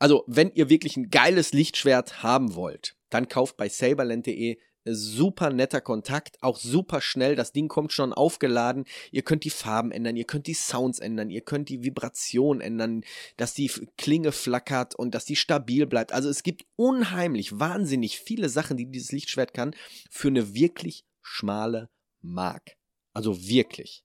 Also, 0.00 0.24
wenn 0.26 0.50
ihr 0.52 0.68
wirklich 0.68 0.96
ein 0.96 1.10
geiles 1.10 1.52
Lichtschwert 1.52 2.22
haben 2.24 2.56
wollt, 2.56 2.96
dann 3.08 3.28
kauft 3.28 3.56
bei 3.56 3.68
saberland.de 3.68 4.58
super 4.84 5.50
netter 5.50 5.80
Kontakt, 5.80 6.42
auch 6.42 6.58
super 6.58 7.00
schnell. 7.00 7.36
Das 7.36 7.52
Ding 7.52 7.68
kommt 7.68 7.92
schon 7.92 8.12
aufgeladen. 8.12 8.84
Ihr 9.10 9.22
könnt 9.22 9.44
die 9.44 9.50
Farben 9.50 9.90
ändern, 9.90 10.16
ihr 10.16 10.24
könnt 10.24 10.46
die 10.46 10.54
Sounds 10.54 10.98
ändern, 10.98 11.30
ihr 11.30 11.40
könnt 11.40 11.68
die 11.68 11.82
Vibration 11.82 12.60
ändern, 12.60 13.04
dass 13.36 13.54
die 13.54 13.70
Klinge 13.96 14.32
flackert 14.32 14.94
und 14.94 15.14
dass 15.14 15.24
die 15.24 15.36
stabil 15.36 15.86
bleibt. 15.86 16.12
Also 16.12 16.28
es 16.28 16.42
gibt 16.42 16.64
unheimlich, 16.76 17.58
wahnsinnig 17.58 18.18
viele 18.18 18.48
Sachen, 18.48 18.76
die 18.76 18.86
dieses 18.86 19.12
Lichtschwert 19.12 19.54
kann, 19.54 19.74
für 20.10 20.28
eine 20.28 20.54
wirklich 20.54 21.04
schmale 21.22 21.88
Mark. 22.20 22.76
Also 23.12 23.46
wirklich. 23.46 24.04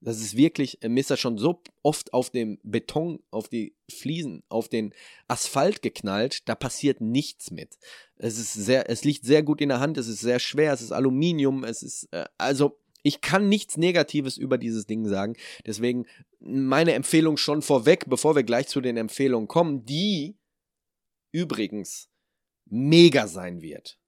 Das 0.00 0.20
ist 0.20 0.36
wirklich, 0.36 0.82
äh, 0.82 0.88
mir 0.88 1.00
ist 1.00 1.10
das 1.10 1.18
schon 1.18 1.38
so 1.38 1.60
oft 1.82 2.12
auf 2.12 2.30
dem 2.30 2.58
Beton, 2.62 3.20
auf 3.30 3.48
die 3.48 3.74
Fliesen, 3.90 4.44
auf 4.48 4.68
den 4.68 4.94
Asphalt 5.26 5.82
geknallt, 5.82 6.48
da 6.48 6.54
passiert 6.54 7.00
nichts 7.00 7.50
mit. 7.50 7.78
Es 8.16 8.38
ist 8.38 8.52
sehr, 8.52 8.88
es 8.88 9.04
liegt 9.04 9.24
sehr 9.24 9.42
gut 9.42 9.60
in 9.60 9.70
der 9.70 9.80
Hand, 9.80 9.98
es 9.98 10.06
ist 10.06 10.20
sehr 10.20 10.38
schwer, 10.38 10.72
es 10.72 10.82
ist 10.82 10.92
Aluminium, 10.92 11.64
es 11.64 11.82
ist, 11.82 12.08
äh, 12.12 12.26
also 12.38 12.78
Ich 13.02 13.20
kann 13.20 13.48
nichts 13.48 13.76
Negatives 13.76 14.36
über 14.36 14.58
dieses 14.58 14.86
Ding 14.86 15.06
sagen. 15.06 15.34
Deswegen 15.64 16.06
meine 16.40 16.94
Empfehlung 16.94 17.36
schon 17.36 17.62
vorweg, 17.62 18.06
bevor 18.08 18.34
wir 18.34 18.42
gleich 18.42 18.68
zu 18.68 18.80
den 18.80 18.96
Empfehlungen 18.96 19.48
kommen, 19.48 19.84
die 19.84 20.36
übrigens 21.32 22.10
mega 22.66 23.28
sein 23.28 23.62
wird. 23.62 23.98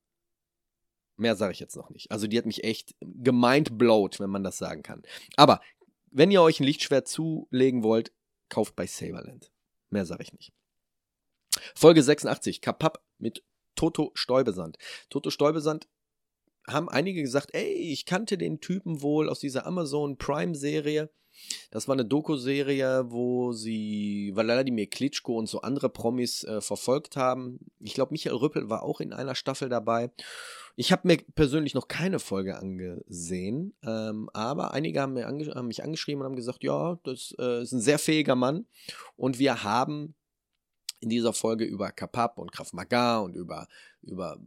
Mehr 1.16 1.36
sage 1.36 1.52
ich 1.52 1.60
jetzt 1.60 1.76
noch 1.76 1.90
nicht. 1.90 2.10
Also 2.10 2.26
die 2.26 2.38
hat 2.38 2.46
mich 2.46 2.64
echt 2.64 2.94
gemeint 3.00 3.78
blowt, 3.78 4.20
wenn 4.20 4.30
man 4.30 4.42
das 4.42 4.58
sagen 4.58 4.82
kann. 4.82 5.02
Aber 5.36 5.60
wenn 6.10 6.30
ihr 6.30 6.42
euch 6.42 6.60
ein 6.60 6.64
Lichtschwert 6.64 7.08
zulegen 7.08 7.82
wollt, 7.82 8.12
kauft 8.48 8.76
bei 8.76 8.86
Saberland. 8.86 9.50
Mehr 9.90 10.06
sage 10.06 10.22
ich 10.22 10.32
nicht. 10.32 10.52
Folge 11.74 12.02
86, 12.02 12.60
Kapap 12.60 13.02
mit 13.18 13.44
Toto 13.74 14.10
Stäubesand. 14.14 14.76
Toto 15.08 15.30
Stäubesand 15.30 15.88
haben 16.66 16.88
einige 16.88 17.22
gesagt, 17.22 17.50
ey, 17.52 17.72
ich 17.72 18.06
kannte 18.06 18.38
den 18.38 18.60
Typen 18.60 19.02
wohl 19.02 19.28
aus 19.28 19.40
dieser 19.40 19.66
Amazon 19.66 20.16
Prime 20.18 20.54
Serie. 20.54 21.10
Das 21.70 21.88
war 21.88 21.94
eine 21.94 22.04
Doku-Serie, 22.04 23.10
wo 23.10 23.52
sie 23.52 24.32
Wladimir 24.34 24.88
Klitschko 24.88 25.38
und 25.38 25.48
so 25.48 25.60
andere 25.62 25.88
Promis 25.88 26.44
äh, 26.44 26.60
verfolgt 26.60 27.16
haben. 27.16 27.60
Ich 27.78 27.94
glaube, 27.94 28.12
Michael 28.12 28.36
Rüppel 28.36 28.68
war 28.68 28.82
auch 28.82 29.00
in 29.00 29.12
einer 29.12 29.34
Staffel 29.34 29.68
dabei. 29.68 30.10
Ich 30.80 30.92
habe 30.92 31.06
mir 31.06 31.18
persönlich 31.34 31.74
noch 31.74 31.88
keine 31.88 32.18
Folge 32.18 32.56
angesehen, 32.56 33.74
ähm, 33.82 34.30
aber 34.32 34.72
einige 34.72 35.02
haben, 35.02 35.14
ange 35.18 35.54
haben, 35.54 35.66
mich 35.66 35.84
angeschrieben 35.84 36.22
und 36.22 36.28
haben 36.28 36.36
gesagt, 36.36 36.64
ja, 36.64 36.98
das 37.02 37.34
äh, 37.38 37.60
ist 37.60 37.72
ein 37.72 37.82
sehr 37.82 37.98
fähiger 37.98 38.34
Mann 38.34 38.64
und 39.14 39.38
wir 39.38 39.62
haben 39.62 40.14
in 41.00 41.10
dieser 41.10 41.34
Folge 41.34 41.66
über 41.66 41.92
Kapap 41.92 42.38
und 42.38 42.50
Krav 42.50 42.72
Maga 42.72 43.18
und 43.18 43.36
über, 43.36 43.68
über 44.00 44.40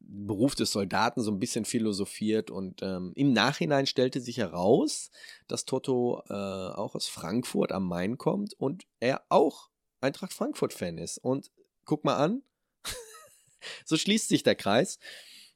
Beruf 0.00 0.54
des 0.54 0.72
Soldaten 0.72 1.20
so 1.20 1.30
ein 1.30 1.40
bisschen 1.40 1.66
philosophiert 1.66 2.50
und 2.50 2.80
ähm, 2.80 3.12
im 3.14 3.34
Nachhinein 3.34 3.84
stellte 3.84 4.22
sich 4.22 4.38
heraus, 4.38 5.10
dass 5.46 5.66
Toto 5.66 6.22
äh, 6.30 6.32
auch 6.32 6.94
aus 6.94 7.06
Frankfurt 7.06 7.70
am 7.70 7.86
Main 7.86 8.16
kommt 8.16 8.54
und 8.54 8.86
er 8.98 9.22
auch 9.28 9.68
Eintracht 10.00 10.32
Frankfurt-Fan 10.32 10.96
ist. 10.96 11.18
Und 11.18 11.50
guck 11.84 12.02
mal 12.02 12.16
an, 12.16 12.40
so 13.84 13.98
schließt 13.98 14.28
sich 14.28 14.42
der 14.42 14.54
Kreis. 14.54 14.98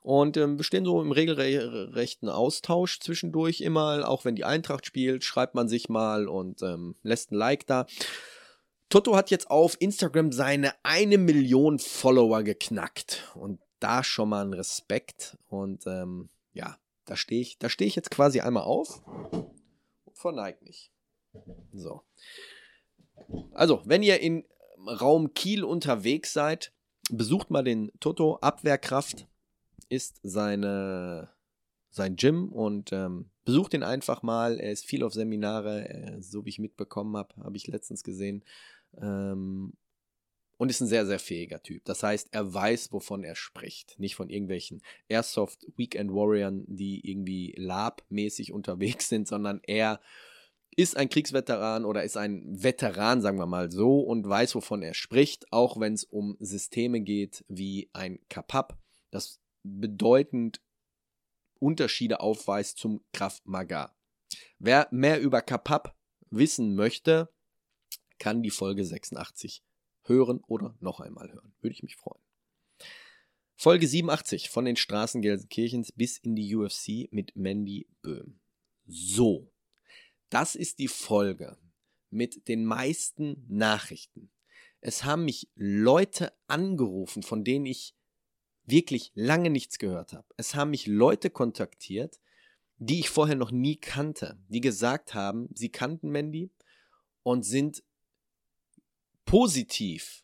Und 0.09 0.39
ähm, 0.39 0.57
wir 0.59 0.65
stehen 0.65 0.87
so 0.87 1.03
im 1.03 1.13
regelrechten 1.13 2.31
Austausch 2.31 2.99
zwischendurch 2.99 3.61
immer, 3.61 4.09
auch 4.09 4.25
wenn 4.25 4.37
die 4.37 4.47
Eintracht 4.47 4.87
spielt, 4.87 5.23
schreibt 5.23 5.55
man 5.55 5.69
sich 5.69 5.91
mal 5.91 6.29
und 6.29 6.63
ähm, 6.63 6.97
lässt 7.03 7.31
ein 7.31 7.35
Like 7.35 7.67
da. 7.67 7.85
Toto 8.89 9.15
hat 9.15 9.31
jetzt 9.31 9.51
auf 9.51 9.77
Instagram 9.79 10.33
seine 10.33 10.73
eine 10.83 11.19
Million 11.19 11.79
Follower 11.79 12.43
geknackt. 12.43 13.31
Und 13.35 13.61
da 13.81 14.03
schon 14.03 14.31
mal 14.31 14.47
ein 14.47 14.55
Respekt. 14.55 15.37
Und 15.51 15.87
ähm, 15.87 16.31
ja, 16.55 16.79
da 17.05 17.15
stehe 17.15 17.43
ich, 17.43 17.59
da 17.59 17.69
stehe 17.69 17.87
ich 17.87 17.95
jetzt 17.95 18.11
quasi 18.11 18.41
einmal 18.41 18.63
auf 18.63 19.03
und 20.07 20.17
verneigt 20.17 20.63
mich. 20.63 20.91
So. 21.75 22.01
Also, 23.53 23.83
wenn 23.85 24.03
ihr 24.03 24.21
in 24.21 24.47
Raum 24.87 25.35
Kiel 25.35 25.65
unterwegs 25.65 26.33
seid, 26.33 26.73
besucht 27.11 27.51
mal 27.51 27.63
den 27.63 27.93
Toto. 28.01 28.39
Abwehrkraft 28.41 29.27
ist 29.89 30.21
seine, 30.23 31.31
sein 31.91 32.17
Gym 32.17 32.53
und 32.53 32.93
ähm, 32.93 33.31
besucht 33.45 33.75
ihn 33.75 33.83
einfach 33.83 34.23
mal. 34.23 34.61
Er 34.61 34.73
ist 34.73 34.85
viel 34.85 35.03
auf 35.03 35.15
Seminare, 35.15 35.89
äh, 35.89 36.23
so 36.23 36.45
wie 36.45 36.51
ich 36.51 36.59
mitbekommen 36.59 37.17
habe, 37.17 37.35
habe 37.43 37.57
ich 37.57 37.67
letztens 37.67 38.03
gesehen. 38.03 38.45
Ähm, 38.97 39.73
und 40.59 40.71
ist 40.71 40.81
ein 40.81 40.89
sehr, 40.89 41.07
sehr 41.07 41.21
fähiger 41.21 41.63
Typ. 41.63 41.85
Das 41.85 42.03
heißt, 42.03 42.29
er 42.33 42.53
weiß, 42.53 42.93
wovon 42.93 43.23
er 43.23 43.37
spricht. 43.37 43.99
Nicht 43.99 44.17
von 44.17 44.29
irgendwelchen 44.29 44.83
Airsoft 45.09 45.67
Weekend 45.77 46.13
Warriors, 46.13 46.53
die 46.67 47.09
irgendwie 47.09 47.55
Lab-mäßig 47.57 48.53
unterwegs 48.53 49.09
sind, 49.09 49.29
sondern 49.29 49.61
er 49.63 50.01
ist 50.77 50.97
ein 50.97 51.09
Kriegsveteran 51.09 51.85
oder 51.85 52.05
ist 52.05 52.17
ein 52.17 52.45
Veteran, 52.63 53.21
sagen 53.21 53.39
wir 53.39 53.47
mal 53.47 53.71
so, 53.71 54.01
und 54.01 54.29
weiß, 54.29 54.55
wovon 54.55 54.83
er 54.83 54.95
spricht, 54.95 55.53
auch 55.53 55.81
wenn 55.81 55.95
es 55.95 56.05
um 56.05 56.37
Systeme 56.41 57.01
geht 57.01 57.45
wie 57.49 57.89
ein 57.93 58.19
Kapap, 58.29 58.79
das 59.11 59.41
bedeutend 59.63 60.61
Unterschiede 61.59 62.21
aufweist 62.21 62.79
zum 62.79 63.05
Kraft 63.13 63.47
Maga. 63.47 63.97
Wer 64.59 64.89
mehr 64.91 65.21
über 65.21 65.43
Kapap 65.43 65.97
wissen 66.31 66.75
möchte, 66.75 67.33
kann 68.19 68.43
die 68.43 68.51
Folge 68.51 68.85
86 68.85 69.63
hören 70.03 70.41
oder 70.47 70.77
noch 70.81 71.01
einmal 71.01 71.33
hören. 71.33 71.55
Würde 71.61 71.75
ich 71.75 71.83
mich 71.83 71.97
freuen. 71.97 72.23
Folge 73.57 73.89
87 73.89 74.51
von 74.51 74.65
den 74.65 74.77
Straßen 74.77 75.21
Gelsenkirchens 75.21 75.93
bis 75.93 76.19
in 76.19 76.37
die 76.37 76.55
UFC 76.55 77.13
mit 77.13 77.35
Mandy 77.35 77.89
Böhm. 78.03 78.39
So, 78.87 79.51
das 80.31 80.55
ist 80.55 80.79
die 80.79 80.89
Folge 80.89 81.59
mit 82.11 82.49
den 82.49 82.65
meisten 82.65 83.45
Nachrichten. 83.49 84.31
Es 84.81 85.05
haben 85.05 85.25
mich 85.25 85.51
Leute 85.57 86.33
angerufen, 86.47 87.23
von 87.23 87.43
denen 87.43 87.67
ich 87.67 87.97
wirklich 88.69 89.13
lange 89.15 89.51
nichts 89.51 89.79
gehört 89.79 90.13
habe. 90.13 90.27
Es 90.37 90.55
haben 90.55 90.71
mich 90.71 90.87
Leute 90.87 91.31
kontaktiert, 91.31 92.21
die 92.77 93.01
ich 93.01 93.11
vorher 93.11 93.37
noch 93.37 93.51
nie 93.51 93.77
kannte, 93.77 94.39
die 94.49 94.61
gesagt 94.61 95.15
haben, 95.15 95.49
sie 95.55 95.71
kannten 95.71 96.11
Mandy 96.11 96.51
und 97.23 97.43
sind 97.43 97.83
positiv 99.25 100.23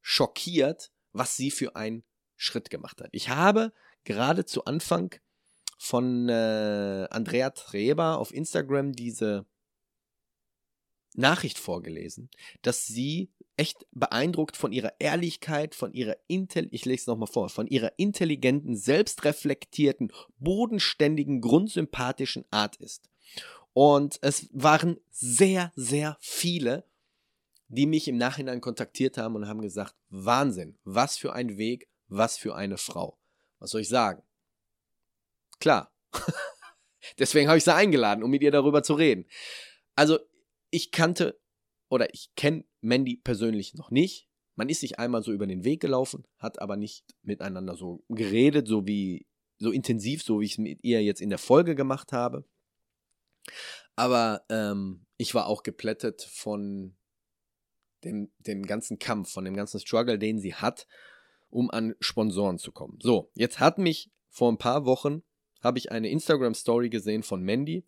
schockiert, 0.00 0.90
was 1.12 1.36
sie 1.36 1.50
für 1.50 1.76
einen 1.76 2.04
Schritt 2.36 2.68
gemacht 2.68 3.00
hat. 3.00 3.08
Ich 3.12 3.28
habe 3.28 3.72
gerade 4.04 4.44
zu 4.44 4.64
Anfang 4.64 5.14
von 5.78 6.28
äh, 6.28 7.06
Andrea 7.10 7.50
Treber 7.50 8.18
auf 8.18 8.34
Instagram 8.34 8.92
diese 8.92 9.46
Nachricht 11.14 11.58
vorgelesen, 11.58 12.28
dass 12.62 12.86
sie 12.86 13.30
echt 13.56 13.86
beeindruckt 13.92 14.56
von 14.56 14.72
ihrer 14.72 14.92
Ehrlichkeit, 14.98 15.74
von 15.74 15.92
ihrer 15.92 16.16
Intel 16.26 16.68
ich 16.70 16.84
lese 16.84 17.02
es 17.02 17.06
nochmal 17.06 17.28
vor, 17.28 17.48
von 17.48 17.66
ihrer 17.66 17.92
intelligenten, 17.96 18.76
selbstreflektierten, 18.76 20.12
bodenständigen, 20.38 21.40
grundsympathischen 21.40 22.44
Art 22.50 22.76
ist. 22.76 23.08
Und 23.72 24.18
es 24.22 24.48
waren 24.52 24.98
sehr, 25.10 25.72
sehr 25.74 26.16
viele 26.20 26.84
die 27.68 27.86
mich 27.86 28.08
im 28.08 28.16
Nachhinein 28.16 28.60
kontaktiert 28.60 29.18
haben 29.18 29.34
und 29.34 29.48
haben 29.48 29.60
gesagt, 29.60 29.94
Wahnsinn, 30.08 30.78
was 30.84 31.16
für 31.16 31.32
ein 31.32 31.56
Weg, 31.56 31.88
was 32.08 32.36
für 32.36 32.54
eine 32.54 32.78
Frau. 32.78 33.18
Was 33.58 33.70
soll 33.70 33.80
ich 33.80 33.88
sagen? 33.88 34.22
Klar. 35.60 35.92
Deswegen 37.18 37.48
habe 37.48 37.58
ich 37.58 37.64
sie 37.64 37.74
eingeladen, 37.74 38.22
um 38.24 38.30
mit 38.30 38.42
ihr 38.42 38.50
darüber 38.50 38.82
zu 38.82 38.94
reden. 38.94 39.26
Also, 39.94 40.18
ich 40.70 40.90
kannte 40.90 41.38
oder 41.88 42.12
ich 42.14 42.30
kenne 42.36 42.64
Mandy 42.80 43.16
persönlich 43.16 43.74
noch 43.74 43.90
nicht. 43.90 44.28
Man 44.56 44.68
ist 44.68 44.80
sich 44.80 44.98
einmal 44.98 45.22
so 45.22 45.32
über 45.32 45.46
den 45.46 45.64
Weg 45.64 45.80
gelaufen, 45.80 46.26
hat 46.38 46.60
aber 46.60 46.76
nicht 46.76 47.04
miteinander 47.22 47.76
so 47.76 48.04
geredet, 48.08 48.68
so 48.68 48.86
wie 48.86 49.26
so 49.58 49.70
intensiv, 49.70 50.22
so 50.22 50.40
wie 50.40 50.44
ich 50.44 50.52
es 50.52 50.58
mit 50.58 50.84
ihr 50.84 51.02
jetzt 51.02 51.20
in 51.20 51.30
der 51.30 51.38
Folge 51.38 51.74
gemacht 51.74 52.12
habe. 52.12 52.44
Aber 53.96 54.44
ähm, 54.48 55.06
ich 55.16 55.34
war 55.34 55.46
auch 55.46 55.62
geplättet 55.62 56.22
von 56.22 56.96
dem, 58.04 58.30
dem 58.38 58.64
ganzen 58.64 58.98
Kampf, 58.98 59.32
von 59.32 59.44
dem 59.44 59.54
ganzen 59.54 59.80
Struggle, 59.80 60.18
den 60.18 60.38
sie 60.38 60.54
hat, 60.54 60.86
um 61.50 61.70
an 61.70 61.94
Sponsoren 62.00 62.58
zu 62.58 62.72
kommen. 62.72 62.98
So, 63.00 63.30
jetzt 63.34 63.60
hat 63.60 63.78
mich 63.78 64.10
vor 64.28 64.50
ein 64.50 64.58
paar 64.58 64.84
Wochen, 64.84 65.22
habe 65.62 65.78
ich 65.78 65.92
eine 65.92 66.10
Instagram-Story 66.10 66.90
gesehen 66.90 67.22
von 67.22 67.42
Mandy, 67.42 67.84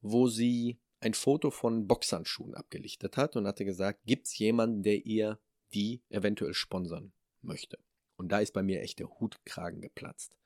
wo 0.00 0.26
sie 0.26 0.80
ein 1.02 1.14
Foto 1.14 1.50
von 1.50 1.86
Boxhandschuhen 1.86 2.54
abgelichtet 2.54 3.16
hat 3.16 3.36
und 3.36 3.46
hatte 3.46 3.64
gesagt, 3.64 4.00
gibt 4.04 4.26
es 4.26 4.38
jemanden, 4.38 4.82
der 4.82 5.04
ihr 5.04 5.38
die 5.74 6.02
eventuell 6.10 6.54
sponsern 6.54 7.12
möchte? 7.40 7.78
Und 8.16 8.30
da 8.30 8.38
ist 8.38 8.52
bei 8.52 8.62
mir 8.62 8.80
echt 8.82 8.98
der 9.00 9.08
Hutkragen 9.20 9.80
geplatzt. 9.80 10.36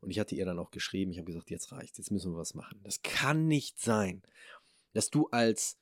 Und 0.00 0.10
ich 0.10 0.18
hatte 0.18 0.34
ihr 0.34 0.46
dann 0.46 0.58
auch 0.58 0.70
geschrieben, 0.70 1.12
ich 1.12 1.18
habe 1.18 1.26
gesagt, 1.26 1.50
jetzt 1.50 1.72
reicht's, 1.72 1.98
jetzt 1.98 2.10
müssen 2.10 2.32
wir 2.32 2.38
was 2.38 2.54
machen. 2.54 2.80
Das 2.82 3.02
kann 3.02 3.46
nicht 3.46 3.78
sein, 3.78 4.22
dass 4.94 5.10
du 5.10 5.28
als 5.28 5.78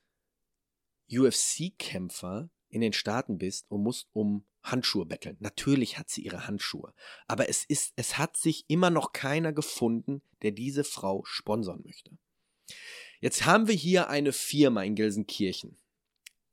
UFC-Kämpfer 1.09 2.49
in 2.67 2.81
den 2.81 2.93
Staaten 2.93 3.37
bist 3.37 3.71
und 3.71 3.81
musst 3.81 4.09
um 4.11 4.45
Handschuhe 4.61 5.05
betteln. 5.05 5.37
Natürlich 5.39 5.97
hat 5.97 6.09
sie 6.09 6.21
ihre 6.21 6.45
Handschuhe, 6.45 6.93
aber 7.27 7.47
es 7.47 7.63
ist, 7.63 7.93
es 7.95 8.17
hat 8.17 8.35
sich 8.35 8.65
immer 8.67 8.89
noch 8.89 9.13
keiner 9.13 9.53
gefunden, 9.53 10.21
der 10.41 10.51
diese 10.51 10.83
Frau 10.83 11.23
sponsern 11.23 11.81
möchte. 11.85 12.11
Jetzt 13.19 13.45
haben 13.45 13.67
wir 13.67 13.75
hier 13.75 14.09
eine 14.09 14.31
Firma 14.31 14.83
in 14.83 14.95
Gelsenkirchen, 14.95 15.77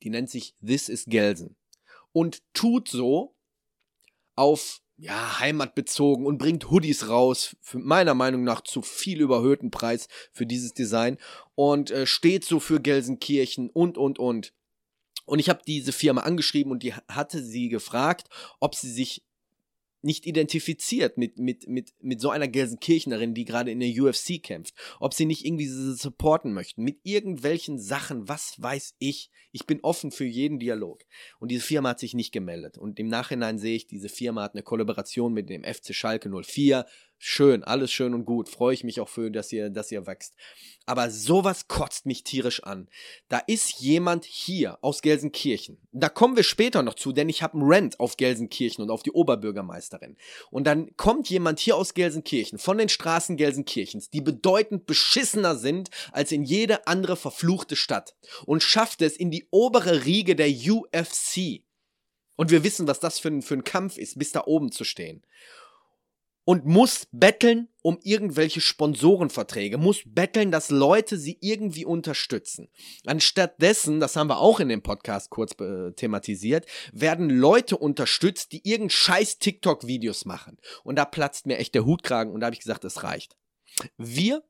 die 0.03 0.11
nennt 0.11 0.31
sich 0.31 0.55
This 0.65 0.89
is 0.89 1.05
Gelsen 1.07 1.57
und 2.13 2.43
tut 2.55 2.89
so 2.89 3.37
auf 4.35 4.81
ja, 4.99 5.41
heimatbezogen 5.41 6.25
und 6.25 6.39
bringt 6.39 6.71
Hoodies 6.71 7.09
raus, 7.09 7.57
für 7.61 7.79
meiner 7.79 8.15
Meinung 8.15 8.45
nach 8.45 8.63
zu 8.63 8.83
viel 8.83 9.21
überhöhten 9.21 9.71
Preis 9.71 10.09
für 10.33 10.47
dieses 10.47 10.73
Design 10.73 11.19
und 11.55 11.91
äh, 11.91 12.07
steht 12.07 12.45
so 12.45 12.61
für 12.61 12.81
Gelsenkirchen 12.81 13.69
und 13.71 13.99
und 13.99 14.19
und. 14.19 14.55
Und 15.27 15.39
ich 15.41 15.49
habe 15.49 15.61
diese 15.67 15.93
Firma 15.93 16.23
angeschrieben 16.23 16.73
und 16.73 16.83
die 16.83 16.95
hatte 16.95 17.43
sie 17.43 17.69
gefragt, 17.69 18.29
ob 18.61 18.75
sie 18.75 18.91
sich 18.91 19.26
nicht 20.03 20.27
identifiziert 20.27 21.19
mit, 21.19 21.39
mit, 21.39 21.67
mit, 21.69 21.93
mit 22.01 22.21
so 22.21 22.31
einer 22.31 22.49
Gelsenkirchnerin, 22.49 23.35
die 23.35 23.45
gerade 23.45 23.71
in 23.71 23.81
der 23.81 23.91
UFC 23.91 24.43
kämpft. 24.43 24.75
Ob 25.01 25.15
sie 25.15 25.27
nicht 25.27 25.45
irgendwie 25.45 25.67
sie 25.67 25.95
supporten 25.95 26.53
möchten. 26.53 26.83
Mit 26.83 27.01
irgendwelchen 27.03 27.79
Sachen, 27.79 28.29
was 28.29 28.55
weiß 28.59 28.95
ich. 28.99 29.31
Ich 29.53 29.67
bin 29.67 29.81
offen 29.83 30.11
für 30.11 30.25
jeden 30.25 30.59
Dialog. 30.59 31.03
Und 31.39 31.51
diese 31.51 31.65
Firma 31.65 31.91
hat 31.91 32.01
sich 32.01 32.15
nicht 32.15 32.33
gemeldet. 32.33 32.79
Und 32.79 32.99
im 32.99 33.09
Nachhinein 33.09 33.59
sehe 33.59 33.77
ich, 33.77 33.87
diese 33.87 34.09
Firma 34.09 34.43
hat 34.43 34.55
eine 34.55 34.63
Kollaboration 34.63 35.33
mit 35.33 35.49
dem 35.49 35.65
FC 35.65 35.95
Schalke 35.95 36.31
04 36.31 36.87
schön, 37.19 37.65
alles 37.65 37.91
schön 37.91 38.15
und 38.15 38.25
gut, 38.25 38.49
freue 38.49 38.75
ich 38.75 38.85
mich 38.85 39.01
auch 39.01 39.09
für, 39.09 39.31
dass 39.31 39.53
ihr, 39.53 39.71
dass 39.71 39.93
ihr 39.93 40.07
wächst. 40.07 40.35
Aber 40.85 41.11
sowas 41.11 41.67
kotzt 41.67 42.07
mich 42.07 42.23
tierisch 42.23 42.63
an. 42.63 42.89
Da 43.29 43.39
ist 43.39 43.81
jemand 43.81 44.25
hier 44.25 44.79
aus 44.83 45.03
Gelsenkirchen. 45.03 45.79
Da 45.91 46.09
kommen 46.09 46.37
wir 46.37 46.45
später 46.45 46.83
noch 46.83 46.95
zu, 46.95 47.13
denn 47.13 47.29
ich 47.29 47.43
habe 47.43 47.55
einen 47.55 47.67
Rent 47.67 47.99
auf 47.99 48.17
Gelsenkirchen 48.17 48.85
und 48.85 48.91
auf 48.91 49.03
die 49.03 49.11
Oberbürgermeisterin. 49.11 50.17
Und 50.51 50.67
dann 50.67 50.97
kommt 50.97 51.29
jemand 51.29 51.59
hier 51.59 51.77
aus 51.77 51.95
Gelsenkirchen, 51.95 52.59
von 52.59 52.79
den 52.79 52.89
Straßen 52.89 53.37
Gelsenkirchens, 53.37 54.11
die 54.11 54.21
bedeutend 54.21 54.87
beschissener 54.87 55.57
sind 55.57 55.91
als 56.13 56.31
in 56.31 56.45
jede 56.45 56.87
andere 56.87 57.17
verfluchte 57.17 57.75
Stadt 57.75 58.15
und 58.45 58.63
schafft 58.63 59.03
es 59.03 59.17
in 59.17 59.31
die 59.31 59.49
obere 59.51 60.05
Riege 60.05 60.37
der 60.37 60.49
UFC. 60.49 61.65
Und 62.37 62.51
wir 62.51 62.63
wissen, 62.63 62.87
was 62.87 63.01
das 63.01 63.19
für 63.19 63.29
ein, 63.29 63.43
für 63.43 63.55
ein 63.55 63.65
Kampf 63.65 63.97
ist, 63.99 64.19
bis 64.19 64.31
da 64.31 64.45
oben 64.45 64.71
zu 64.71 64.85
stehen 64.85 65.25
und 66.47 66.65
muss 66.65 67.09
betteln 67.11 67.69
um 67.83 67.99
irgendwelche 68.03 68.61
Sponsorenverträge, 68.61 69.79
muss 69.79 70.03
betteln, 70.07 70.53
dass 70.53 70.71
Leute 70.71 71.19
sie 71.19 71.39
irgendwie 71.41 71.85
unterstützen. 71.85 72.69
Anstattdessen, 73.05 73.99
das 74.01 74.15
haben 74.15 74.29
wir 74.29 74.39
auch 74.39 74.61
in 74.61 74.69
dem 74.69 74.83
Podcast 74.83 75.31
kurz 75.31 75.53
äh, 75.61 75.93
thematisiert, 75.93 76.67
werden 76.93 77.31
Leute 77.31 77.77
unterstützt, 77.77 78.53
die 78.53 78.59
irgendeinen 78.59 78.91
scheiß 78.91 79.39
TikTok-Videos 79.41 80.25
machen. 80.25 80.57
Und 80.85 80.97
da 80.97 81.05
platzt 81.05 81.47
mir 81.47 81.59
echt 81.59 81.75
der 81.75 81.85
Hutkragen 81.85 82.33
und 82.33 82.41
da 82.41 82.47
habe 82.47 82.55
ich 82.55 82.61
gesagt, 82.61 82.85
es 82.85 83.03
reicht. 83.03 83.37
Wir 83.97 84.45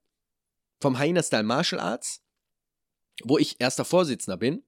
vom 0.80 0.98
Hyena 0.98 1.22
Style 1.22 1.44
Martial 1.44 1.80
Arts, 1.80 2.22
wo 3.24 3.38
ich 3.38 3.56
erster 3.58 3.86
Vorsitzender 3.86 4.36
bin, 4.36 4.64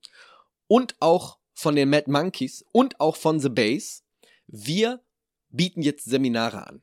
und 0.67 0.95
auch 0.99 1.37
von 1.53 1.75
den 1.75 1.89
Mad 1.89 2.09
Monkeys 2.09 2.65
und 2.71 2.99
auch 2.99 3.15
von 3.15 3.39
The 3.39 3.49
Base, 3.49 4.01
wir 4.47 5.03
bieten 5.49 5.83
jetzt 5.83 6.05
Seminare 6.05 6.65
an. 6.65 6.81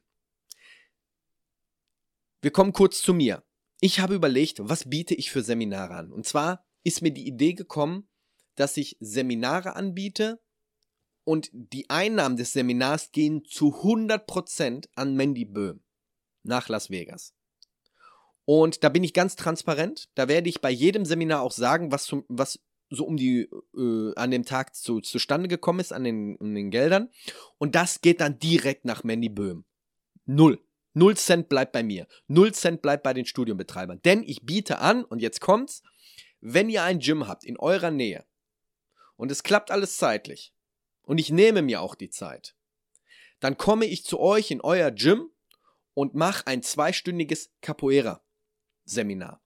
Wir 2.46 2.52
kommen 2.52 2.72
kurz 2.72 3.02
zu 3.02 3.12
mir. 3.12 3.42
Ich 3.80 3.98
habe 3.98 4.14
überlegt, 4.14 4.60
was 4.62 4.88
biete 4.88 5.16
ich 5.16 5.32
für 5.32 5.42
Seminare 5.42 5.96
an? 5.96 6.12
Und 6.12 6.26
zwar 6.26 6.64
ist 6.84 7.02
mir 7.02 7.10
die 7.10 7.26
Idee 7.26 7.54
gekommen, 7.54 8.08
dass 8.54 8.76
ich 8.76 8.96
Seminare 9.00 9.74
anbiete 9.74 10.40
und 11.24 11.50
die 11.52 11.90
Einnahmen 11.90 12.36
des 12.36 12.52
Seminars 12.52 13.10
gehen 13.10 13.44
zu 13.44 13.82
100% 13.82 14.86
an 14.94 15.16
Mandy 15.16 15.44
Böhm 15.44 15.82
nach 16.44 16.68
Las 16.68 16.88
Vegas. 16.88 17.34
Und 18.44 18.84
da 18.84 18.90
bin 18.90 19.02
ich 19.02 19.12
ganz 19.12 19.34
transparent. 19.34 20.08
Da 20.14 20.28
werde 20.28 20.48
ich 20.48 20.60
bei 20.60 20.70
jedem 20.70 21.04
Seminar 21.04 21.42
auch 21.42 21.50
sagen, 21.50 21.90
was, 21.90 22.04
zum, 22.04 22.24
was 22.28 22.60
so 22.90 23.06
um 23.06 23.16
die 23.16 23.50
äh, 23.76 24.14
an 24.14 24.30
dem 24.30 24.44
Tag 24.44 24.76
zu, 24.76 25.00
zustande 25.00 25.48
gekommen 25.48 25.80
ist, 25.80 25.92
an 25.92 26.04
den, 26.04 26.40
an 26.40 26.54
den 26.54 26.70
Geldern. 26.70 27.10
Und 27.58 27.74
das 27.74 28.02
geht 28.02 28.20
dann 28.20 28.38
direkt 28.38 28.84
nach 28.84 29.02
Mandy 29.02 29.30
Böhm. 29.30 29.64
Null. 30.26 30.60
Null 30.96 31.14
Cent 31.14 31.50
bleibt 31.50 31.72
bei 31.72 31.82
mir. 31.82 32.06
Null 32.26 32.54
Cent 32.54 32.80
bleibt 32.80 33.02
bei 33.02 33.12
den 33.12 33.26
Studienbetreibern. 33.26 34.00
Denn 34.06 34.22
ich 34.22 34.46
biete 34.46 34.78
an, 34.78 35.04
und 35.04 35.20
jetzt 35.20 35.42
kommt's, 35.42 35.82
wenn 36.40 36.70
ihr 36.70 36.84
ein 36.84 37.00
Gym 37.00 37.28
habt 37.28 37.44
in 37.44 37.58
eurer 37.58 37.90
Nähe 37.90 38.24
und 39.16 39.30
es 39.30 39.42
klappt 39.42 39.70
alles 39.70 39.98
zeitlich 39.98 40.54
und 41.02 41.18
ich 41.18 41.30
nehme 41.30 41.60
mir 41.60 41.82
auch 41.82 41.96
die 41.96 42.08
Zeit, 42.08 42.56
dann 43.40 43.58
komme 43.58 43.84
ich 43.84 44.04
zu 44.04 44.18
euch 44.18 44.50
in 44.50 44.62
euer 44.62 44.90
Gym 44.90 45.28
und 45.92 46.14
mache 46.14 46.46
ein 46.46 46.62
zweistündiges 46.62 47.50
Capoeira-Seminar. 47.60 49.42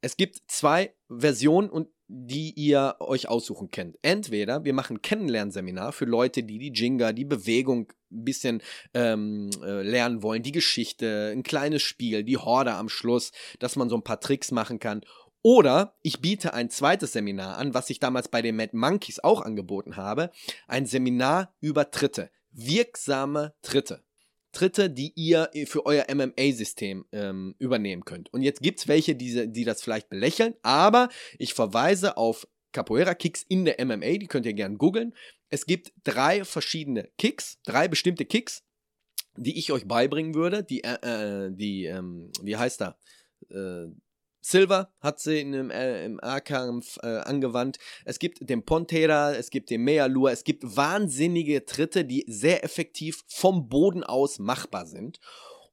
Es 0.00 0.16
gibt 0.16 0.42
zwei 0.48 0.96
Versionen 1.08 1.70
und 1.70 1.90
die 2.08 2.54
ihr 2.54 2.96
euch 2.98 3.28
aussuchen 3.28 3.70
könnt. 3.70 3.98
Entweder 4.02 4.64
wir 4.64 4.72
machen 4.72 5.00
Kennenlernseminar 5.00 5.92
für 5.92 6.06
Leute, 6.06 6.42
die 6.42 6.58
die 6.58 6.72
Jinga, 6.72 7.12
die 7.12 7.24
Bewegung 7.24 7.92
ein 8.12 8.24
bisschen 8.24 8.62
ähm, 8.94 9.50
äh, 9.62 9.82
lernen 9.82 10.22
wollen, 10.22 10.42
die 10.42 10.52
Geschichte, 10.52 11.32
ein 11.34 11.42
kleines 11.42 11.82
Spiel, 11.82 12.24
die 12.24 12.36
Horde 12.36 12.74
am 12.74 12.88
Schluss, 12.88 13.32
dass 13.58 13.76
man 13.76 13.88
so 13.88 13.96
ein 13.96 14.04
paar 14.04 14.20
Tricks 14.20 14.50
machen 14.50 14.78
kann. 14.78 15.02
Oder 15.42 15.96
ich 16.02 16.20
biete 16.20 16.54
ein 16.54 16.70
zweites 16.70 17.12
Seminar 17.12 17.56
an, 17.56 17.74
was 17.74 17.90
ich 17.90 17.98
damals 17.98 18.28
bei 18.28 18.42
den 18.42 18.54
Mad 18.56 18.76
Monkeys 18.76 19.18
auch 19.18 19.40
angeboten 19.40 19.96
habe. 19.96 20.30
Ein 20.68 20.86
Seminar 20.86 21.52
über 21.60 21.90
Tritte. 21.90 22.30
Wirksame 22.52 23.54
Tritte. 23.62 24.04
Tritte, 24.52 24.90
die 24.90 25.12
ihr 25.16 25.50
für 25.66 25.86
euer 25.86 26.04
MMA-System 26.14 27.06
ähm, 27.10 27.54
übernehmen 27.58 28.04
könnt. 28.04 28.32
Und 28.32 28.42
jetzt 28.42 28.60
gibt 28.60 28.80
es 28.80 28.88
welche, 28.88 29.16
die, 29.16 29.50
die 29.50 29.64
das 29.64 29.82
vielleicht 29.82 30.10
belächeln, 30.10 30.54
aber 30.62 31.08
ich 31.38 31.54
verweise 31.54 32.16
auf 32.18 32.46
Capoeira-Kicks 32.72 33.44
in 33.48 33.64
der 33.64 33.84
MMA, 33.84 34.18
die 34.18 34.26
könnt 34.26 34.46
ihr 34.46 34.52
gerne 34.52 34.76
googeln. 34.76 35.14
Es 35.52 35.66
gibt 35.66 35.92
drei 36.02 36.46
verschiedene 36.46 37.10
Kicks, 37.18 37.58
drei 37.64 37.86
bestimmte 37.86 38.24
Kicks, 38.24 38.64
die 39.36 39.58
ich 39.58 39.70
euch 39.70 39.86
beibringen 39.86 40.34
würde. 40.34 40.64
Die, 40.64 40.82
äh, 40.82 40.94
äh 41.02 41.50
die 41.50 41.84
ähm, 41.84 42.32
wie 42.40 42.56
heißt 42.56 42.80
da? 42.80 42.96
Äh, 43.50 43.88
Silver 44.40 44.94
hat 45.00 45.20
sie 45.20 45.40
in 45.40 45.52
dem, 45.52 45.70
äh, 45.70 46.06
im 46.06 46.18
A-Kampf 46.20 46.96
äh, 47.02 47.18
angewandt. 47.18 47.76
Es 48.06 48.18
gibt 48.18 48.48
den 48.48 48.64
Pontera, 48.64 49.34
es 49.34 49.50
gibt 49.50 49.68
den 49.68 49.82
Mealua, 49.82 50.30
es 50.30 50.44
gibt 50.44 50.64
wahnsinnige 50.64 51.66
Tritte, 51.66 52.06
die 52.06 52.24
sehr 52.26 52.64
effektiv 52.64 53.22
vom 53.28 53.68
Boden 53.68 54.04
aus 54.04 54.38
machbar 54.38 54.86
sind. 54.86 55.20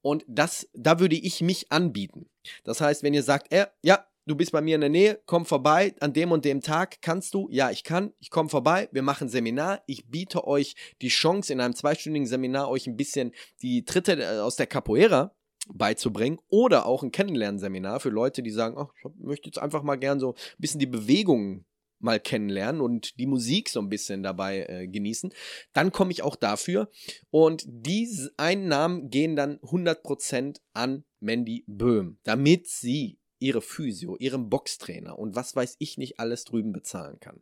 Und 0.02 0.26
das, 0.28 0.70
da 0.74 1.00
würde 1.00 1.16
ich 1.16 1.40
mich 1.40 1.72
anbieten. 1.72 2.30
Das 2.66 2.82
heißt, 2.82 3.02
wenn 3.02 3.14
ihr 3.14 3.24
sagt, 3.24 3.54
äh, 3.54 3.68
ja, 3.82 4.06
du 4.30 4.36
bist 4.36 4.52
bei 4.52 4.62
mir 4.62 4.76
in 4.76 4.82
der 4.82 4.90
Nähe, 4.90 5.20
komm 5.26 5.46
vorbei, 5.46 5.96
an 6.00 6.14
dem 6.14 6.32
und 6.32 6.46
dem 6.46 6.62
Tag 6.62 7.02
kannst 7.02 7.34
du, 7.34 7.48
ja, 7.52 7.72
ich 7.72 7.84
kann, 7.84 8.14
ich 8.20 8.30
komme 8.30 8.48
vorbei, 8.48 8.88
wir 8.92 9.02
machen 9.02 9.28
Seminar, 9.28 9.82
ich 9.88 10.08
biete 10.08 10.46
euch 10.46 10.76
die 11.02 11.08
Chance, 11.08 11.52
in 11.52 11.60
einem 11.60 11.76
zweistündigen 11.76 12.28
Seminar 12.28 12.70
euch 12.70 12.86
ein 12.86 12.96
bisschen 12.96 13.34
die 13.62 13.84
Tritte 13.86 14.22
äh, 14.22 14.40
aus 14.40 14.56
der 14.56 14.68
Capoeira 14.68 15.36
beizubringen 15.74 16.40
oder 16.48 16.86
auch 16.86 17.04
ein 17.04 17.12
Kennenlernseminar 17.12 18.00
für 18.00 18.10
Leute, 18.10 18.44
die 18.44 18.52
sagen, 18.52 18.76
ach, 18.78 18.94
ich 18.96 19.26
möchte 19.26 19.50
jetzt 19.50 19.60
einfach 19.60 19.84
mal 19.84 19.98
gern 19.98 20.20
so 20.20 20.34
ein 20.34 20.60
bisschen 20.60 20.80
die 20.80 20.86
Bewegung 20.86 21.66
mal 22.00 22.20
kennenlernen 22.20 22.82
und 22.82 23.20
die 23.20 23.28
Musik 23.28 23.68
so 23.70 23.82
ein 23.82 23.90
bisschen 23.90 24.24
dabei 24.24 24.66
äh, 24.70 24.88
genießen, 24.88 25.34
dann 25.74 25.92
komme 25.92 26.12
ich 26.12 26.24
auch 26.24 26.36
dafür. 26.36 26.90
Und 27.30 27.66
diese 27.68 28.32
Einnahmen 28.38 29.10
gehen 29.10 29.36
dann 29.36 29.58
100% 29.58 30.60
an 30.74 31.04
Mandy 31.20 31.66
Böhm, 31.68 32.18
damit 32.24 32.68
sie 32.68 33.19
ihre 33.40 33.62
Physio, 33.62 34.16
ihren 34.18 34.50
Boxtrainer 34.50 35.18
und 35.18 35.36
was 35.36 35.56
weiß 35.56 35.78
ich 35.80 35.98
nicht 35.98 36.20
alles 36.20 36.44
drüben 36.44 36.72
bezahlen 36.72 37.20
kann. 37.20 37.42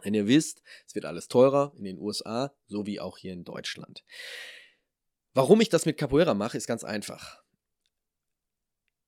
Wenn 0.00 0.14
ihr 0.14 0.28
wisst, 0.28 0.62
es 0.86 0.94
wird 0.94 1.04
alles 1.04 1.28
teurer 1.28 1.72
in 1.76 1.84
den 1.84 1.98
USA, 1.98 2.54
so 2.66 2.86
wie 2.86 3.00
auch 3.00 3.18
hier 3.18 3.32
in 3.32 3.44
Deutschland. 3.44 4.04
Warum 5.34 5.60
ich 5.60 5.68
das 5.68 5.86
mit 5.86 5.98
Capoeira 5.98 6.34
mache, 6.34 6.56
ist 6.56 6.66
ganz 6.66 6.84
einfach. 6.84 7.42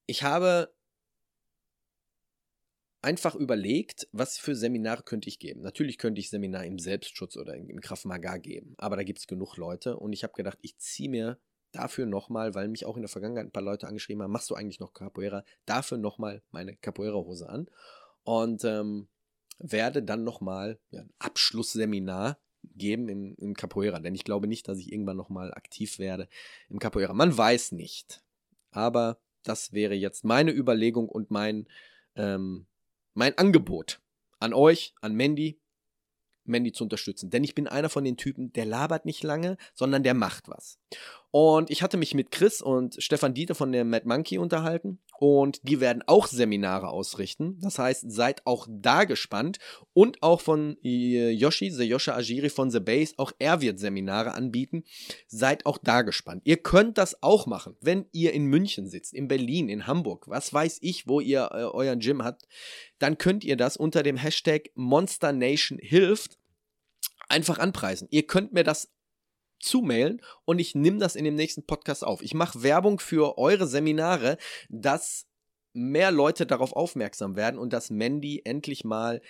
Ich 0.06 0.22
habe 0.22 0.74
einfach 3.02 3.34
überlegt, 3.34 4.08
was 4.12 4.36
für 4.38 4.54
Seminare 4.54 5.02
könnte 5.02 5.28
ich 5.28 5.38
geben. 5.38 5.62
Natürlich 5.62 5.98
könnte 5.98 6.20
ich 6.20 6.28
Seminar 6.28 6.64
im 6.64 6.78
Selbstschutz 6.78 7.36
oder 7.36 7.54
im 7.54 7.80
Kraft 7.80 8.04
Maga 8.04 8.36
geben, 8.36 8.74
aber 8.78 8.96
da 8.96 9.04
gibt 9.04 9.20
es 9.20 9.26
genug 9.26 9.56
Leute 9.56 9.96
und 9.96 10.12
ich 10.12 10.22
habe 10.22 10.34
gedacht, 10.34 10.58
ich 10.60 10.76
ziehe 10.78 11.08
mir 11.08 11.40
dafür 11.72 12.06
nochmal, 12.06 12.54
weil 12.54 12.68
mich 12.68 12.86
auch 12.86 12.96
in 12.96 13.02
der 13.02 13.08
Vergangenheit 13.08 13.46
ein 13.46 13.52
paar 13.52 13.62
Leute 13.62 13.86
angeschrieben 13.86 14.22
haben, 14.22 14.32
machst 14.32 14.50
du 14.50 14.54
eigentlich 14.54 14.80
noch 14.80 14.92
Capoeira? 14.92 15.44
Dafür 15.66 15.98
nochmal 15.98 16.42
meine 16.50 16.76
Capoeira-Hose 16.76 17.48
an 17.48 17.68
und 18.24 18.64
ähm, 18.64 19.08
werde 19.58 20.02
dann 20.02 20.24
nochmal 20.24 20.78
ja, 20.90 21.02
ein 21.02 21.12
Abschlussseminar 21.18 22.38
geben 22.62 23.08
im, 23.08 23.34
im 23.36 23.54
Capoeira, 23.54 24.00
denn 24.00 24.14
ich 24.14 24.24
glaube 24.24 24.46
nicht, 24.46 24.68
dass 24.68 24.78
ich 24.78 24.92
irgendwann 24.92 25.16
nochmal 25.16 25.52
aktiv 25.54 25.98
werde 25.98 26.28
im 26.68 26.78
Capoeira. 26.78 27.12
Man 27.12 27.36
weiß 27.36 27.72
nicht. 27.72 28.22
Aber 28.70 29.18
das 29.42 29.72
wäre 29.72 29.94
jetzt 29.94 30.24
meine 30.24 30.52
Überlegung 30.52 31.08
und 31.08 31.30
mein, 31.30 31.66
ähm, 32.14 32.66
mein 33.14 33.36
Angebot 33.38 34.00
an 34.38 34.52
euch, 34.52 34.94
an 35.00 35.14
Mandy, 35.14 35.58
Mandy 36.44 36.72
zu 36.72 36.84
unterstützen. 36.84 37.30
Denn 37.30 37.44
ich 37.44 37.54
bin 37.54 37.66
einer 37.66 37.88
von 37.88 38.04
den 38.04 38.16
Typen, 38.16 38.52
der 38.52 38.66
labert 38.66 39.04
nicht 39.04 39.22
lange, 39.22 39.56
sondern 39.74 40.02
der 40.02 40.14
macht 40.14 40.48
was. 40.48 40.78
Und 41.32 41.70
ich 41.70 41.82
hatte 41.82 41.96
mich 41.96 42.14
mit 42.14 42.32
Chris 42.32 42.60
und 42.60 43.00
Stefan 43.00 43.34
Dieter 43.34 43.54
von 43.54 43.70
der 43.70 43.84
Mad 43.84 44.06
Monkey 44.06 44.38
unterhalten 44.38 44.98
und 45.20 45.60
die 45.62 45.78
werden 45.78 46.02
auch 46.06 46.26
Seminare 46.26 46.88
ausrichten. 46.88 47.58
Das 47.60 47.78
heißt, 47.78 48.10
seid 48.10 48.46
auch 48.46 48.66
da 48.68 49.04
gespannt 49.04 49.58
und 49.92 50.22
auch 50.24 50.40
von 50.40 50.76
Yoshi, 50.82 51.70
The 51.70 51.84
Yosha 51.84 52.14
Ajiri 52.14 52.48
von 52.48 52.70
The 52.70 52.80
Base, 52.80 53.14
auch 53.16 53.30
er 53.38 53.60
wird 53.60 53.78
Seminare 53.78 54.32
anbieten. 54.32 54.82
Seid 55.28 55.66
auch 55.66 55.78
da 55.78 56.02
gespannt. 56.02 56.42
Ihr 56.44 56.56
könnt 56.56 56.98
das 56.98 57.22
auch 57.22 57.46
machen, 57.46 57.76
wenn 57.80 58.06
ihr 58.10 58.32
in 58.32 58.46
München 58.46 58.88
sitzt, 58.88 59.14
in 59.14 59.28
Berlin, 59.28 59.68
in 59.68 59.86
Hamburg, 59.86 60.26
was 60.26 60.52
weiß 60.52 60.78
ich, 60.80 61.06
wo 61.06 61.20
ihr 61.20 61.50
äh, 61.52 61.62
euren 61.62 62.00
Gym 62.00 62.24
habt, 62.24 62.48
dann 62.98 63.18
könnt 63.18 63.44
ihr 63.44 63.56
das 63.56 63.76
unter 63.76 64.02
dem 64.02 64.16
Hashtag 64.16 64.70
Monster 64.74 65.32
Nation 65.32 65.78
hilft 65.80 66.38
einfach 67.28 67.58
anpreisen. 67.58 68.08
Ihr 68.10 68.26
könnt 68.26 68.52
mir 68.52 68.64
das 68.64 68.90
zumailen 69.60 70.22
und 70.44 70.58
ich 70.58 70.74
nehme 70.74 70.98
das 70.98 71.16
in 71.16 71.24
dem 71.24 71.34
nächsten 71.34 71.64
Podcast 71.64 72.04
auf. 72.04 72.22
Ich 72.22 72.34
mache 72.34 72.62
Werbung 72.62 72.98
für 72.98 73.38
eure 73.38 73.66
Seminare, 73.66 74.38
dass 74.68 75.26
mehr 75.72 76.10
Leute 76.10 76.46
darauf 76.46 76.72
aufmerksam 76.72 77.36
werden 77.36 77.58
und 77.58 77.72
dass 77.72 77.90
Mandy 77.90 78.42
endlich 78.44 78.84
mal 78.84 79.22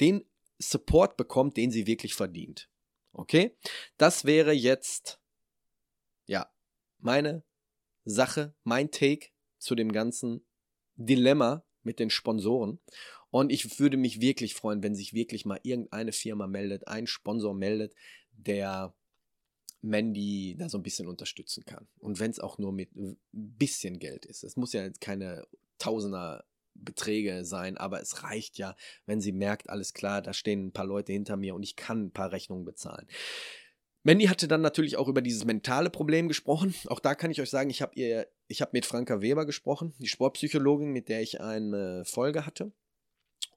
den 0.00 0.24
Support 0.58 1.16
bekommt, 1.16 1.56
den 1.56 1.70
sie 1.70 1.86
wirklich 1.86 2.14
verdient. 2.14 2.68
Okay? 3.12 3.56
Das 3.96 4.24
wäre 4.24 4.52
jetzt, 4.52 5.20
ja, 6.26 6.50
meine 6.98 7.44
Sache, 8.04 8.54
mein 8.64 8.90
Take 8.90 9.28
zu 9.58 9.74
dem 9.74 9.92
ganzen 9.92 10.44
Dilemma 10.96 11.64
mit 11.82 11.98
den 11.98 12.10
Sponsoren. 12.10 12.80
Und 13.30 13.52
ich 13.52 13.78
würde 13.78 13.96
mich 13.96 14.20
wirklich 14.20 14.54
freuen, 14.54 14.82
wenn 14.82 14.94
sich 14.94 15.14
wirklich 15.14 15.44
mal 15.44 15.60
irgendeine 15.62 16.12
Firma 16.12 16.46
meldet, 16.46 16.88
ein 16.88 17.06
Sponsor 17.06 17.54
meldet, 17.54 17.94
der 18.32 18.94
Mandy 19.82 20.56
da 20.58 20.68
so 20.68 20.78
ein 20.78 20.82
bisschen 20.82 21.08
unterstützen 21.08 21.64
kann. 21.64 21.88
Und 21.98 22.20
wenn 22.20 22.30
es 22.30 22.40
auch 22.40 22.58
nur 22.58 22.72
mit 22.72 22.94
ein 22.94 23.18
bisschen 23.32 23.98
Geld 23.98 24.26
ist. 24.26 24.44
Es 24.44 24.56
muss 24.56 24.72
ja 24.72 24.82
jetzt 24.82 25.00
keine 25.00 25.46
Tausender 25.78 26.44
Beträge 26.74 27.44
sein, 27.44 27.76
aber 27.76 28.00
es 28.00 28.22
reicht 28.22 28.58
ja, 28.58 28.76
wenn 29.06 29.20
sie 29.20 29.32
merkt, 29.32 29.70
alles 29.70 29.92
klar, 29.92 30.22
da 30.22 30.32
stehen 30.32 30.66
ein 30.66 30.72
paar 30.72 30.86
Leute 30.86 31.12
hinter 31.12 31.36
mir 31.36 31.54
und 31.54 31.62
ich 31.62 31.76
kann 31.76 32.06
ein 32.06 32.12
paar 32.12 32.32
Rechnungen 32.32 32.64
bezahlen. 32.64 33.06
Mandy 34.02 34.26
hatte 34.26 34.48
dann 34.48 34.62
natürlich 34.62 34.96
auch 34.96 35.08
über 35.08 35.20
dieses 35.20 35.44
mentale 35.44 35.90
Problem 35.90 36.28
gesprochen. 36.28 36.74
Auch 36.86 37.00
da 37.00 37.14
kann 37.14 37.30
ich 37.30 37.40
euch 37.40 37.50
sagen, 37.50 37.68
ich 37.68 37.82
habe 37.82 37.92
ihr, 37.96 38.28
ich 38.46 38.62
habe 38.62 38.70
mit 38.72 38.86
Franka 38.86 39.20
Weber 39.20 39.44
gesprochen, 39.44 39.94
die 39.98 40.08
Sportpsychologin, 40.08 40.90
mit 40.90 41.08
der 41.10 41.20
ich 41.20 41.40
eine 41.40 42.04
Folge 42.06 42.46
hatte. 42.46 42.72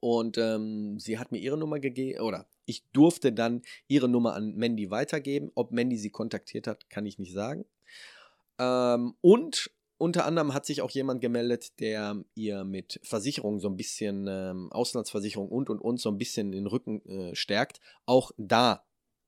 Und 0.03 0.37
ähm, 0.37 0.99
sie 0.99 1.17
hat 1.17 1.31
mir 1.31 1.37
ihre 1.37 1.57
Nummer 1.57 1.79
gegeben, 1.79 2.19
oder 2.19 2.45
ich 2.65 2.83
durfte 2.91 3.31
dann 3.31 3.61
ihre 3.87 4.09
Nummer 4.09 4.33
an 4.33 4.53
Mandy 4.53 4.91
weitergeben. 4.91 5.49
Ob 5.55 5.71
Mandy 5.71 5.95
sie 5.95 6.09
kontaktiert 6.09 6.67
hat, 6.67 6.89
kann 6.89 7.05
ich 7.05 7.19
nicht 7.19 7.31
sagen. 7.31 7.63
Ähm, 8.59 9.15
und 9.21 9.71
unter 9.97 10.25
anderem 10.25 10.53
hat 10.53 10.65
sich 10.65 10.81
auch 10.81 10.89
jemand 10.89 11.21
gemeldet, 11.21 11.79
der 11.79 12.21
ihr 12.35 12.65
mit 12.65 12.99
Versicherungen 13.01 13.61
so 13.61 13.69
ein 13.69 13.77
bisschen, 13.77 14.27
ähm, 14.27 14.73
Auslandsversicherung 14.73 15.47
und 15.47 15.69
und 15.69 15.79
und 15.79 16.01
so 16.01 16.09
ein 16.09 16.17
bisschen 16.17 16.51
den 16.51 16.67
Rücken 16.67 17.05
äh, 17.05 17.33
stärkt. 17.33 17.79
Auch 18.05 18.31
da 18.35 18.85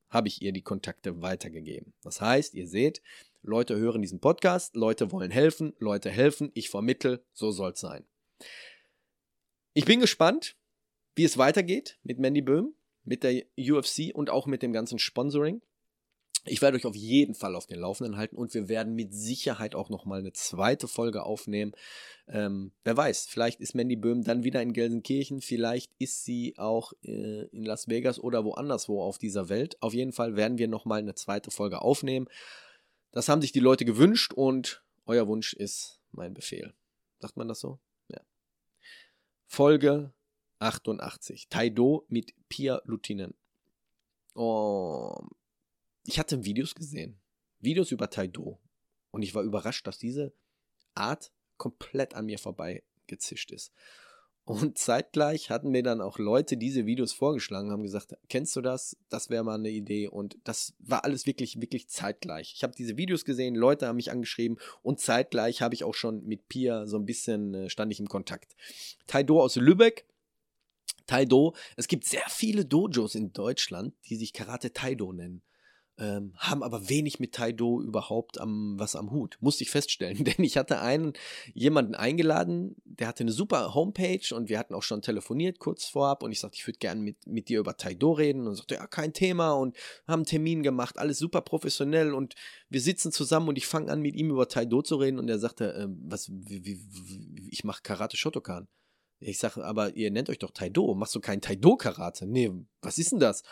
habe 0.10 0.28
ich 0.28 0.42
ihr 0.42 0.52
die 0.52 0.62
Kontakte 0.62 1.22
weitergegeben. 1.22 1.94
Das 2.04 2.20
heißt, 2.20 2.54
ihr 2.54 2.68
seht, 2.68 3.02
Leute 3.44 3.78
hören 3.78 4.02
diesen 4.02 4.20
Podcast, 4.20 4.76
Leute 4.76 5.10
wollen 5.14 5.32
helfen, 5.32 5.74
Leute 5.80 6.10
helfen, 6.10 6.52
ich 6.54 6.70
vermittel, 6.70 7.24
so 7.32 7.52
soll 7.52 7.72
es 7.72 7.80
sein. 7.80 8.04
Ich 9.74 9.86
bin 9.86 10.02
gespannt, 10.02 10.58
wie 11.16 11.24
es 11.24 11.38
weitergeht 11.38 11.98
mit 12.04 12.20
Mandy 12.20 12.42
Böhm, 12.42 12.74
mit 13.04 13.24
der 13.24 13.44
UFC 13.58 14.14
und 14.14 14.30
auch 14.30 14.46
mit 14.46 14.62
dem 14.62 14.74
ganzen 14.74 15.00
Sponsoring. 15.00 15.62
Ich 16.48 16.62
werde 16.62 16.78
euch 16.78 16.86
auf 16.86 16.96
jeden 16.96 17.34
Fall 17.34 17.56
auf 17.56 17.66
den 17.66 17.80
Laufenden 17.80 18.18
halten 18.18 18.36
und 18.36 18.54
wir 18.54 18.70
werden 18.70 18.94
mit 18.94 19.16
Sicherheit 19.16 19.74
auch 19.74 19.90
nochmal 19.90 20.20
eine 20.20 20.32
zweite 20.32 20.88
Folge 20.88 21.24
aufnehmen. 21.24 21.72
Ähm, 22.28 22.72
wer 22.84 22.96
weiß, 22.96 23.26
vielleicht 23.26 23.62
ist 23.62 23.74
Mandy 23.74 23.96
Böhm 23.96 24.24
dann 24.24 24.44
wieder 24.44 24.62
in 24.62 24.74
Gelsenkirchen, 24.74 25.42
vielleicht 25.42 25.92
ist 25.98 26.24
sie 26.24 26.54
auch 26.58 26.94
äh, 27.04 27.46
in 27.48 27.64
Las 27.64 27.88
Vegas 27.88 28.20
oder 28.20 28.46
woanders 28.46 28.88
wo 28.88 29.02
auf 29.02 29.18
dieser 29.18 29.50
Welt. 29.50 29.82
Auf 29.82 29.96
jeden 29.96 30.12
Fall 30.12 30.36
werden 30.36 30.60
wir 30.60 30.68
nochmal 30.68 31.00
eine 31.00 31.16
zweite 31.16 31.50
Folge 31.50 31.82
aufnehmen. 31.82 32.28
Das 33.12 33.28
haben 33.28 33.42
sich 33.42 33.52
die 33.52 33.60
Leute 33.60 33.86
gewünscht 33.86 34.34
und 34.34 34.84
euer 35.08 35.28
Wunsch 35.28 35.54
ist 35.54 36.00
mein 36.12 36.36
Befehl. 36.36 36.74
Sagt 37.20 37.38
man 37.38 37.48
das 37.48 37.60
so? 37.60 37.80
Ja. 38.10 38.22
Folge 39.48 40.14
88. 40.66 41.48
Taido 41.50 42.06
mit 42.10 42.34
Pia 42.50 42.82
Lutinen. 42.86 43.34
Oh, 44.34 45.16
ich 46.06 46.20
hatte 46.20 46.44
Videos 46.44 46.76
gesehen. 46.76 47.18
Videos 47.60 47.92
über 47.92 48.10
Taido. 48.10 48.60
Und 49.12 49.22
ich 49.22 49.34
war 49.34 49.44
überrascht, 49.44 49.88
dass 49.88 49.98
diese 49.98 50.34
Art 50.94 51.32
komplett 51.58 52.16
an 52.16 52.26
mir 52.26 52.38
vorbeigezischt 52.38 53.52
ist. 53.52 53.72
Und 54.44 54.78
zeitgleich 54.78 55.50
hatten 55.50 55.70
mir 55.70 55.84
dann 55.84 56.02
auch 56.02 56.20
Leute 56.20 56.58
diese 56.58 56.86
Videos 56.86 57.14
vorgeschlagen, 57.14 57.72
haben 57.72 57.84
gesagt, 57.84 58.16
kennst 58.30 58.56
du 58.56 58.62
das? 58.62 58.98
Das 59.10 59.30
wäre 59.30 59.44
mal 59.44 59.56
eine 59.56 59.70
Idee. 59.70 60.08
Und 60.08 60.38
das 60.44 60.74
war 60.80 61.04
alles 61.04 61.26
wirklich, 61.26 61.60
wirklich 61.60 61.88
zeitgleich. 61.90 62.54
Ich 62.56 62.64
habe 62.64 62.76
diese 62.76 62.98
Videos 62.98 63.26
gesehen, 63.26 63.56
Leute 63.56 63.88
haben 63.88 63.96
mich 63.96 64.12
angeschrieben 64.12 64.58
und 64.84 65.00
zeitgleich 65.00 65.62
habe 65.62 65.76
ich 65.76 65.84
auch 65.84 65.96
schon 65.96 66.26
mit 66.26 66.48
Pia 66.48 66.86
so 66.86 66.98
ein 66.98 67.06
bisschen, 67.06 67.54
äh, 67.54 67.70
stand 67.70 67.92
ich 67.92 68.00
im 68.00 68.08
Kontakt. 68.08 68.56
Taido 69.08 69.42
aus 69.42 69.56
Lübeck. 69.56 70.06
Taido, 71.08 71.56
es 71.76 71.88
gibt 71.88 72.06
sehr 72.06 72.26
viele 72.30 72.66
Dojos 72.66 73.16
in 73.16 73.34
Deutschland, 73.34 73.94
die 74.10 74.16
sich 74.16 74.34
Karate 74.34 74.74
Taido 74.74 75.14
nennen 75.14 75.42
ähm, 75.98 76.34
haben 76.38 76.62
aber 76.62 76.90
wenig 76.90 77.20
mit 77.20 77.34
Taido 77.34 77.82
überhaupt 77.82 78.40
am, 78.40 78.78
was 78.78 78.96
am 78.96 79.12
Hut. 79.12 79.38
Musste 79.40 79.64
ich 79.64 79.70
feststellen. 79.70 80.24
Denn 80.26 80.44
ich 80.44 80.58
hatte 80.58 80.82
einen, 80.82 81.14
jemanden 81.54 81.96
eingeladen, 81.96 82.76
der 82.84 83.08
hatte 83.08 83.24
eine 83.24 83.32
super 83.32 83.74
Homepage 83.74 84.36
und 84.36 84.50
wir 84.50 84.60
hatten 84.60 84.74
auch 84.74 84.84
schon 84.84 85.02
telefoniert 85.02 85.60
kurz 85.60 85.86
vorab 85.86 86.24
und 86.24 86.32
ich 86.32 86.40
sagte, 86.40 86.58
ich 86.58 86.68
würde 86.68 86.80
gerne 86.80 87.02
mit, 87.02 87.26
mit 87.28 87.50
dir 87.50 87.60
über 87.60 87.78
Taido 87.78 88.12
reden 88.12 88.48
und 88.48 88.56
sagte, 88.56 88.76
ja, 88.76 88.88
kein 88.88 89.14
Thema 89.14 89.54
und 89.54 89.76
haben 90.08 90.20
einen 90.20 90.26
Termin 90.26 90.64
gemacht, 90.64 90.98
alles 90.98 91.18
super 91.18 91.42
professionell 91.42 92.14
und 92.14 92.36
wir 92.70 92.82
sitzen 92.82 93.12
zusammen 93.12 93.48
und 93.48 93.58
ich 93.58 93.68
fange 93.68 93.92
an, 93.92 94.02
mit 94.02 94.16
ihm 94.16 94.32
über 94.32 94.48
Taido 94.48 94.82
zu 94.82 94.98
reden 94.98 95.20
und 95.20 95.30
er 95.30 95.40
sagte, 95.40 95.74
äh, 95.74 95.88
was, 96.04 96.30
wie, 96.30 96.66
wie, 96.66 96.80
wie, 96.92 97.50
ich 97.52 97.64
mache 97.64 97.82
Karate 97.84 98.18
Shotokan. 98.18 98.68
Ich 99.20 99.40
sage, 99.40 99.64
aber 99.64 99.96
ihr 99.96 100.12
nennt 100.12 100.30
euch 100.30 100.40
doch 100.40 100.52
Taido. 100.52 100.94
Machst 100.94 101.16
du 101.16 101.20
kein 101.20 101.42
Taido-Karate? 101.42 102.26
Nee, 102.26 102.52
was 102.82 102.98
ist 102.98 103.12
denn 103.12 103.20
das? 103.20 103.44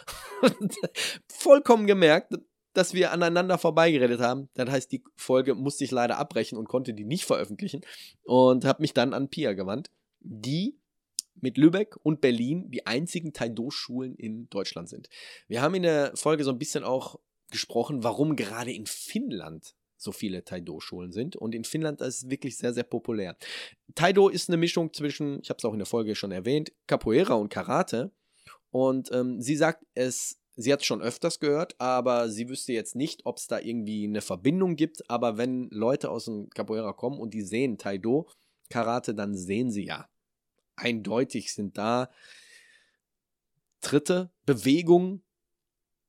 Vollkommen 1.27 1.87
gemerkt, 1.87 2.33
dass 2.73 2.93
wir 2.93 3.11
aneinander 3.11 3.57
vorbeigeredet 3.57 4.19
haben. 4.19 4.49
Das 4.55 4.69
heißt, 4.69 4.91
die 4.91 5.03
Folge 5.15 5.55
musste 5.55 5.83
ich 5.83 5.91
leider 5.91 6.17
abbrechen 6.17 6.57
und 6.57 6.67
konnte 6.67 6.93
die 6.93 7.05
nicht 7.05 7.25
veröffentlichen. 7.25 7.81
Und 8.23 8.65
habe 8.65 8.81
mich 8.81 8.93
dann 8.93 9.13
an 9.13 9.29
Pia 9.29 9.53
gewandt, 9.53 9.89
die 10.19 10.77
mit 11.35 11.57
Lübeck 11.57 11.97
und 12.03 12.21
Berlin 12.21 12.69
die 12.71 12.85
einzigen 12.85 13.33
Taido-Schulen 13.33 14.15
in 14.15 14.49
Deutschland 14.49 14.89
sind. 14.89 15.09
Wir 15.47 15.61
haben 15.61 15.75
in 15.75 15.83
der 15.83 16.15
Folge 16.15 16.43
so 16.43 16.51
ein 16.51 16.59
bisschen 16.59 16.83
auch 16.83 17.19
gesprochen, 17.51 18.03
warum 18.03 18.35
gerade 18.35 18.71
in 18.71 18.85
Finnland 18.85 19.75
so 20.03 20.11
viele 20.11 20.43
Taido-Schulen 20.43 21.11
sind. 21.11 21.35
Und 21.35 21.55
in 21.55 21.63
Finnland 21.63 22.01
ist 22.01 22.23
es 22.23 22.29
wirklich 22.29 22.57
sehr, 22.57 22.73
sehr 22.73 22.83
populär. 22.83 23.37
Taido 23.95 24.29
ist 24.29 24.49
eine 24.49 24.57
Mischung 24.57 24.93
zwischen, 24.93 25.39
ich 25.41 25.49
habe 25.49 25.57
es 25.57 25.65
auch 25.65 25.73
in 25.73 25.79
der 25.79 25.85
Folge 25.85 26.15
schon 26.15 26.31
erwähnt, 26.31 26.71
Capoeira 26.87 27.35
und 27.35 27.49
Karate. 27.49 28.11
Und 28.71 29.11
ähm, 29.11 29.41
sie 29.41 29.55
sagt, 29.55 29.85
es, 29.93 30.39
sie 30.55 30.73
hat 30.73 30.81
es 30.81 30.85
schon 30.85 31.01
öfters 31.01 31.39
gehört, 31.39 31.79
aber 31.79 32.29
sie 32.29 32.49
wüsste 32.49 32.73
jetzt 32.73 32.95
nicht, 32.95 33.25
ob 33.25 33.37
es 33.37 33.47
da 33.47 33.59
irgendwie 33.59 34.05
eine 34.05 34.21
Verbindung 34.21 34.75
gibt. 34.75 35.09
Aber 35.09 35.37
wenn 35.37 35.69
Leute 35.69 36.09
aus 36.09 36.25
dem 36.25 36.49
Capoeira 36.49 36.93
kommen 36.93 37.19
und 37.19 37.33
die 37.33 37.43
sehen 37.43 37.77
Taido, 37.77 38.27
Karate, 38.69 39.13
dann 39.13 39.35
sehen 39.35 39.71
sie 39.71 39.85
ja. 39.85 40.09
Eindeutig 40.75 41.53
sind 41.53 41.77
da 41.77 42.09
Tritte, 43.81 44.31
Bewegungen 44.45 45.21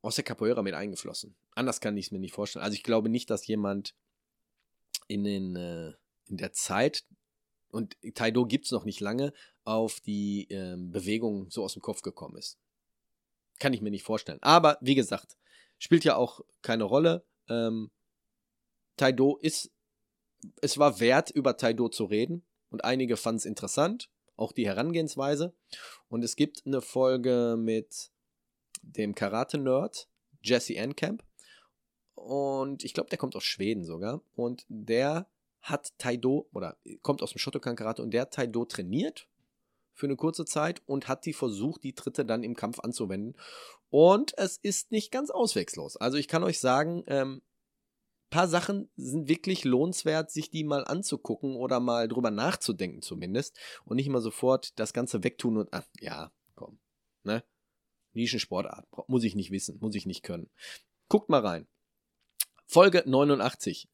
aus 0.00 0.14
der 0.14 0.24
Capoeira 0.24 0.62
mit 0.62 0.74
eingeflossen. 0.74 1.34
Anders 1.54 1.80
kann 1.80 1.96
ich 1.96 2.06
es 2.06 2.12
mir 2.12 2.18
nicht 2.18 2.34
vorstellen. 2.34 2.64
Also 2.64 2.74
ich 2.74 2.82
glaube 2.82 3.08
nicht, 3.08 3.30
dass 3.30 3.46
jemand 3.46 3.94
in, 5.06 5.24
den, 5.24 5.56
äh, 5.56 5.92
in 6.26 6.36
der 6.36 6.52
Zeit, 6.52 7.04
und 7.70 7.96
Taido 8.14 8.46
gibt 8.46 8.66
es 8.66 8.70
noch 8.70 8.84
nicht 8.84 9.00
lange, 9.00 9.32
auf 9.64 10.00
die 10.00 10.48
äh, 10.50 10.76
Bewegung 10.76 11.50
so 11.50 11.64
aus 11.64 11.72
dem 11.72 11.82
Kopf 11.82 12.02
gekommen 12.02 12.36
ist. 12.36 12.58
Kann 13.58 13.72
ich 13.72 13.80
mir 13.80 13.90
nicht 13.90 14.04
vorstellen. 14.04 14.42
Aber 14.42 14.78
wie 14.80 14.94
gesagt, 14.94 15.36
spielt 15.78 16.04
ja 16.04 16.16
auch 16.16 16.40
keine 16.62 16.84
Rolle. 16.84 17.24
Ähm, 17.48 17.90
Taido 18.96 19.36
ist, 19.36 19.72
es 20.60 20.78
war 20.78 21.00
wert, 21.00 21.30
über 21.30 21.56
Taido 21.56 21.88
zu 21.88 22.04
reden. 22.04 22.44
Und 22.70 22.84
einige 22.84 23.16
fanden 23.16 23.38
es 23.38 23.44
interessant, 23.44 24.10
auch 24.36 24.52
die 24.52 24.66
Herangehensweise. 24.66 25.54
Und 26.08 26.24
es 26.24 26.36
gibt 26.36 26.66
eine 26.66 26.80
Folge 26.80 27.56
mit 27.58 28.10
dem 28.82 29.14
Karate-Nerd, 29.14 30.08
Jesse 30.42 30.76
Enkamp. 30.76 31.24
Und 32.14 32.84
ich 32.84 32.94
glaube, 32.94 33.10
der 33.10 33.18
kommt 33.18 33.36
aus 33.36 33.44
Schweden 33.44 33.84
sogar. 33.84 34.22
Und 34.34 34.64
der 34.68 35.26
hat 35.60 35.92
Taido 35.98 36.48
oder 36.52 36.76
kommt 37.02 37.22
aus 37.22 37.32
dem 37.32 37.38
Shotokan 37.38 37.76
Karate 37.76 38.02
und 38.02 38.12
der 38.12 38.22
hat 38.22 38.34
Taido 38.34 38.64
trainiert 38.66 39.26
für 39.94 40.06
eine 40.06 40.16
kurze 40.16 40.44
Zeit 40.44 40.82
und 40.86 41.08
hat 41.08 41.24
die 41.24 41.32
versucht, 41.32 41.84
die 41.84 41.94
Tritte 41.94 42.24
dann 42.24 42.42
im 42.42 42.54
Kampf 42.54 42.80
anzuwenden. 42.80 43.36
Und 43.90 44.36
es 44.36 44.58
ist 44.58 44.90
nicht 44.90 45.10
ganz 45.10 45.30
auswegslos. 45.30 45.96
Also 45.96 46.18
ich 46.18 46.28
kann 46.28 46.42
euch 46.42 46.58
sagen, 46.58 47.04
ähm, 47.06 47.42
paar 48.34 48.48
Sachen 48.48 48.90
sind 48.96 49.28
wirklich 49.28 49.64
lohnenswert, 49.64 50.30
sich 50.30 50.50
die 50.50 50.64
mal 50.64 50.84
anzugucken 50.84 51.54
oder 51.54 51.78
mal 51.78 52.08
drüber 52.08 52.32
nachzudenken 52.32 53.00
zumindest 53.00 53.56
und 53.84 53.94
nicht 53.94 54.08
immer 54.08 54.20
sofort 54.20 54.78
das 54.78 54.92
Ganze 54.92 55.22
wegtun 55.22 55.56
und, 55.56 55.72
ah, 55.72 55.84
ja, 56.00 56.32
komm, 56.56 56.80
ne? 57.22 57.44
Nischensportart, 58.12 58.86
muss 59.06 59.22
ich 59.22 59.36
nicht 59.36 59.52
wissen, 59.52 59.78
muss 59.80 59.94
ich 59.94 60.04
nicht 60.04 60.24
können. 60.24 60.50
Guckt 61.08 61.28
mal 61.28 61.46
rein. 61.46 61.68
Folge 62.66 63.02
89. 63.06 63.88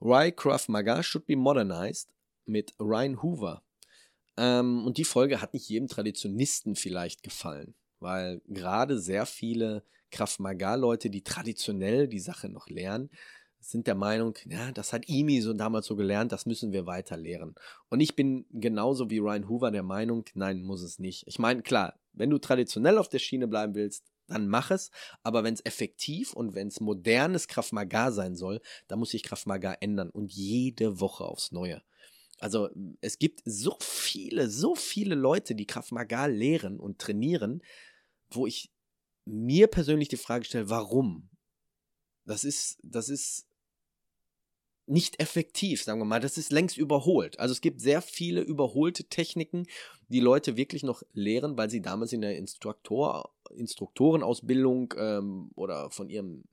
Why 0.00 0.32
Krav 0.32 0.68
Maga 0.68 1.02
should 1.02 1.26
be 1.26 1.36
modernized 1.36 2.12
mit 2.46 2.74
Ryan 2.78 3.22
Hoover. 3.22 3.62
Ähm, 4.36 4.86
und 4.86 4.96
die 4.96 5.04
Folge 5.04 5.40
hat 5.40 5.54
nicht 5.54 5.68
jedem 5.68 5.88
Traditionisten 5.88 6.76
vielleicht 6.76 7.22
gefallen. 7.22 7.74
weil 8.00 8.40
gerade 8.46 8.98
sehr 8.98 9.26
viele 9.26 9.82
Kraft 10.10 10.40
Maga-Leute, 10.40 11.10
die 11.10 11.22
traditionell 11.22 12.08
die 12.08 12.20
Sache 12.20 12.48
noch 12.48 12.68
lernen, 12.68 13.10
sind 13.60 13.86
der 13.86 13.96
Meinung, 13.96 14.38
ja, 14.46 14.70
das 14.70 14.92
hat 14.92 15.08
Imi 15.08 15.40
so 15.40 15.52
damals 15.52 15.86
so 15.86 15.96
gelernt, 15.96 16.30
das 16.30 16.46
müssen 16.46 16.72
wir 16.72 16.86
weiter 16.86 17.16
lehren. 17.16 17.56
Und 17.88 18.00
ich 18.00 18.14
bin 18.14 18.46
genauso 18.52 19.10
wie 19.10 19.18
Ryan 19.18 19.48
Hoover 19.48 19.70
der 19.72 19.82
Meinung, 19.82 20.24
nein, 20.34 20.62
muss 20.62 20.82
es 20.82 20.98
nicht. 20.98 21.26
Ich 21.26 21.38
meine, 21.38 21.62
klar, 21.62 21.98
wenn 22.12 22.30
du 22.30 22.38
traditionell 22.38 22.98
auf 22.98 23.08
der 23.08 23.18
Schiene 23.18 23.48
bleiben 23.48 23.74
willst, 23.74 24.04
dann 24.28 24.48
mach 24.48 24.70
es. 24.70 24.90
Aber 25.22 25.44
wenn 25.44 25.54
es 25.54 25.64
effektiv 25.64 26.32
und 26.32 26.54
wenn 26.54 26.68
es 26.68 26.80
modernes 26.80 27.48
Kraft 27.48 27.72
Maga 27.72 28.12
sein 28.12 28.36
soll, 28.36 28.60
dann 28.86 28.98
muss 28.98 29.10
sich 29.10 29.22
Kraft 29.22 29.46
Maga 29.46 29.74
ändern 29.80 30.10
und 30.10 30.32
jede 30.32 31.00
Woche 31.00 31.24
aufs 31.24 31.52
Neue. 31.52 31.82
Also 32.40 32.68
es 33.00 33.18
gibt 33.18 33.42
so 33.44 33.76
viele, 33.80 34.48
so 34.48 34.74
viele 34.74 35.14
Leute, 35.14 35.54
die 35.54 35.66
Kraft 35.66 35.90
Maga 35.90 36.26
lehren 36.26 36.78
und 36.78 36.98
trainieren, 36.98 37.62
wo 38.30 38.46
ich 38.46 38.70
mir 39.24 39.66
persönlich 39.66 40.08
die 40.08 40.16
Frage 40.16 40.44
stelle, 40.44 40.70
warum? 40.70 41.28
Das 42.24 42.44
ist, 42.44 42.78
das 42.82 43.08
ist 43.08 43.46
nicht 44.86 45.20
effektiv, 45.20 45.82
sagen 45.82 46.00
wir 46.00 46.04
mal. 46.04 46.20
Das 46.20 46.38
ist 46.38 46.50
längst 46.50 46.78
überholt. 46.78 47.38
Also 47.38 47.52
es 47.52 47.60
gibt 47.60 47.80
sehr 47.80 48.02
viele 48.02 48.40
überholte 48.40 49.04
Techniken, 49.04 49.66
die 50.08 50.20
Leute 50.20 50.56
wirklich 50.56 50.82
noch 50.82 51.02
lehren, 51.12 51.56
weil 51.56 51.70
sie 51.70 51.82
damals 51.82 52.12
in 52.12 52.22
der 52.22 52.36
Instruktor, 52.36 53.34
Instruktorenausbildung 53.54 54.94
ähm, 54.96 55.50
oder 55.54 55.90
von 55.90 56.08
ihrem 56.08 56.44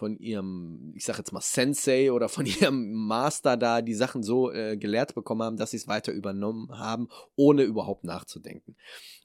von 0.00 0.16
ihrem, 0.18 0.92
ich 0.94 1.04
sag 1.04 1.18
jetzt 1.18 1.32
mal 1.32 1.42
Sensei 1.42 2.10
oder 2.10 2.30
von 2.30 2.46
ihrem 2.60 2.92
Master 2.92 3.58
da 3.58 3.82
die 3.82 3.94
Sachen 3.94 4.22
so 4.22 4.50
äh, 4.50 4.78
gelehrt 4.78 5.14
bekommen 5.14 5.42
haben, 5.42 5.56
dass 5.58 5.72
sie 5.72 5.76
es 5.76 5.88
weiter 5.88 6.12
übernommen 6.12 6.70
haben, 6.78 7.08
ohne 7.36 7.64
überhaupt 7.64 8.04
nachzudenken. 8.04 8.76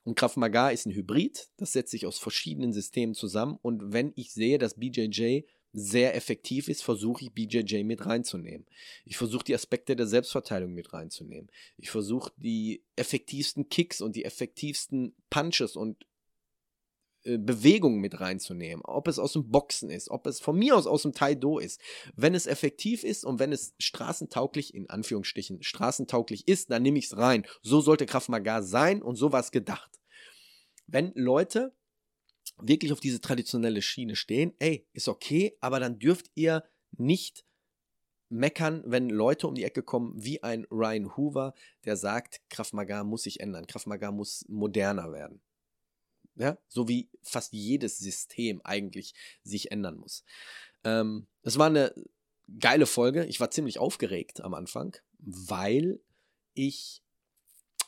Und 0.04 0.16
Krav 0.16 0.36
Maga 0.36 0.70
ist 0.70 0.86
ein 0.86 0.94
Hybrid, 0.94 1.48
das 1.58 1.72
setzt 1.72 1.92
sich 1.92 2.06
aus 2.06 2.20
verschiedenen 2.20 2.74
Systemen 2.74 3.16
zusammen 3.16 3.58
und 3.62 3.94
wenn 3.94 4.12
ich 4.16 4.34
sehe, 4.34 4.58
dass 4.58 4.76
BJJ 4.76 5.44
sehr 5.72 6.16
effektiv 6.16 6.70
ist, 6.70 6.84
versuche 6.84 7.26
ich 7.26 7.34
BJJ 7.34 7.84
mit 7.84 8.06
reinzunehmen. 8.06 8.66
Ich 9.04 9.18
versuche 9.18 9.44
die 9.44 9.56
Aspekte 9.56 9.96
der 9.96 10.08
Selbstverteidigung 10.08 10.74
mit 10.74 10.94
reinzunehmen. 10.94 11.50
Ich 11.78 11.90
versuche 11.90 12.32
die 12.38 12.82
effektivsten 12.96 13.68
Kicks 13.68 14.02
und 14.02 14.16
die 14.16 14.24
effektivsten 14.24 15.14
Punches 15.30 15.76
und 15.76 16.06
äh, 17.26 17.38
Bewegungen 17.38 18.00
mit 18.00 18.20
reinzunehmen. 18.20 18.84
Ob 18.86 19.08
es 19.08 19.20
aus 19.20 19.34
dem 19.34 19.50
Boxen 19.50 19.90
ist, 19.90 20.10
ob 20.10 20.28
es 20.28 20.40
von 20.40 20.58
mir 20.58 20.76
aus 20.78 20.88
aus 20.88 21.02
dem 21.02 21.14
Taido 21.14 21.60
ist. 21.60 21.82
Wenn 22.16 22.36
es 22.36 22.48
effektiv 22.48 23.04
ist 23.04 23.26
und 23.26 23.40
wenn 23.40 23.52
es 23.52 23.74
straßentauglich, 23.80 24.74
in 24.74 24.90
Anführungsstrichen, 24.90 25.64
straßentauglich 25.64 26.48
ist, 26.48 26.72
dann 26.72 26.84
nehme 26.84 27.00
ich 27.00 27.06
es 27.06 27.18
rein. 27.18 27.46
So 27.62 27.82
sollte 27.82 28.06
Kraft 28.06 28.30
Maga 28.30 28.62
sein 28.62 29.02
und 29.02 29.16
so 29.16 29.32
war 29.32 29.40
es 29.40 29.52
gedacht. 29.52 30.00
Wenn 30.88 31.12
Leute 31.16 31.74
wirklich 32.62 32.94
auf 32.94 33.00
diese 33.00 33.22
traditionelle 33.22 33.82
Schiene 33.82 34.16
stehen, 34.16 34.54
ey, 34.60 34.88
ist 34.94 35.08
okay, 35.08 35.58
aber 35.60 35.80
dann 35.80 36.00
dürft 36.00 36.32
ihr 36.36 36.64
nicht 36.98 37.44
meckern, 38.30 38.84
wenn 38.86 39.10
Leute 39.10 39.48
um 39.48 39.56
die 39.56 39.64
Ecke 39.64 39.84
kommen, 39.84 40.14
wie 40.16 40.44
ein 40.44 40.66
Ryan 40.72 41.16
Hoover, 41.18 41.54
der 41.86 41.98
sagt, 41.98 42.42
Krav 42.50 42.74
Maga 42.74 43.04
muss 43.04 43.24
sich 43.24 43.40
ändern, 43.40 43.68
Krav 43.68 43.86
Maga 43.86 44.12
muss 44.12 44.46
moderner 44.48 45.12
werden. 45.12 45.42
Ja, 46.36 46.58
so 46.68 46.88
wie 46.88 47.10
fast 47.22 47.54
jedes 47.54 47.98
System 47.98 48.62
eigentlich 48.64 49.14
sich 49.44 49.72
ändern 49.72 49.96
muss. 49.96 50.24
Ähm, 50.84 51.28
es 51.44 51.58
war 51.58 51.68
eine 51.68 51.94
geile 52.60 52.86
Folge. 52.86 53.26
Ich 53.26 53.40
war 53.40 53.52
ziemlich 53.52 53.80
aufgeregt 53.80 54.42
am 54.42 54.54
Anfang, 54.54 54.98
weil 55.20 56.00
ich 56.54 57.02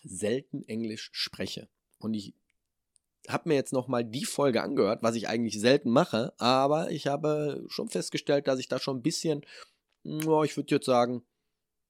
selten 0.04 0.64
Englisch 0.64 1.10
spreche. 1.12 1.68
Und 2.00 2.14
ich 2.14 2.34
habe 3.28 3.50
mir 3.50 3.56
jetzt 3.56 3.74
nochmal 3.74 4.06
die 4.06 4.26
Folge 4.26 4.64
angehört, 4.64 5.04
was 5.04 5.16
ich 5.16 5.28
eigentlich 5.28 5.60
selten 5.60 5.90
mache, 5.90 6.34
aber 6.38 6.92
ich 6.92 7.08
habe 7.08 7.66
schon 7.68 7.90
festgestellt, 7.90 8.48
dass 8.48 8.60
ich 8.60 8.70
da 8.70 8.80
schon 8.80 8.98
ein 8.98 9.04
bisschen, 9.04 9.46
oh, 10.06 10.44
ich 10.44 10.56
würde 10.56 10.76
jetzt 10.76 10.86
sagen, 10.86 11.26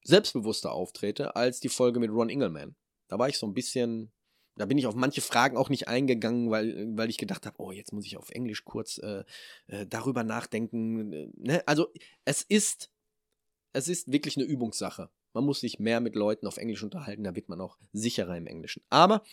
selbstbewusster 0.03 0.71
auftrete 0.71 1.35
als 1.35 1.59
die 1.59 1.69
Folge 1.69 1.99
mit 1.99 2.09
Ron 2.11 2.29
Ingelman. 2.29 2.75
Da 3.07 3.19
war 3.19 3.29
ich 3.29 3.37
so 3.37 3.45
ein 3.45 3.53
bisschen, 3.53 4.11
da 4.57 4.65
bin 4.65 4.77
ich 4.77 4.87
auf 4.87 4.95
manche 4.95 5.21
Fragen 5.21 5.55
auch 5.55 5.69
nicht 5.69 5.87
eingegangen, 5.87 6.49
weil, 6.49 6.97
weil 6.97 7.09
ich 7.09 7.17
gedacht 7.17 7.45
habe, 7.45 7.55
oh, 7.59 7.71
jetzt 7.71 7.93
muss 7.93 8.05
ich 8.05 8.17
auf 8.17 8.31
Englisch 8.31 8.65
kurz 8.65 8.97
äh, 8.97 9.23
äh, 9.67 9.85
darüber 9.87 10.23
nachdenken. 10.23 11.13
Äh, 11.13 11.29
ne? 11.37 11.63
Also 11.67 11.87
es 12.25 12.41
ist, 12.41 12.91
es 13.73 13.87
ist 13.87 14.11
wirklich 14.11 14.37
eine 14.37 14.45
Übungssache. 14.45 15.09
Man 15.33 15.45
muss 15.45 15.59
sich 15.59 15.79
mehr 15.79 15.99
mit 15.99 16.15
Leuten 16.15 16.47
auf 16.47 16.57
Englisch 16.57 16.83
unterhalten, 16.83 17.23
da 17.23 17.35
wird 17.35 17.49
man 17.49 17.61
auch 17.61 17.77
sicherer 17.93 18.35
im 18.35 18.47
Englischen. 18.47 18.81
Aber 18.89 19.23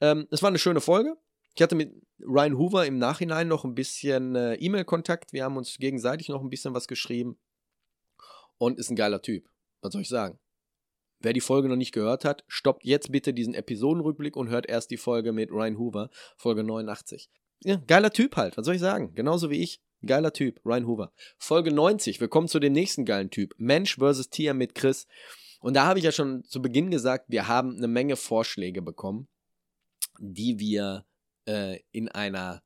ähm, 0.00 0.26
es 0.30 0.42
war 0.42 0.48
eine 0.48 0.58
schöne 0.58 0.80
Folge. 0.80 1.16
Ich 1.54 1.62
hatte 1.62 1.74
mit 1.74 1.94
Ryan 2.20 2.58
Hoover 2.58 2.86
im 2.86 2.98
Nachhinein 2.98 3.46
noch 3.46 3.64
ein 3.64 3.74
bisschen 3.74 4.34
äh, 4.34 4.54
E-Mail-Kontakt. 4.54 5.32
Wir 5.32 5.44
haben 5.44 5.56
uns 5.56 5.78
gegenseitig 5.78 6.28
noch 6.28 6.40
ein 6.40 6.50
bisschen 6.50 6.74
was 6.74 6.88
geschrieben. 6.88 7.38
Und 8.58 8.78
ist 8.78 8.90
ein 8.90 8.96
geiler 8.96 9.22
Typ. 9.22 9.48
Was 9.80 9.92
soll 9.92 10.02
ich 10.02 10.08
sagen? 10.08 10.38
Wer 11.22 11.32
die 11.32 11.40
Folge 11.40 11.68
noch 11.68 11.76
nicht 11.76 11.92
gehört 11.92 12.24
hat, 12.24 12.44
stoppt 12.48 12.84
jetzt 12.84 13.12
bitte 13.12 13.32
diesen 13.32 13.54
Episodenrückblick 13.54 14.36
und 14.36 14.48
hört 14.48 14.68
erst 14.68 14.90
die 14.90 14.96
Folge 14.96 15.32
mit 15.32 15.50
Ryan 15.50 15.78
Hoover, 15.78 16.10
Folge 16.36 16.64
89. 16.64 17.30
Ja, 17.64 17.76
geiler 17.86 18.10
Typ 18.10 18.36
halt, 18.36 18.56
was 18.56 18.66
soll 18.66 18.74
ich 18.74 18.80
sagen? 18.80 19.14
Genauso 19.14 19.50
wie 19.50 19.62
ich. 19.62 19.80
Geiler 20.04 20.32
Typ, 20.32 20.60
Ryan 20.64 20.86
Hoover. 20.88 21.12
Folge 21.38 21.72
90, 21.72 22.20
wir 22.20 22.26
kommen 22.26 22.48
zu 22.48 22.58
dem 22.58 22.72
nächsten 22.72 23.04
geilen 23.04 23.30
Typ. 23.30 23.54
Mensch 23.56 23.98
vs. 23.98 24.30
Tier 24.30 24.52
mit 24.52 24.74
Chris. 24.74 25.06
Und 25.60 25.74
da 25.74 25.86
habe 25.86 26.00
ich 26.00 26.04
ja 26.04 26.10
schon 26.10 26.42
zu 26.42 26.60
Beginn 26.60 26.90
gesagt, 26.90 27.26
wir 27.28 27.46
haben 27.46 27.76
eine 27.76 27.86
Menge 27.86 28.16
Vorschläge 28.16 28.82
bekommen, 28.82 29.28
die 30.18 30.58
wir 30.58 31.06
äh, 31.46 31.78
in 31.92 32.08
einer 32.08 32.64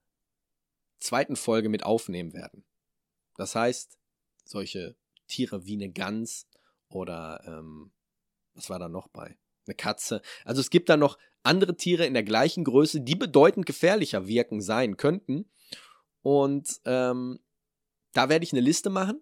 zweiten 0.98 1.36
Folge 1.36 1.68
mit 1.68 1.84
aufnehmen 1.84 2.32
werden. 2.32 2.64
Das 3.36 3.54
heißt, 3.54 3.98
solche 4.46 4.96
Tiere 5.28 5.66
wie 5.66 5.74
eine 5.74 5.90
Gans 5.90 6.48
oder 6.88 7.42
ähm, 7.46 7.92
was 8.56 8.70
war 8.70 8.78
da 8.78 8.88
noch 8.88 9.08
bei? 9.08 9.36
Eine 9.66 9.74
Katze. 9.74 10.22
Also 10.44 10.60
es 10.60 10.70
gibt 10.70 10.88
da 10.88 10.96
noch 10.96 11.18
andere 11.42 11.76
Tiere 11.76 12.06
in 12.06 12.14
der 12.14 12.22
gleichen 12.22 12.64
Größe, 12.64 13.00
die 13.00 13.16
bedeutend 13.16 13.66
gefährlicher 13.66 14.26
wirken 14.26 14.60
sein 14.60 14.96
könnten. 14.96 15.50
Und 16.22 16.80
ähm, 16.84 17.38
da 18.12 18.28
werde 18.28 18.44
ich 18.44 18.52
eine 18.52 18.60
Liste 18.60 18.90
machen. 18.90 19.20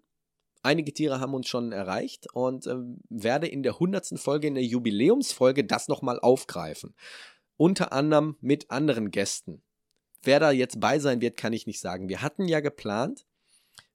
Einige 0.62 0.95
Tiere 0.95 1.20
haben 1.20 1.35
uns 1.35 1.49
schon 1.49 1.72
erreicht 1.72 2.26
und 2.32 2.66
ähm, 2.66 3.01
werde 3.11 3.47
in 3.47 3.62
der 3.62 3.78
hundertsten 3.78 4.16
Folge, 4.16 4.47
in 4.47 4.55
der 4.55 4.64
Jubiläumsfolge, 4.64 5.64
das 5.64 5.89
nochmal 5.89 6.18
aufgreifen 6.18 6.95
unter 7.57 7.93
anderem 7.93 8.37
mit 8.41 8.70
anderen 8.70 9.11
Gästen. 9.11 9.62
Wer 10.22 10.41
da 10.41 10.51
jetzt 10.51 10.80
bei 10.80 10.99
sein 10.99 11.20
wird, 11.20 11.37
kann 11.37 11.53
ich 11.53 11.66
nicht 11.66 11.80
sagen. 11.80 12.09
Wir 12.09 12.22
hatten 12.22 12.49
ja 12.49 12.61
geplant, 12.61 13.26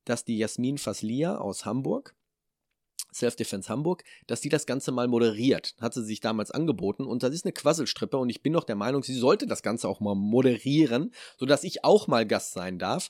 dass 0.05 0.25
die 0.25 0.37
Jasmin 0.37 0.77
Faslia 0.77 1.37
aus 1.37 1.65
Hamburg, 1.65 2.15
Self-Defense 3.13 3.69
Hamburg, 3.69 4.03
dass 4.27 4.41
die 4.41 4.49
das 4.49 4.65
Ganze 4.65 4.91
mal 4.91 5.07
moderiert. 5.07 5.75
Hat 5.79 5.93
sie 5.93 6.03
sich 6.03 6.19
damals 6.19 6.51
angeboten 6.51 7.05
und 7.05 7.23
das 7.23 7.33
ist 7.33 7.45
eine 7.45 7.53
Quasselstrippe 7.53 8.17
und 8.17 8.29
ich 8.29 8.41
bin 8.41 8.53
noch 8.53 8.63
der 8.63 8.75
Meinung, 8.75 9.03
sie 9.03 9.15
sollte 9.15 9.47
das 9.47 9.63
Ganze 9.63 9.87
auch 9.87 9.99
mal 9.99 10.15
moderieren, 10.15 11.11
sodass 11.37 11.63
ich 11.63 11.83
auch 11.83 12.07
mal 12.07 12.25
Gast 12.25 12.53
sein 12.53 12.79
darf. 12.79 13.09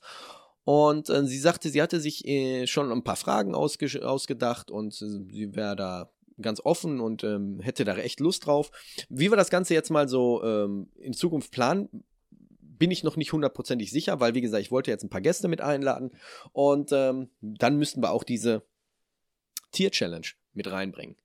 Und 0.64 1.10
äh, 1.10 1.26
sie 1.26 1.40
sagte, 1.40 1.70
sie 1.70 1.82
hatte 1.82 2.00
sich 2.00 2.28
äh, 2.28 2.68
schon 2.68 2.92
ein 2.92 3.04
paar 3.04 3.16
Fragen 3.16 3.56
ausge 3.56 4.08
ausgedacht 4.08 4.70
und 4.70 4.94
äh, 5.02 5.08
sie 5.32 5.56
wäre 5.56 5.76
da 5.76 6.12
ganz 6.42 6.62
offen 6.64 7.00
und 7.00 7.24
ähm, 7.24 7.60
hätte 7.60 7.86
da 7.86 7.98
echt 7.98 8.20
Lust 8.20 8.46
drauf. 8.46 8.72
Wie 9.10 9.32
wir 9.32 9.36
das 9.36 9.50
Ganze 9.50 9.74
jetzt 9.74 9.90
mal 9.90 10.08
so 10.08 10.44
ähm, 10.44 10.90
in 10.96 11.14
Zukunft 11.14 11.52
planen, 11.52 12.04
bin 12.62 12.92
ich 12.92 13.04
noch 13.04 13.18
nicht 13.18 13.34
hundertprozentig 13.34 13.92
sicher, 13.92 14.20
weil 14.20 14.36
wie 14.36 14.42
gesagt, 14.42 14.62
ich 14.62 14.72
wollte 14.72 14.90
jetzt 14.90 15.04
ein 15.04 15.10
paar 15.10 15.22
Gäste 15.22 15.48
mit 15.48 15.62
einladen 15.62 16.12
und 16.54 16.92
ähm, 16.94 17.30
dann 17.42 17.78
müssten 17.78 18.02
wir 18.02 18.12
auch 18.12 18.24
diese 18.24 18.64
Tier-Challenge 19.72 20.28
mit 20.54 20.68
reinbringen. 20.72 21.16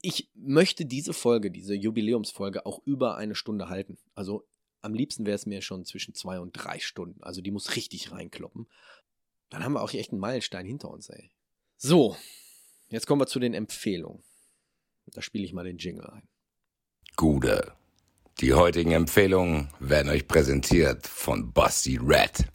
Ich 0.00 0.30
möchte 0.34 0.84
diese 0.84 1.14
Folge, 1.14 1.50
diese 1.50 1.74
Jubiläumsfolge 1.74 2.66
auch 2.66 2.80
über 2.84 3.16
eine 3.16 3.34
Stunde 3.34 3.68
halten. 3.68 3.98
Also 4.14 4.46
am 4.82 4.92
liebsten 4.92 5.24
wäre 5.24 5.36
es 5.36 5.46
mir 5.46 5.62
schon 5.62 5.84
zwischen 5.84 6.14
zwei 6.14 6.38
und 6.40 6.52
drei 6.52 6.78
Stunden. 6.78 7.22
Also 7.22 7.40
die 7.40 7.50
muss 7.50 7.76
richtig 7.76 8.12
reinkloppen. 8.12 8.66
Dann 9.48 9.64
haben 9.64 9.72
wir 9.72 9.82
auch 9.82 9.92
echt 9.92 10.12
einen 10.12 10.20
Meilenstein 10.20 10.66
hinter 10.66 10.90
uns, 10.90 11.08
ey. 11.08 11.30
So, 11.76 12.16
Jetzt 12.94 13.08
kommen 13.08 13.20
wir 13.20 13.26
zu 13.26 13.40
den 13.40 13.54
Empfehlungen. 13.54 14.22
Da 15.06 15.20
spiele 15.20 15.44
ich 15.44 15.52
mal 15.52 15.64
den 15.64 15.78
Jingle 15.78 16.06
ein. 16.06 16.28
Gude. 17.16 17.72
Die 18.40 18.54
heutigen 18.54 18.92
Empfehlungen 18.92 19.68
werden 19.80 20.10
euch 20.10 20.28
präsentiert 20.28 21.04
von 21.06 21.52
Basti 21.52 21.98
Red. 22.00 22.46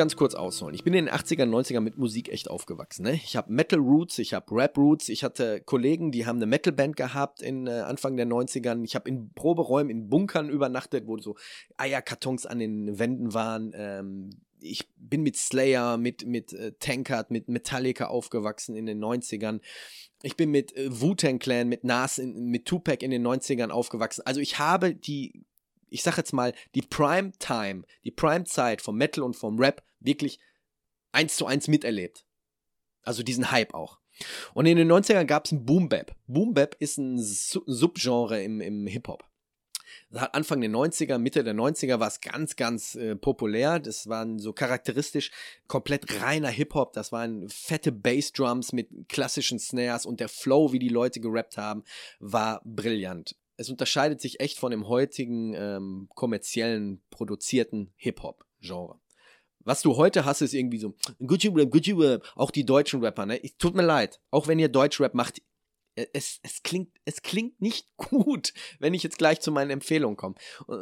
Ganz 0.00 0.16
kurz 0.16 0.34
ausholen. 0.34 0.74
Ich 0.74 0.82
bin 0.82 0.94
in 0.94 1.04
den 1.04 1.14
80er, 1.14 1.44
90er 1.44 1.80
mit 1.80 1.98
Musik 1.98 2.30
echt 2.30 2.48
aufgewachsen. 2.48 3.02
Ne? 3.02 3.12
Ich 3.22 3.36
habe 3.36 3.52
Metal 3.52 3.78
Roots, 3.78 4.18
ich 4.18 4.32
habe 4.32 4.50
Rap 4.50 4.78
Roots, 4.78 5.10
ich 5.10 5.22
hatte 5.22 5.60
Kollegen, 5.60 6.10
die 6.10 6.24
haben 6.24 6.36
eine 6.36 6.46
Metalband 6.46 6.96
gehabt 6.96 7.42
in 7.42 7.66
äh, 7.66 7.80
Anfang 7.80 8.16
der 8.16 8.26
90ern. 8.26 8.82
Ich 8.82 8.94
habe 8.94 9.10
in 9.10 9.30
Proberäumen, 9.34 9.90
in 9.90 10.08
Bunkern 10.08 10.48
übernachtet, 10.48 11.06
wo 11.06 11.18
so 11.18 11.36
Eierkartons 11.76 12.46
an 12.46 12.60
den 12.60 12.98
Wänden 12.98 13.34
waren. 13.34 13.72
Ähm, 13.74 14.30
ich 14.62 14.88
bin 14.96 15.22
mit 15.22 15.36
Slayer, 15.36 15.98
mit, 15.98 16.24
mit 16.24 16.54
äh, 16.54 16.72
Tankard, 16.80 17.30
mit 17.30 17.50
Metallica 17.50 18.06
aufgewachsen 18.06 18.76
in 18.76 18.86
den 18.86 19.04
90ern. 19.04 19.60
Ich 20.22 20.38
bin 20.38 20.50
mit 20.50 20.74
äh, 20.78 20.88
Wu-Tang 20.98 21.40
Clan, 21.40 21.68
mit 21.68 21.84
Nas, 21.84 22.16
in, 22.16 22.46
mit 22.46 22.64
Tupac 22.64 23.04
in 23.04 23.10
den 23.10 23.26
90ern 23.26 23.68
aufgewachsen. 23.68 24.22
Also 24.24 24.40
ich 24.40 24.58
habe 24.58 24.94
die 24.94 25.44
ich 25.92 26.04
sag 26.04 26.16
jetzt 26.16 26.32
mal, 26.32 26.54
die 26.76 26.82
Prime 26.82 27.32
Time, 27.40 27.82
die 28.04 28.12
Prime 28.12 28.44
Zeit 28.44 28.80
vom 28.80 28.96
Metal 28.96 29.24
und 29.24 29.34
vom 29.34 29.58
Rap 29.58 29.82
wirklich 30.00 30.38
eins 31.12 31.36
zu 31.36 31.46
eins 31.46 31.68
miterlebt. 31.68 32.24
Also 33.02 33.22
diesen 33.22 33.50
Hype 33.50 33.74
auch. 33.74 33.98
Und 34.52 34.66
in 34.66 34.76
den 34.76 34.90
90ern 34.90 35.24
gab 35.24 35.46
es 35.46 35.52
ein 35.52 35.64
Boom 35.64 35.88
Bap. 35.88 36.14
Boom 36.26 36.52
Bap 36.52 36.76
ist 36.78 36.98
ein 36.98 37.18
Subgenre 37.18 38.42
im, 38.42 38.60
im 38.60 38.86
Hip-Hop. 38.86 39.24
Anfang 40.12 40.60
der 40.60 40.70
90er, 40.70 41.18
Mitte 41.18 41.42
der 41.42 41.54
90er 41.54 42.00
war 42.00 42.08
es 42.08 42.20
ganz, 42.20 42.56
ganz 42.56 42.94
äh, 42.96 43.16
populär. 43.16 43.78
Das 43.78 44.08
waren 44.08 44.38
so 44.38 44.52
charakteristisch 44.52 45.30
komplett 45.68 46.20
reiner 46.20 46.48
Hip-Hop. 46.48 46.92
Das 46.92 47.12
waren 47.12 47.48
fette 47.48 47.92
Bassdrums 47.92 48.72
mit 48.72 48.88
klassischen 49.08 49.58
Snares 49.58 50.06
und 50.06 50.20
der 50.20 50.28
Flow, 50.28 50.72
wie 50.72 50.78
die 50.78 50.88
Leute 50.88 51.20
gerappt 51.20 51.56
haben, 51.56 51.84
war 52.18 52.60
brillant 52.64 53.36
es 53.60 53.68
unterscheidet 53.68 54.22
sich 54.22 54.40
echt 54.40 54.58
von 54.58 54.70
dem 54.70 54.88
heutigen 54.88 55.52
ähm, 55.52 56.08
kommerziellen 56.14 57.02
produzierten 57.10 57.92
Hip-Hop-Genre. 57.96 58.98
Was 59.64 59.82
du 59.82 59.96
heute 59.96 60.24
hast, 60.24 60.40
ist 60.40 60.54
irgendwie 60.54 60.78
so 60.78 60.94
Gucci 61.18 61.48
Rap, 61.48 61.70
Gucci 61.70 61.92
Rap, 61.92 62.24
auch 62.34 62.50
die 62.50 62.64
deutschen 62.64 63.04
Rapper, 63.04 63.26
ne? 63.26 63.40
Tut 63.58 63.74
mir 63.74 63.82
leid, 63.82 64.20
auch 64.30 64.46
wenn 64.46 64.58
ihr 64.58 64.68
Deutschrap 64.68 65.14
macht, 65.14 65.40
äh, 65.96 66.06
es, 66.12 66.40
es, 66.42 66.62
klingt, 66.62 66.90
es 67.04 67.22
klingt 67.22 67.60
nicht 67.60 67.88
gut, 67.96 68.52
wenn 68.78 68.94
ich 68.94 69.02
jetzt 69.02 69.18
gleich 69.18 69.40
zu 69.40 69.52
meinen 69.52 69.70
Empfehlungen 69.70 70.16
komme. 70.16 70.34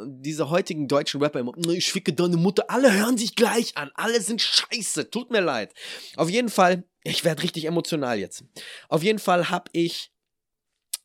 diese 0.05 0.49
heutigen 0.49 0.87
deutschen 0.87 1.21
Rapper 1.21 1.39
immer, 1.39 1.53
ich 1.69 1.91
ficke 1.91 2.13
deine 2.13 2.37
Mutter, 2.37 2.65
alle 2.69 2.93
hören 2.93 3.17
sich 3.17 3.35
gleich 3.35 3.75
an, 3.77 3.91
alle 3.95 4.21
sind 4.21 4.41
scheiße, 4.41 5.09
tut 5.09 5.31
mir 5.31 5.41
leid. 5.41 5.73
Auf 6.15 6.29
jeden 6.29 6.49
Fall, 6.49 6.83
ich 7.03 7.23
werde 7.23 7.43
richtig 7.43 7.65
emotional 7.65 8.17
jetzt. 8.19 8.43
Auf 8.87 9.03
jeden 9.03 9.19
Fall 9.19 9.49
habe 9.49 9.69
ich 9.73 10.11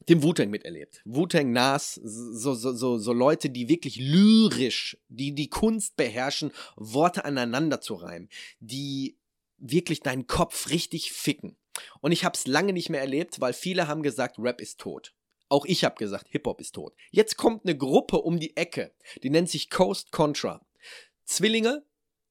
dem 0.08 0.22
Wu-Tang 0.22 0.50
miterlebt. 0.50 1.00
Wu-Tang, 1.04 1.52
Nas, 1.52 1.94
so, 1.94 2.54
so, 2.54 2.72
so, 2.72 2.98
so 2.98 3.12
Leute, 3.12 3.50
die 3.50 3.68
wirklich 3.68 3.96
lyrisch, 3.96 4.98
die 5.08 5.34
die 5.34 5.48
Kunst 5.48 5.96
beherrschen, 5.96 6.52
Worte 6.76 7.24
aneinander 7.24 7.80
zu 7.80 7.94
reimen, 7.94 8.28
die 8.60 9.16
wirklich 9.58 10.00
deinen 10.00 10.26
Kopf 10.26 10.70
richtig 10.70 11.12
ficken. 11.12 11.56
Und 12.00 12.12
ich 12.12 12.24
habe 12.24 12.36
es 12.36 12.46
lange 12.46 12.72
nicht 12.72 12.90
mehr 12.90 13.00
erlebt, 13.00 13.40
weil 13.40 13.52
viele 13.52 13.88
haben 13.88 14.02
gesagt, 14.02 14.36
Rap 14.38 14.60
ist 14.60 14.78
tot. 14.78 15.14
Auch 15.48 15.66
ich 15.66 15.84
habe 15.84 15.96
gesagt, 15.96 16.28
Hip-Hop 16.30 16.60
ist 16.60 16.74
tot. 16.74 16.94
Jetzt 17.10 17.36
kommt 17.36 17.64
eine 17.64 17.76
Gruppe 17.76 18.18
um 18.18 18.38
die 18.38 18.56
Ecke, 18.56 18.92
die 19.22 19.30
nennt 19.30 19.50
sich 19.50 19.70
Coast 19.70 20.10
Contra. 20.10 20.64
Zwillinge, 21.24 21.84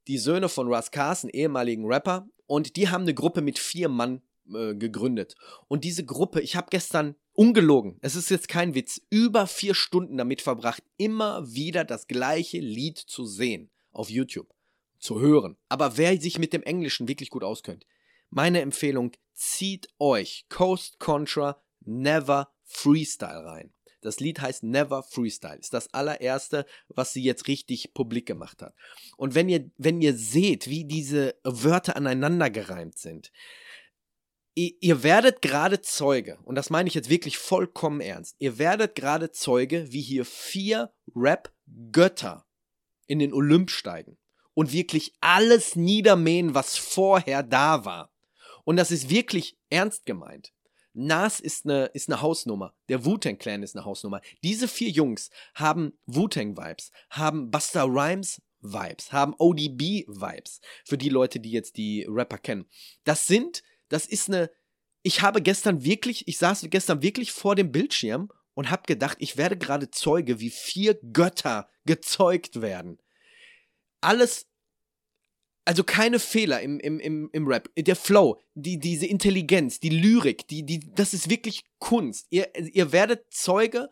die 0.07 0.17
Söhne 0.17 0.49
von 0.49 0.67
Russ 0.67 0.91
Carson, 0.91 1.29
ehemaligen 1.29 1.85
Rapper, 1.85 2.27
und 2.45 2.75
die 2.75 2.89
haben 2.89 3.03
eine 3.03 3.13
Gruppe 3.13 3.41
mit 3.41 3.59
vier 3.59 3.89
Mann 3.89 4.21
äh, 4.53 4.75
gegründet. 4.75 5.35
Und 5.67 5.83
diese 5.83 6.05
Gruppe, 6.05 6.41
ich 6.41 6.55
habe 6.55 6.67
gestern 6.69 7.15
ungelogen, 7.33 7.97
es 8.01 8.15
ist 8.15 8.29
jetzt 8.29 8.47
kein 8.47 8.75
Witz, 8.75 9.01
über 9.09 9.47
vier 9.47 9.73
Stunden 9.73 10.17
damit 10.17 10.41
verbracht, 10.41 10.83
immer 10.97 11.53
wieder 11.53 11.83
das 11.83 12.07
gleiche 12.07 12.59
Lied 12.59 12.97
zu 12.97 13.25
sehen 13.25 13.69
auf 13.91 14.09
YouTube, 14.09 14.53
zu 14.99 15.19
hören. 15.19 15.57
Aber 15.69 15.97
wer 15.97 16.19
sich 16.19 16.39
mit 16.39 16.53
dem 16.53 16.63
Englischen 16.63 17.07
wirklich 17.07 17.29
gut 17.29 17.43
auskennt, 17.43 17.85
meine 18.29 18.61
Empfehlung, 18.61 19.11
zieht 19.33 19.87
euch 19.99 20.45
Coast 20.49 20.99
Contra 20.99 21.61
Never 21.81 22.51
Freestyle 22.63 23.45
rein. 23.45 23.73
Das 24.01 24.19
Lied 24.19 24.41
heißt 24.41 24.63
Never 24.63 25.01
Freestyle. 25.03 25.57
Ist 25.57 25.73
das 25.73 25.93
allererste, 25.93 26.65
was 26.89 27.13
sie 27.13 27.23
jetzt 27.23 27.47
richtig 27.47 27.93
publik 27.93 28.25
gemacht 28.25 28.61
hat. 28.61 28.75
Und 29.17 29.33
wenn 29.33 29.49
ihr, 29.49 29.71
wenn 29.77 30.01
ihr 30.01 30.15
seht, 30.15 30.67
wie 30.67 30.85
diese 30.85 31.35
Wörter 31.43 31.95
aneinander 31.95 32.49
gereimt 32.49 32.97
sind, 32.97 33.31
ihr, 34.55 35.03
werdet 35.03 35.41
gerade 35.41 35.81
Zeuge, 35.81 36.37
und 36.43 36.55
das 36.55 36.69
meine 36.69 36.87
ich 36.87 36.93
jetzt 36.93 37.09
wirklich 37.09 37.37
vollkommen 37.37 38.01
ernst, 38.01 38.35
ihr 38.39 38.57
werdet 38.57 38.95
gerade 38.95 39.31
Zeuge, 39.31 39.91
wie 39.91 40.01
hier 40.01 40.25
vier 40.25 40.93
Rap-Götter 41.15 42.45
in 43.07 43.19
den 43.19 43.33
Olymp 43.33 43.71
steigen 43.71 44.17
und 44.53 44.71
wirklich 44.71 45.13
alles 45.19 45.75
niedermähen, 45.75 46.53
was 46.53 46.77
vorher 46.77 47.43
da 47.43 47.85
war. 47.85 48.11
Und 48.63 48.77
das 48.77 48.91
ist 48.91 49.09
wirklich 49.09 49.57
ernst 49.69 50.05
gemeint. 50.05 50.53
Nas 50.93 51.39
ist 51.39 51.65
eine, 51.65 51.85
ist 51.87 52.09
eine 52.09 52.21
Hausnummer. 52.21 52.75
Der 52.87 53.03
Wu-Tang 53.03 53.39
Clan 53.39 53.63
ist 53.63 53.75
eine 53.75 53.83
Hausnummer. 53.83 54.21
Diese 54.43 54.67
vier 54.67 54.89
Jungs 54.89 55.31
haben 55.55 55.97
Wu-Tang 56.05 56.55
Vibes, 56.55 56.91
haben 57.09 57.49
Buster 57.49 57.85
Rhymes 57.85 58.41
Vibes, 58.61 59.11
haben 59.11 59.33
ODB 59.37 60.05
Vibes. 60.07 60.61
Für 60.85 60.97
die 60.97 61.09
Leute, 61.09 61.39
die 61.39 61.51
jetzt 61.51 61.77
die 61.77 62.05
Rapper 62.07 62.37
kennen. 62.37 62.65
Das 63.03 63.25
sind 63.27 63.63
das 63.93 64.05
ist 64.05 64.27
eine. 64.27 64.49
Ich 65.03 65.21
habe 65.21 65.41
gestern 65.41 65.83
wirklich, 65.83 66.27
ich 66.27 66.37
saß 66.37 66.65
gestern 66.69 67.01
wirklich 67.01 67.31
vor 67.31 67.55
dem 67.55 67.71
Bildschirm 67.71 68.29
und 68.53 68.69
habe 68.69 68.83
gedacht, 68.87 69.17
ich 69.19 69.37
werde 69.37 69.57
gerade 69.57 69.91
Zeuge, 69.91 70.39
wie 70.39 70.49
vier 70.49 70.95
Götter 70.95 71.69
gezeugt 71.85 72.61
werden. 72.61 72.99
Alles, 73.99 74.47
also 75.65 75.83
keine 75.83 76.19
Fehler 76.19 76.61
im, 76.61 76.79
im, 76.79 76.99
im, 76.99 77.29
im 77.33 77.47
Rap. 77.47 77.69
Der 77.75 77.95
Flow, 77.95 78.39
die, 78.53 78.79
diese 78.79 79.05
Intelligenz, 79.05 79.79
die 79.79 79.89
Lyrik, 79.89 80.47
die, 80.47 80.65
die, 80.65 80.79
das 80.79 81.13
ist 81.13 81.29
wirklich 81.29 81.65
Kunst. 81.79 82.27
Ihr, 82.29 82.55
ihr 82.55 82.91
werdet 82.91 83.25
Zeuge 83.33 83.89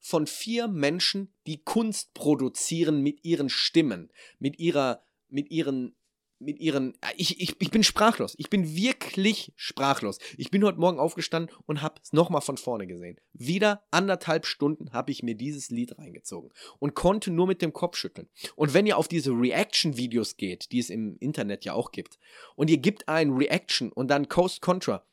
von 0.00 0.26
vier 0.26 0.68
Menschen, 0.68 1.34
die 1.46 1.62
Kunst 1.62 2.14
produzieren 2.14 3.02
mit 3.02 3.24
ihren 3.24 3.48
Stimmen, 3.50 4.10
mit 4.38 4.58
ihrer, 4.58 5.02
mit 5.28 5.50
ihren 5.50 5.95
mit 6.38 6.58
ihren. 6.58 6.94
Äh, 7.00 7.12
ich, 7.16 7.40
ich, 7.40 7.56
ich 7.60 7.70
bin 7.70 7.82
sprachlos. 7.82 8.34
Ich 8.38 8.50
bin 8.50 8.76
wirklich 8.76 9.52
sprachlos. 9.56 10.18
Ich 10.36 10.50
bin 10.50 10.64
heute 10.64 10.78
Morgen 10.78 10.98
aufgestanden 10.98 11.54
und 11.66 11.82
habe 11.82 12.00
es 12.02 12.12
nochmal 12.12 12.40
von 12.40 12.56
vorne 12.56 12.86
gesehen. 12.86 13.18
Wieder 13.32 13.84
anderthalb 13.90 14.46
Stunden 14.46 14.92
habe 14.92 15.10
ich 15.12 15.22
mir 15.22 15.34
dieses 15.34 15.70
Lied 15.70 15.98
reingezogen 15.98 16.50
und 16.78 16.94
konnte 16.94 17.30
nur 17.30 17.46
mit 17.46 17.62
dem 17.62 17.72
Kopf 17.72 17.96
schütteln. 17.96 18.28
Und 18.54 18.74
wenn 18.74 18.86
ihr 18.86 18.98
auf 18.98 19.08
diese 19.08 19.30
Reaction-Videos 19.30 20.36
geht, 20.36 20.72
die 20.72 20.78
es 20.78 20.90
im 20.90 21.16
Internet 21.18 21.64
ja 21.64 21.72
auch 21.72 21.92
gibt, 21.92 22.18
und 22.54 22.70
ihr 22.70 22.78
gebt 22.78 23.08
ein 23.08 23.32
Reaction 23.32 23.92
und 23.92 24.08
dann 24.08 24.28
Coast 24.28 24.60
Contra, 24.60 25.04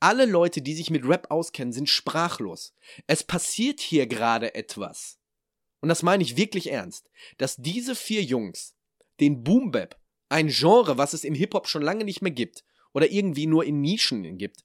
alle 0.00 0.24
Leute, 0.24 0.62
die 0.62 0.74
sich 0.74 0.90
mit 0.90 1.06
Rap 1.06 1.30
auskennen, 1.30 1.72
sind 1.72 1.88
sprachlos. 1.88 2.74
Es 3.06 3.22
passiert 3.22 3.80
hier 3.80 4.06
gerade 4.06 4.54
etwas. 4.54 5.18
Und 5.80 5.90
das 5.90 6.02
meine 6.02 6.22
ich 6.22 6.36
wirklich 6.36 6.70
ernst, 6.70 7.10
dass 7.38 7.56
diese 7.56 7.94
vier 7.94 8.22
Jungs 8.22 8.74
den 9.20 9.44
Boom 9.44 9.70
Bap 9.70 9.99
ein 10.30 10.48
Genre, 10.48 10.96
was 10.96 11.12
es 11.12 11.24
im 11.24 11.34
Hip-Hop 11.34 11.68
schon 11.68 11.82
lange 11.82 12.04
nicht 12.04 12.22
mehr 12.22 12.30
gibt 12.32 12.64
oder 12.94 13.10
irgendwie 13.10 13.46
nur 13.46 13.64
in 13.64 13.80
Nischen 13.80 14.38
gibt, 14.38 14.64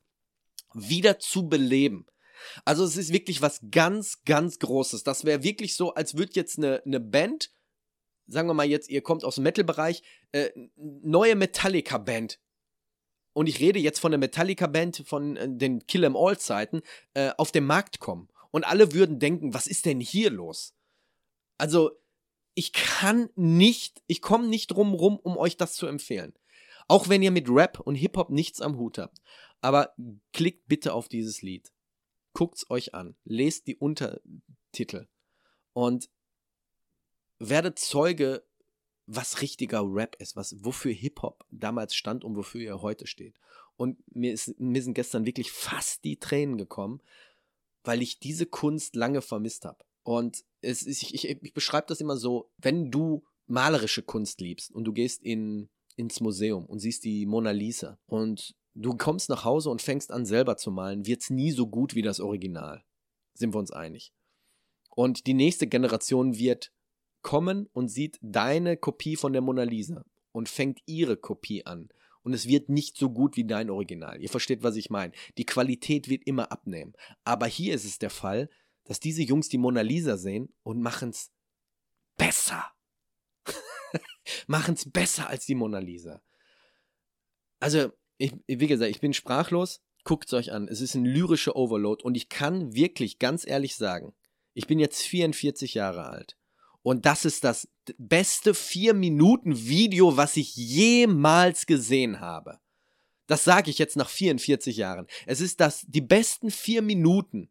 wieder 0.73 1.19
zu 1.19 1.49
beleben. 1.49 2.05
Also 2.63 2.83
es 2.83 2.97
ist 2.97 3.11
wirklich 3.11 3.41
was 3.41 3.59
ganz, 3.71 4.23
ganz 4.23 4.59
Großes. 4.59 5.03
Das 5.03 5.25
wäre 5.25 5.43
wirklich 5.43 5.75
so, 5.75 5.93
als 5.93 6.15
würde 6.15 6.33
jetzt 6.35 6.57
eine, 6.57 6.83
eine 6.85 6.99
Band, 6.99 7.51
sagen 8.27 8.47
wir 8.47 8.53
mal 8.53 8.67
jetzt, 8.67 8.89
ihr 8.89 9.01
kommt 9.01 9.23
aus 9.23 9.35
dem 9.35 9.43
Metal-Bereich, 9.43 10.03
äh, 10.31 10.49
neue 10.75 11.35
Metallica-Band. 11.35 12.39
Und 13.33 13.47
ich 13.47 13.59
rede 13.59 13.79
jetzt 13.79 13.99
von 13.99 14.11
der 14.11 14.19
Metallica-Band 14.19 15.03
von 15.07 15.35
äh, 15.35 15.47
den 15.49 15.85
Kill 15.87 16.03
'em 16.03 16.15
All-Zeiten, 16.15 16.81
äh, 17.13 17.31
auf 17.37 17.51
den 17.51 17.65
Markt 17.65 17.99
kommen. 17.99 18.29
Und 18.51 18.63
alle 18.63 18.93
würden 18.93 19.19
denken, 19.19 19.53
was 19.53 19.67
ist 19.67 19.85
denn 19.85 19.99
hier 19.99 20.29
los? 20.29 20.73
Also, 21.57 21.91
ich 22.55 22.71
kann 22.73 23.29
nicht, 23.35 24.01
ich 24.07 24.21
komme 24.21 24.47
nicht 24.47 24.67
drum 24.67 24.93
rum, 24.93 25.19
um 25.19 25.37
euch 25.37 25.57
das 25.57 25.73
zu 25.73 25.85
empfehlen. 25.85 26.33
Auch 26.87 27.09
wenn 27.09 27.21
ihr 27.21 27.31
mit 27.31 27.49
Rap 27.49 27.79
und 27.79 27.95
Hip-Hop 27.95 28.29
nichts 28.29 28.61
am 28.61 28.77
Hut 28.77 28.97
habt. 28.97 29.19
Aber 29.61 29.93
klickt 30.33 30.67
bitte 30.67 30.93
auf 30.93 31.07
dieses 31.09 31.41
Lied. 31.41 31.71
Guckt's 32.33 32.69
euch 32.69 32.93
an. 32.93 33.15
Lest 33.23 33.67
die 33.67 33.75
Untertitel. 33.75 35.07
Und 35.73 36.09
werdet 37.39 37.79
Zeuge, 37.79 38.43
was 39.07 39.41
richtiger 39.41 39.83
Rap 39.83 40.15
ist, 40.19 40.35
was, 40.35 40.63
wofür 40.63 40.93
Hip-Hop 40.93 41.45
damals 41.51 41.95
stand 41.95 42.23
und 42.23 42.35
wofür 42.35 42.61
ihr 42.61 42.81
heute 42.81 43.07
steht. 43.07 43.35
Und 43.77 43.97
mir, 44.15 44.31
ist, 44.31 44.59
mir 44.59 44.81
sind 44.81 44.93
gestern 44.93 45.25
wirklich 45.25 45.51
fast 45.51 46.03
die 46.03 46.17
Tränen 46.17 46.57
gekommen, 46.57 47.01
weil 47.83 48.01
ich 48.01 48.19
diese 48.19 48.45
Kunst 48.45 48.95
lange 48.95 49.21
vermisst 49.21 49.65
habe. 49.65 49.84
Und 50.05 50.45
es 50.61 50.83
ist, 50.83 51.01
ich, 51.01 51.13
ich, 51.15 51.41
ich 51.41 51.53
beschreibe 51.53 51.87
das 51.87 51.99
immer 51.99 52.15
so, 52.15 52.51
wenn 52.59 52.91
du 52.91 53.23
malerische 53.47 54.03
Kunst 54.03 54.39
liebst 54.39 54.71
und 54.71 54.85
du 54.85 54.93
gehst 54.93 55.23
in, 55.23 55.67
ins 55.95 56.21
Museum 56.21 56.65
und 56.65 56.79
siehst 56.79 57.03
die 57.03 57.25
Mona 57.25 57.49
Lisa 57.49 57.97
und 58.05 58.55
du 58.75 58.95
kommst 58.95 59.29
nach 59.29 59.43
Hause 59.43 59.71
und 59.71 59.81
fängst 59.81 60.11
an 60.11 60.27
selber 60.27 60.57
zu 60.57 60.69
malen, 60.69 61.07
wird 61.07 61.23
es 61.23 61.31
nie 61.31 61.51
so 61.51 61.65
gut 61.65 61.95
wie 61.95 62.03
das 62.03 62.19
Original. 62.19 62.83
Sind 63.33 63.55
wir 63.55 63.59
uns 63.59 63.71
einig. 63.71 64.13
Und 64.91 65.25
die 65.25 65.33
nächste 65.33 65.65
Generation 65.65 66.37
wird 66.37 66.71
kommen 67.23 67.67
und 67.73 67.89
sieht 67.89 68.19
deine 68.21 68.77
Kopie 68.77 69.15
von 69.15 69.33
der 69.33 69.41
Mona 69.41 69.63
Lisa 69.63 70.05
und 70.31 70.49
fängt 70.49 70.81
ihre 70.85 71.17
Kopie 71.17 71.65
an. 71.65 71.89
Und 72.21 72.33
es 72.33 72.47
wird 72.47 72.69
nicht 72.69 72.95
so 72.95 73.09
gut 73.09 73.37
wie 73.37 73.45
dein 73.45 73.71
Original. 73.71 74.21
Ihr 74.21 74.29
versteht, 74.29 74.61
was 74.61 74.75
ich 74.75 74.91
meine. 74.91 75.13
Die 75.39 75.45
Qualität 75.45 76.09
wird 76.09 76.27
immer 76.27 76.51
abnehmen. 76.51 76.93
Aber 77.23 77.47
hier 77.47 77.73
ist 77.73 77.85
es 77.85 77.97
der 77.97 78.11
Fall, 78.11 78.49
dass 78.85 78.99
diese 78.99 79.23
Jungs 79.23 79.49
die 79.49 79.57
Mona 79.57 79.81
Lisa 79.81 80.17
sehen 80.17 80.53
und 80.63 80.81
machen 80.81 81.09
es 81.09 81.31
besser. 82.17 82.65
machen 84.47 84.75
es 84.75 84.89
besser 84.89 85.29
als 85.29 85.45
die 85.45 85.55
Mona 85.55 85.79
Lisa. 85.79 86.21
Also, 87.59 87.91
ich, 88.17 88.33
wie 88.47 88.67
gesagt, 88.67 88.91
ich 88.91 89.01
bin 89.01 89.13
sprachlos. 89.13 89.81
Guckt 90.03 90.27
es 90.27 90.33
euch 90.33 90.51
an. 90.51 90.67
Es 90.67 90.81
ist 90.81 90.93
ein 90.93 91.05
lyrischer 91.05 91.55
Overload 91.55 92.03
und 92.03 92.15
ich 92.15 92.29
kann 92.29 92.75
wirklich 92.75 93.17
ganz 93.17 93.45
ehrlich 93.45 93.75
sagen, 93.75 94.13
ich 94.53 94.67
bin 94.67 94.79
jetzt 94.79 95.01
44 95.01 95.73
Jahre 95.73 96.07
alt. 96.09 96.37
Und 96.83 97.07
das 97.07 97.25
ist 97.25 97.43
das 97.43 97.67
beste 97.97 98.53
4-Minuten-Video, 98.53 100.17
was 100.17 100.37
ich 100.37 100.55
jemals 100.55 101.65
gesehen 101.65 102.19
habe. 102.19 102.59
Das 103.25 103.43
sage 103.43 103.71
ich 103.71 103.79
jetzt 103.79 103.97
nach 103.97 104.09
44 104.09 104.77
Jahren. 104.77 105.07
Es 105.25 105.41
ist 105.41 105.59
das, 105.59 105.83
die 105.87 106.01
besten 106.01 106.51
4 106.51 106.83
Minuten 106.83 107.49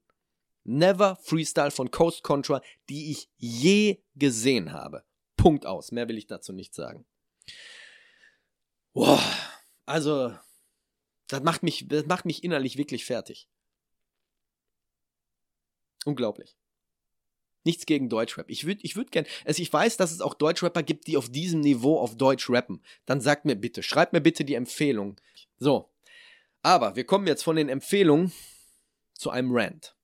Never 0.65 1.17
Freestyle 1.23 1.71
von 1.71 1.91
Coast 1.91 2.23
Contra, 2.23 2.63
die 2.89 3.11
ich 3.11 3.29
je 3.37 4.03
gesehen 4.15 4.73
habe. 4.73 5.05
Punkt 5.37 5.67
aus. 5.67 5.93
Mehr 5.93 6.09
will 6.09 6.19
ich 6.19 6.27
dazu 6.27 6.53
nicht 6.53 6.75
sagen. 6.75 7.05
Boah, 8.95 9.23
also, 9.85 10.35
das 11.29 11.43
macht 11.43 11.63
mich, 11.63 11.87
das 11.89 12.07
macht 12.07 12.25
mich 12.25 12.45
innerlich 12.45 12.79
wirklich 12.79 13.05
fertig. 13.05 13.49
Unglaublich. 16.05 16.57
Nichts 17.65 17.87
gegen 17.87 18.11
Deutschrap. 18.11 18.49
Ich 18.51 18.67
würde 18.67 18.81
ich 18.83 18.95
würd 18.95 19.11
gern, 19.11 19.25
also 19.45 19.63
ich 19.63 19.73
weiß, 19.73 19.97
dass 19.97 20.13
es 20.13 20.21
auch 20.21 20.35
Deutschrapper 20.35 20.83
gibt, 20.83 21.07
die 21.07 21.17
auf 21.17 21.31
diesem 21.31 21.61
Niveau 21.61 21.99
auf 21.99 22.17
Deutsch 22.17 22.51
rappen. 22.51 22.83
Dann 23.07 23.21
sagt 23.23 23.47
mir 23.47 23.57
bitte, 23.57 23.83
schreibt 23.83 24.13
mir 24.13 24.21
bitte 24.21 24.45
die 24.45 24.55
Empfehlung. 24.55 25.17
So. 25.59 25.91
Aber 26.63 26.95
wir 26.97 27.05
kommen 27.05 27.27
jetzt 27.27 27.43
von 27.43 27.57
den 27.57 27.69
Empfehlungen 27.71 28.33
zu 29.15 29.31
einem 29.31 29.51
Rant. 29.53 29.97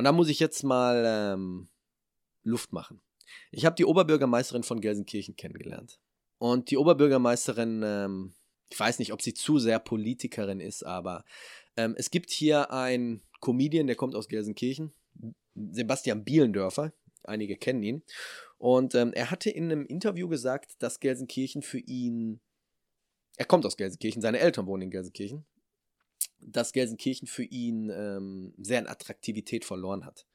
Und 0.00 0.04
da 0.04 0.12
muss 0.12 0.30
ich 0.30 0.40
jetzt 0.40 0.62
mal 0.62 1.04
ähm, 1.06 1.68
Luft 2.42 2.72
machen. 2.72 3.02
Ich 3.50 3.66
habe 3.66 3.76
die 3.76 3.84
Oberbürgermeisterin 3.84 4.62
von 4.62 4.80
Gelsenkirchen 4.80 5.36
kennengelernt. 5.36 6.00
Und 6.38 6.70
die 6.70 6.78
Oberbürgermeisterin, 6.78 7.82
ähm, 7.84 8.32
ich 8.70 8.80
weiß 8.80 8.98
nicht, 8.98 9.12
ob 9.12 9.20
sie 9.20 9.34
zu 9.34 9.58
sehr 9.58 9.78
Politikerin 9.78 10.58
ist, 10.58 10.84
aber 10.86 11.22
ähm, 11.76 11.94
es 11.98 12.10
gibt 12.10 12.30
hier 12.30 12.72
einen 12.72 13.20
Comedian, 13.42 13.88
der 13.88 13.96
kommt 13.96 14.14
aus 14.14 14.28
Gelsenkirchen, 14.28 14.94
Sebastian 15.54 16.24
Bielendörfer. 16.24 16.94
Einige 17.24 17.58
kennen 17.58 17.82
ihn. 17.82 18.02
Und 18.56 18.94
ähm, 18.94 19.12
er 19.12 19.30
hatte 19.30 19.50
in 19.50 19.64
einem 19.64 19.84
Interview 19.84 20.28
gesagt, 20.28 20.82
dass 20.82 21.00
Gelsenkirchen 21.00 21.60
für 21.60 21.78
ihn, 21.78 22.40
er 23.36 23.44
kommt 23.44 23.66
aus 23.66 23.76
Gelsenkirchen, 23.76 24.22
seine 24.22 24.38
Eltern 24.38 24.66
wohnen 24.66 24.84
in 24.84 24.90
Gelsenkirchen 24.90 25.44
dass 26.42 26.72
Gelsenkirchen 26.72 27.28
für 27.28 27.44
ihn 27.44 27.90
ähm, 27.90 28.54
sehr 28.58 28.80
an 28.80 28.86
Attraktivität 28.86 29.64
verloren 29.64 30.04
hat. 30.04 30.26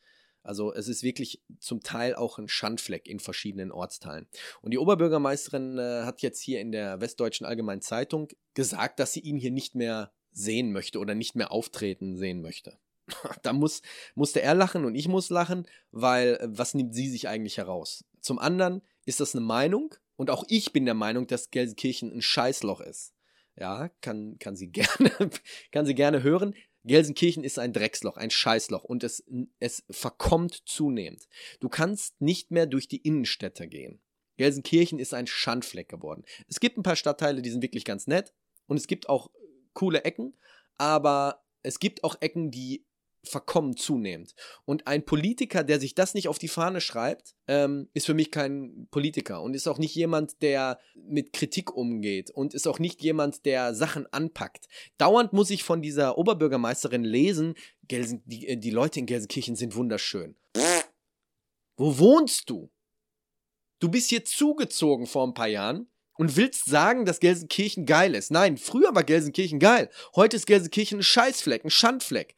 Also 0.45 0.72
es 0.72 0.88
ist 0.88 1.01
wirklich 1.01 1.41
zum 1.60 1.82
Teil 1.82 2.14
auch 2.14 2.38
ein 2.38 2.47
Schandfleck 2.47 3.08
in 3.08 3.20
verschiedenen 3.20 3.72
Ortsteilen. 3.72 4.28
Und 4.62 4.72
die 4.72 4.78
Oberbürgermeisterin 4.78 5.80
äh, 5.80 6.03
hat 6.03 6.22
jetzt 6.22 6.39
hier 6.39 6.62
in 6.62 6.72
der 6.72 7.01
Westdeutschen 7.01 7.47
Allgemeinen 7.47 7.82
Zeitung 7.82 8.28
gesagt, 8.53 8.99
dass 8.99 9.12
sie 9.12 9.22
ihn 9.22 9.38
hier 9.38 9.49
nicht 9.49 9.74
mehr 9.74 10.14
sehen 10.32 10.72
möchte 10.72 10.99
oder 10.99 11.16
nicht 11.16 11.36
mehr 11.36 11.51
auftreten 11.51 12.16
sehen 12.16 12.41
möchte. 12.41 12.78
da 13.43 13.53
muss, 13.53 13.82
musste 14.14 14.41
er 14.41 14.53
lachen 14.53 14.86
und 14.86 14.93
ich 14.93 15.08
muss 15.08 15.32
lachen, 15.32 15.68
weil 15.91 16.36
äh, 16.36 16.47
was 16.49 16.76
nimmt 16.76 16.93
sie 16.93 17.10
sich 17.10 17.28
eigentlich 17.28 17.58
heraus? 17.58 18.06
Zum 18.22 18.38
anderen 18.38 18.84
ist 19.06 19.20
das 19.20 19.36
eine 19.36 19.43
Meinung 19.43 19.95
und 20.16 20.30
auch 20.30 20.43
ich 20.47 20.74
bin 20.74 20.86
der 20.86 20.93
Meinung, 20.93 21.26
dass 21.26 21.49
Gelsenkirchen 21.49 22.12
ein 22.12 22.22
Scheißloch 22.22 22.82
ist. 22.82 23.14
Ja, 23.58 23.89
kann, 24.01 24.38
kann, 24.39 24.56
sie 24.56 24.68
gerne, 24.72 25.30
kann 25.72 25.86
sie 25.86 25.95
gerne 25.95 26.24
hören. 26.24 26.56
Gelsenkirchen 26.84 27.43
ist 27.43 27.58
ein 27.58 27.74
Drecksloch, 27.74 28.18
ein 28.18 28.30
Scheißloch 28.30 28.84
und 28.84 29.03
es, 29.03 29.24
es 29.60 29.84
verkommt 29.89 30.64
zunehmend. 30.66 31.28
Du 31.60 31.68
kannst 31.68 32.22
nicht 32.22 32.51
mehr 32.51 32.68
durch 32.68 32.88
die 32.88 33.01
Innenstädte 33.01 33.68
gehen. 33.68 34.01
Gelsenkirchen 34.38 34.99
ist 34.99 35.14
ein 35.14 35.28
Schandfleck 35.28 35.89
geworden. 35.89 36.24
Es 36.47 36.60
gibt 36.60 36.78
ein 36.78 36.84
paar 36.84 36.95
Stadtteile, 36.95 37.41
die 37.41 37.49
sind 37.49 37.64
wirklich 37.64 37.86
ganz 37.86 38.06
nett 38.06 38.34
und 38.68 38.78
es 38.78 38.88
gibt 38.88 39.10
auch 39.10 39.32
coole 39.74 40.03
Ecken, 40.03 40.38
aber 40.78 41.43
es 41.64 41.80
gibt 41.80 42.03
auch 42.03 42.18
Ecken, 42.22 42.51
die 42.51 42.86
verkommen 43.28 43.78
zunehmend. 43.78 44.36
Und 44.65 44.88
ein 44.88 45.05
Politiker, 45.05 45.63
der 45.63 45.80
sich 45.80 45.95
das 45.95 46.13
nicht 46.13 46.28
auf 46.28 46.39
die 46.39 46.47
Fahne 46.47 46.82
schreibt, 46.82 47.36
ähm, 47.47 47.89
ist 47.93 48.05
für 48.05 48.13
mich 48.13 48.32
kein 48.32 48.88
Politiker 48.91 49.41
und 49.41 49.55
ist 49.55 49.67
auch 49.67 49.78
nicht 49.78 49.95
jemand, 49.95 50.41
der 50.41 50.80
mit 50.95 51.34
Kritik 51.34 51.76
umgeht 51.76 52.32
und 52.32 52.53
ist 52.53 52.67
auch 52.67 52.80
nicht 52.80 53.01
jemand, 53.01 53.45
der 53.45 53.73
Sachen 53.73 54.11
anpackt. 54.11 54.67
Dauernd 54.97 55.34
muss 55.34 55.49
ich 55.49 55.63
von 55.63 55.82
dieser 55.82 56.17
Oberbürgermeisterin 56.17 57.03
lesen, 57.03 57.55
Gelsen, 57.88 58.23
die, 58.26 58.47
äh, 58.47 58.57
die 58.57 58.71
Leute 58.71 58.99
in 58.99 59.05
Gelsenkirchen 59.05 59.55
sind 59.55 59.76
wunderschön. 59.76 60.36
Wo 61.78 61.97
wohnst 61.97 62.49
du? 62.49 62.69
Du 63.80 63.89
bist 63.89 64.09
hier 64.09 64.23
zugezogen 64.23 65.05
vor 65.05 65.28
ein 65.28 65.34
paar 65.34 65.47
Jahren 65.47 65.88
und 66.17 66.36
willst 66.36 66.65
sagen, 66.65 67.05
dass 67.05 67.19
Gelsenkirchen 67.19 67.86
geil 67.86 68.15
ist. 68.15 68.32
Nein, 68.32 68.57
früher 68.57 68.95
war 68.95 69.03
Gelsenkirchen 69.03 69.59
geil. 69.59 69.89
Heute 70.15 70.38
ist 70.38 70.47
Gelsenkirchen 70.47 70.99
ein 70.99 71.03
Scheißfleck, 71.03 71.65
ein 71.65 71.69
Schandfleck. 71.69 72.36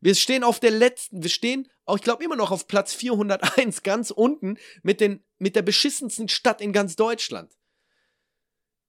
Wir 0.00 0.14
stehen 0.14 0.44
auf 0.44 0.60
der 0.60 0.70
letzten, 0.70 1.22
wir 1.22 1.30
stehen, 1.30 1.68
ich 1.94 2.02
glaube 2.02 2.24
immer 2.24 2.36
noch 2.36 2.50
auf 2.50 2.66
Platz 2.66 2.94
401 2.94 3.82
ganz 3.82 4.10
unten 4.10 4.56
mit, 4.82 5.00
den, 5.00 5.22
mit 5.38 5.56
der 5.56 5.62
beschissensten 5.62 6.28
Stadt 6.28 6.60
in 6.60 6.72
ganz 6.72 6.96
Deutschland. 6.96 7.52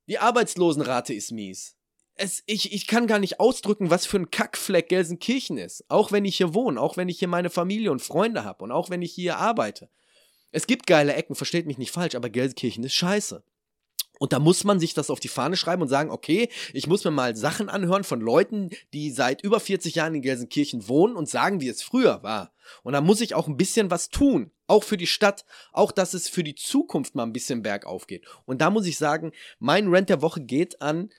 Die 0.07 0.19
Arbeitslosenrate 0.19 1.13
ist 1.13 1.31
mies. 1.31 1.75
Es, 2.15 2.43
ich, 2.45 2.73
ich 2.73 2.87
kann 2.87 3.07
gar 3.07 3.19
nicht 3.19 3.39
ausdrücken, 3.39 3.89
was 3.89 4.05
für 4.05 4.17
ein 4.17 4.31
Kackfleck 4.31 4.89
Gelsenkirchen 4.89 5.57
ist. 5.57 5.85
Auch 5.89 6.11
wenn 6.11 6.25
ich 6.25 6.37
hier 6.37 6.53
wohne, 6.53 6.79
auch 6.79 6.97
wenn 6.97 7.09
ich 7.09 7.19
hier 7.19 7.27
meine 7.27 7.49
Familie 7.49 7.91
und 7.91 8.01
Freunde 8.01 8.43
habe 8.43 8.63
und 8.63 8.71
auch 8.71 8.89
wenn 8.89 9.01
ich 9.01 9.13
hier 9.13 9.37
arbeite. 9.37 9.89
Es 10.51 10.67
gibt 10.67 10.87
geile 10.87 11.13
Ecken, 11.13 11.35
versteht 11.35 11.65
mich 11.65 11.77
nicht 11.77 11.91
falsch, 11.91 12.15
aber 12.15 12.29
Gelsenkirchen 12.29 12.83
ist 12.83 12.93
scheiße. 12.93 13.43
Und 14.21 14.33
da 14.33 14.39
muss 14.39 14.63
man 14.63 14.79
sich 14.79 14.93
das 14.93 15.09
auf 15.09 15.19
die 15.19 15.29
Fahne 15.29 15.57
schreiben 15.57 15.81
und 15.81 15.87
sagen, 15.87 16.11
okay, 16.11 16.47
ich 16.73 16.85
muss 16.85 17.03
mir 17.03 17.09
mal 17.09 17.35
Sachen 17.35 17.69
anhören 17.69 18.03
von 18.03 18.21
Leuten, 18.21 18.69
die 18.93 19.09
seit 19.09 19.41
über 19.41 19.59
40 19.59 19.95
Jahren 19.95 20.13
in 20.13 20.21
Gelsenkirchen 20.21 20.87
wohnen 20.87 21.15
und 21.15 21.27
sagen, 21.27 21.59
wie 21.59 21.69
es 21.69 21.81
früher 21.81 22.21
war. 22.21 22.53
Und 22.83 22.93
da 22.93 23.01
muss 23.01 23.19
ich 23.19 23.33
auch 23.33 23.47
ein 23.47 23.57
bisschen 23.57 23.89
was 23.89 24.09
tun, 24.09 24.51
auch 24.67 24.83
für 24.83 24.97
die 24.97 25.07
Stadt, 25.07 25.43
auch 25.71 25.91
dass 25.91 26.13
es 26.13 26.29
für 26.29 26.43
die 26.43 26.53
Zukunft 26.53 27.15
mal 27.15 27.23
ein 27.23 27.33
bisschen 27.33 27.63
bergauf 27.63 28.05
geht. 28.05 28.23
Und 28.45 28.61
da 28.61 28.69
muss 28.69 28.85
ich 28.85 28.99
sagen, 28.99 29.31
mein 29.57 29.87
Rent 29.87 30.09
der 30.09 30.21
Woche 30.21 30.41
geht 30.41 30.83
an 30.83 31.09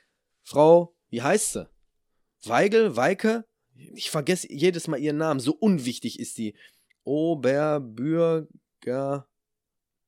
Frau, 0.45 0.95
wie 1.11 1.23
heißt 1.23 1.55
sie? 1.55 1.69
Weigel, 2.45 2.95
Weike? 2.95 3.45
Ich 3.75 4.13
vergesse 4.13 4.47
jedes 4.49 4.87
Mal 4.87 5.01
ihren 5.01 5.17
Namen, 5.17 5.41
so 5.41 5.57
unwichtig 5.59 6.21
ist 6.21 6.39
die. 6.39 6.55
Oberbürger 7.03 8.47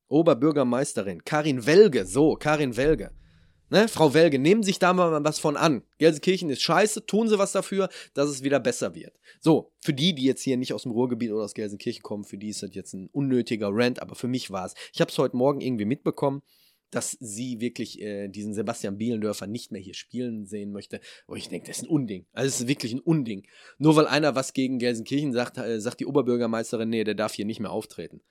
Oberbürgermeisterin, 0.07 1.23
Karin 1.25 1.65
Welge, 1.65 2.05
so, 2.05 2.35
Karin 2.35 2.77
Welge. 2.77 3.11
Ne, 3.71 3.87
Frau 3.87 4.13
Welge, 4.13 4.37
nehmen 4.37 4.61
sich 4.61 4.77
da 4.77 4.93
mal 4.93 5.23
was 5.23 5.39
von 5.39 5.57
an. 5.57 5.81
Gelsenkirchen 5.97 6.51
ist 6.51 6.61
scheiße, 6.61 7.07
tun 7.07 7.27
sie 7.27 7.39
was 7.39 7.51
dafür, 7.51 7.89
dass 8.13 8.29
es 8.29 8.43
wieder 8.43 8.59
besser 8.59 8.93
wird. 8.93 9.19
So, 9.39 9.71
für 9.79 9.93
die, 9.93 10.13
die 10.13 10.23
jetzt 10.23 10.43
hier 10.43 10.55
nicht 10.55 10.71
aus 10.73 10.83
dem 10.83 10.91
Ruhrgebiet 10.91 11.31
oder 11.31 11.43
aus 11.43 11.55
Gelsenkirchen 11.55 12.03
kommen, 12.03 12.25
für 12.25 12.37
die 12.37 12.49
ist 12.49 12.61
das 12.61 12.75
jetzt 12.75 12.93
ein 12.93 13.09
unnötiger 13.11 13.69
Rant, 13.71 14.01
aber 14.03 14.13
für 14.13 14.27
mich 14.27 14.51
war 14.51 14.67
es. 14.67 14.75
Ich 14.93 15.01
habe 15.01 15.09
es 15.09 15.17
heute 15.17 15.35
Morgen 15.35 15.61
irgendwie 15.61 15.85
mitbekommen, 15.85 16.43
dass 16.91 17.17
sie 17.19 17.59
wirklich 17.59 17.99
äh, 18.01 18.27
diesen 18.27 18.53
Sebastian 18.53 18.99
Bielendörfer 18.99 19.47
nicht 19.47 19.71
mehr 19.71 19.81
hier 19.81 19.95
spielen 19.95 20.45
sehen 20.45 20.71
möchte. 20.71 21.01
Und 21.25 21.37
ich 21.37 21.49
denke, 21.49 21.67
das 21.67 21.77
ist 21.77 21.83
ein 21.83 21.89
Unding. 21.89 22.27
Also 22.33 22.47
es 22.47 22.61
ist 22.61 22.67
wirklich 22.67 22.93
ein 22.93 22.99
Unding. 22.99 23.47
Nur 23.79 23.95
weil 23.95 24.05
einer 24.05 24.35
was 24.35 24.53
gegen 24.53 24.77
Gelsenkirchen 24.77 25.33
sagt, 25.33 25.57
äh, 25.57 25.81
sagt 25.81 25.99
die 25.99 26.05
Oberbürgermeisterin, 26.05 26.89
nee, 26.89 27.03
der 27.03 27.15
darf 27.15 27.33
hier 27.33 27.45
nicht 27.45 27.59
mehr 27.59 27.71
auftreten. 27.71 28.21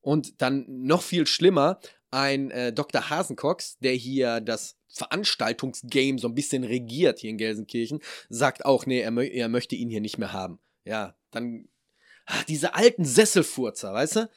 Und 0.00 0.40
dann 0.40 0.64
noch 0.68 1.02
viel 1.02 1.26
schlimmer, 1.26 1.80
ein 2.10 2.50
äh, 2.50 2.72
Dr. 2.72 3.10
Hasencox, 3.10 3.78
der 3.78 3.92
hier 3.92 4.40
das 4.40 4.76
Veranstaltungsgame 4.88 6.18
so 6.18 6.28
ein 6.28 6.34
bisschen 6.34 6.64
regiert 6.64 7.20
hier 7.20 7.30
in 7.30 7.38
Gelsenkirchen, 7.38 8.00
sagt 8.28 8.64
auch, 8.64 8.86
nee, 8.86 9.00
er, 9.00 9.10
mö 9.10 9.24
er 9.24 9.48
möchte 9.48 9.76
ihn 9.76 9.88
hier 9.88 10.00
nicht 10.00 10.18
mehr 10.18 10.32
haben. 10.32 10.58
Ja, 10.84 11.14
dann 11.30 11.68
ach, 12.26 12.44
diese 12.44 12.74
alten 12.74 13.04
Sesselfurzer, 13.04 13.92
weißt 13.92 14.16
du? 14.16 14.30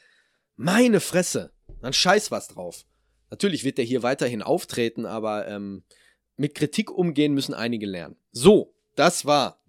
Meine 0.55 0.99
Fresse, 0.99 1.51
dann 1.82 1.93
scheiß 1.93 2.30
was 2.30 2.47
drauf. 2.49 2.86
Natürlich 3.32 3.64
wird 3.64 3.80
er 3.80 3.86
hier 3.86 4.03
weiterhin 4.03 4.43
auftreten, 4.43 5.07
aber 5.07 5.47
ähm, 5.47 5.84
mit 6.36 6.53
Kritik 6.53 6.91
umgehen 6.91 7.34
müssen 7.34 7.55
einige 7.55 7.88
lernen. 7.88 8.16
So, 8.32 8.76
das 8.95 9.26
war 9.26 9.62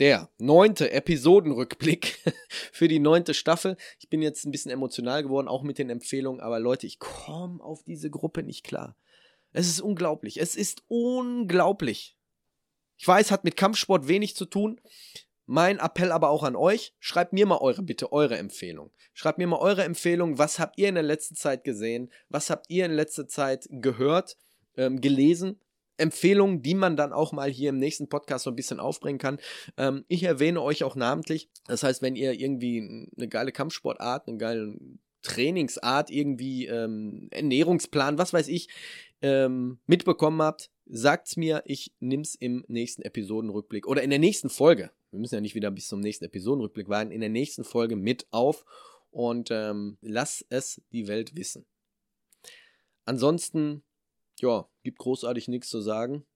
der 0.00 0.30
neunte 0.38 0.90
Episodenrückblick 0.90 2.18
für 2.72 2.88
die 2.88 2.98
neunte 2.98 3.34
Staffel. 3.34 3.76
Ich 3.98 4.08
bin 4.08 4.22
jetzt 4.22 4.46
ein 4.46 4.50
bisschen 4.50 4.70
emotional 4.70 5.22
geworden, 5.22 5.46
auch 5.46 5.62
mit 5.62 5.78
den 5.78 5.90
Empfehlungen, 5.90 6.40
aber 6.40 6.58
Leute, 6.58 6.86
ich 6.86 6.98
komme 6.98 7.62
auf 7.62 7.82
diese 7.84 8.10
Gruppe 8.10 8.42
nicht 8.42 8.64
klar. 8.64 8.96
Es 9.52 9.68
ist 9.68 9.80
unglaublich. 9.80 10.40
Es 10.40 10.56
ist 10.56 10.82
unglaublich. 10.88 12.16
Ich 12.96 13.06
weiß, 13.06 13.30
hat 13.30 13.44
mit 13.44 13.56
Kampfsport 13.56 14.08
wenig 14.08 14.36
zu 14.36 14.46
tun. 14.46 14.80
Mein 15.44 15.78
Appell 15.78 16.12
aber 16.12 16.30
auch 16.30 16.44
an 16.44 16.56
euch, 16.56 16.94
schreibt 17.00 17.32
mir 17.32 17.44
mal 17.44 17.58
eure, 17.58 17.82
bitte 17.82 18.12
eure 18.12 18.38
Empfehlung. 18.38 18.92
Schreibt 19.12 19.38
mir 19.38 19.48
mal 19.48 19.58
eure 19.58 19.84
Empfehlung, 19.84 20.38
was 20.38 20.58
habt 20.58 20.78
ihr 20.78 20.88
in 20.88 20.94
der 20.94 21.02
letzten 21.02 21.34
Zeit 21.34 21.64
gesehen, 21.64 22.10
was 22.28 22.50
habt 22.50 22.70
ihr 22.70 22.84
in 22.86 22.92
letzter 22.92 23.26
Zeit 23.26 23.66
gehört, 23.70 24.36
ähm, 24.76 25.00
gelesen, 25.00 25.60
Empfehlungen, 26.00 26.62
die 26.62 26.74
man 26.74 26.96
dann 26.96 27.12
auch 27.12 27.32
mal 27.32 27.50
hier 27.50 27.70
im 27.70 27.78
nächsten 27.78 28.08
Podcast 28.08 28.44
so 28.44 28.50
ein 28.50 28.56
bisschen 28.56 28.80
aufbringen 28.80 29.18
kann. 29.18 29.38
Ähm, 29.76 30.04
ich 30.08 30.22
erwähne 30.22 30.62
euch 30.62 30.84
auch 30.84 30.96
namentlich. 30.96 31.48
Das 31.66 31.82
heißt, 31.82 32.02
wenn 32.02 32.16
ihr 32.16 32.32
irgendwie 32.32 33.08
eine 33.16 33.28
geile 33.28 33.52
Kampfsportart, 33.52 34.26
eine 34.28 34.38
geile 34.38 34.74
Trainingsart, 35.22 36.10
irgendwie 36.10 36.66
ähm, 36.66 37.28
Ernährungsplan, 37.30 38.18
was 38.18 38.32
weiß 38.32 38.48
ich, 38.48 38.68
ähm, 39.22 39.78
mitbekommen 39.86 40.40
habt, 40.42 40.70
sagt's 40.86 41.36
mir, 41.36 41.62
ich 41.66 41.92
nimm's 42.00 42.34
im 42.34 42.64
nächsten 42.68 43.02
Episodenrückblick 43.02 43.86
oder 43.86 44.02
in 44.02 44.10
der 44.10 44.18
nächsten 44.18 44.48
Folge. 44.48 44.90
Wir 45.10 45.20
müssen 45.20 45.34
ja 45.34 45.40
nicht 45.40 45.54
wieder 45.54 45.70
bis 45.70 45.88
zum 45.88 46.00
nächsten 46.00 46.24
Episodenrückblick 46.24 46.88
warten, 46.88 47.10
in 47.10 47.20
der 47.20 47.28
nächsten 47.28 47.64
Folge 47.64 47.96
mit 47.96 48.26
auf 48.30 48.64
und 49.10 49.50
ähm, 49.50 49.98
lass 50.00 50.44
es 50.48 50.80
die 50.92 51.06
Welt 51.06 51.34
wissen. 51.36 51.66
Ansonsten 53.04 53.82
ja, 54.40 54.68
gibt 54.82 54.98
großartig 54.98 55.48
nichts 55.48 55.68
zu 55.68 55.80
sagen. 55.80 56.26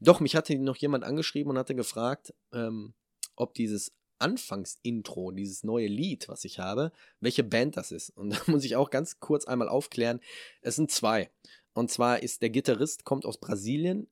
Doch, 0.00 0.20
mich 0.20 0.36
hatte 0.36 0.56
noch 0.58 0.76
jemand 0.76 1.04
angeschrieben 1.04 1.50
und 1.50 1.58
hatte 1.58 1.74
gefragt, 1.74 2.34
ähm, 2.52 2.94
ob 3.36 3.54
dieses 3.54 3.92
Anfangsintro, 4.18 5.32
dieses 5.32 5.64
neue 5.64 5.88
Lied, 5.88 6.28
was 6.28 6.44
ich 6.44 6.58
habe, 6.58 6.92
welche 7.20 7.44
Band 7.44 7.76
das 7.76 7.92
ist. 7.92 8.10
Und 8.10 8.30
da 8.34 8.40
muss 8.46 8.64
ich 8.64 8.76
auch 8.76 8.90
ganz 8.90 9.20
kurz 9.20 9.44
einmal 9.44 9.68
aufklären. 9.68 10.20
Es 10.62 10.76
sind 10.76 10.90
zwei. 10.90 11.30
Und 11.72 11.90
zwar 11.90 12.22
ist 12.22 12.42
der 12.42 12.50
Gitarrist, 12.50 13.04
kommt 13.04 13.26
aus 13.26 13.38
Brasilien, 13.38 14.08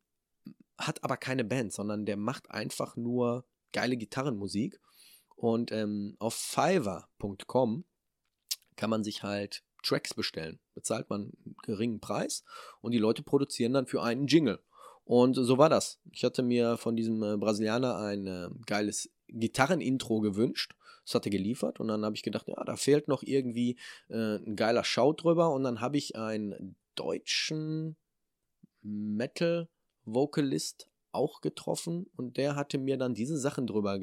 hat 0.78 1.02
aber 1.04 1.16
keine 1.16 1.44
Band, 1.44 1.72
sondern 1.72 2.04
der 2.04 2.16
macht 2.16 2.50
einfach 2.50 2.96
nur 2.96 3.46
geile 3.72 3.96
Gitarrenmusik. 3.96 4.80
Und 5.36 5.72
ähm, 5.72 6.16
auf 6.18 6.34
fiverr.com 6.34 7.84
kann 8.76 8.90
man 8.90 9.04
sich 9.04 9.22
halt 9.22 9.62
Tracks 9.82 10.14
bestellen. 10.14 10.58
Bezahlt 10.74 11.10
man 11.10 11.32
einen 11.44 11.56
geringen 11.62 12.00
Preis 12.00 12.44
und 12.80 12.92
die 12.92 12.98
Leute 12.98 13.22
produzieren 13.22 13.72
dann 13.72 13.86
für 13.86 14.02
einen 14.02 14.26
Jingle. 14.26 14.60
Und 15.04 15.34
so 15.34 15.58
war 15.58 15.68
das. 15.68 16.00
Ich 16.12 16.24
hatte 16.24 16.42
mir 16.42 16.76
von 16.76 16.96
diesem 16.96 17.22
äh, 17.22 17.36
Brasilianer 17.36 17.98
ein 17.98 18.26
äh, 18.26 18.48
geiles 18.66 19.10
Gitarrenintro 19.28 20.20
gewünscht. 20.20 20.74
Das 21.04 21.16
hat 21.16 21.26
er 21.26 21.30
geliefert 21.30 21.80
und 21.80 21.88
dann 21.88 22.04
habe 22.04 22.14
ich 22.14 22.22
gedacht, 22.22 22.46
ja, 22.46 22.62
da 22.64 22.76
fehlt 22.76 23.08
noch 23.08 23.24
irgendwie 23.24 23.76
äh, 24.08 24.36
ein 24.36 24.54
geiler 24.54 24.84
Schau 24.84 25.12
drüber 25.12 25.52
und 25.52 25.64
dann 25.64 25.80
habe 25.80 25.96
ich 25.96 26.14
einen 26.14 26.76
deutschen 26.94 27.96
Metal-Vocalist 28.82 30.88
auch 31.10 31.40
getroffen 31.40 32.06
und 32.16 32.36
der 32.36 32.54
hatte 32.54 32.78
mir 32.78 32.98
dann 32.98 33.14
diese 33.14 33.36
Sachen 33.36 33.66
drüber 33.66 33.98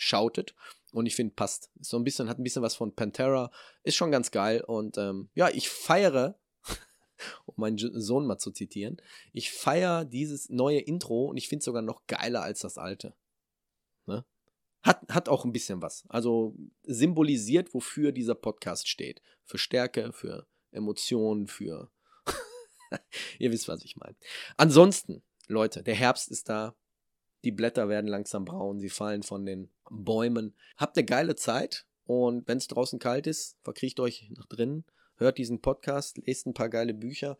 geschautet 0.00 0.54
und 0.92 1.06
ich 1.06 1.14
finde, 1.14 1.34
passt. 1.34 1.70
so 1.80 1.96
ein 1.96 2.04
bisschen, 2.04 2.28
hat 2.28 2.38
ein 2.38 2.42
bisschen 2.42 2.62
was 2.62 2.74
von 2.74 2.94
Pantera. 2.94 3.50
Ist 3.82 3.96
schon 3.96 4.10
ganz 4.10 4.30
geil. 4.30 4.62
Und 4.62 4.98
ähm, 4.98 5.28
ja, 5.34 5.48
ich 5.50 5.68
feiere, 5.68 6.38
um 7.46 7.54
meinen 7.56 7.78
Sohn 8.00 8.26
mal 8.26 8.38
zu 8.38 8.50
zitieren, 8.50 9.00
ich 9.32 9.52
feiere 9.52 10.04
dieses 10.04 10.48
neue 10.48 10.80
Intro 10.80 11.26
und 11.26 11.36
ich 11.36 11.48
finde 11.48 11.60
es 11.60 11.66
sogar 11.66 11.82
noch 11.82 12.06
geiler 12.06 12.42
als 12.42 12.60
das 12.60 12.78
alte. 12.78 13.14
Ne? 14.06 14.24
Hat, 14.82 15.02
hat 15.10 15.28
auch 15.28 15.44
ein 15.44 15.52
bisschen 15.52 15.82
was. 15.82 16.04
Also 16.08 16.56
symbolisiert, 16.82 17.74
wofür 17.74 18.12
dieser 18.12 18.34
Podcast 18.34 18.88
steht. 18.88 19.20
Für 19.44 19.58
Stärke, 19.58 20.12
für 20.12 20.46
Emotionen, 20.72 21.46
für. 21.46 21.90
Ihr 23.38 23.52
wisst, 23.52 23.68
was 23.68 23.84
ich 23.84 23.96
meine. 23.96 24.16
Ansonsten, 24.56 25.22
Leute, 25.46 25.82
der 25.82 25.94
Herbst 25.94 26.30
ist 26.30 26.48
da. 26.48 26.74
Die 27.44 27.52
Blätter 27.52 27.88
werden 27.88 28.06
langsam 28.06 28.44
braun, 28.44 28.80
sie 28.80 28.90
fallen 28.90 29.22
von 29.22 29.46
den 29.46 29.70
Bäumen. 29.90 30.54
Habt 30.76 30.96
eine 30.96 31.06
geile 31.06 31.36
Zeit 31.36 31.86
und 32.04 32.46
wenn 32.48 32.58
es 32.58 32.68
draußen 32.68 32.98
kalt 32.98 33.26
ist, 33.26 33.56
verkriecht 33.62 34.00
euch 34.00 34.30
nach 34.36 34.46
drinnen, 34.46 34.84
hört 35.16 35.38
diesen 35.38 35.60
Podcast, 35.60 36.18
lest 36.26 36.46
ein 36.46 36.54
paar 36.54 36.68
geile 36.68 36.94
Bücher, 36.94 37.38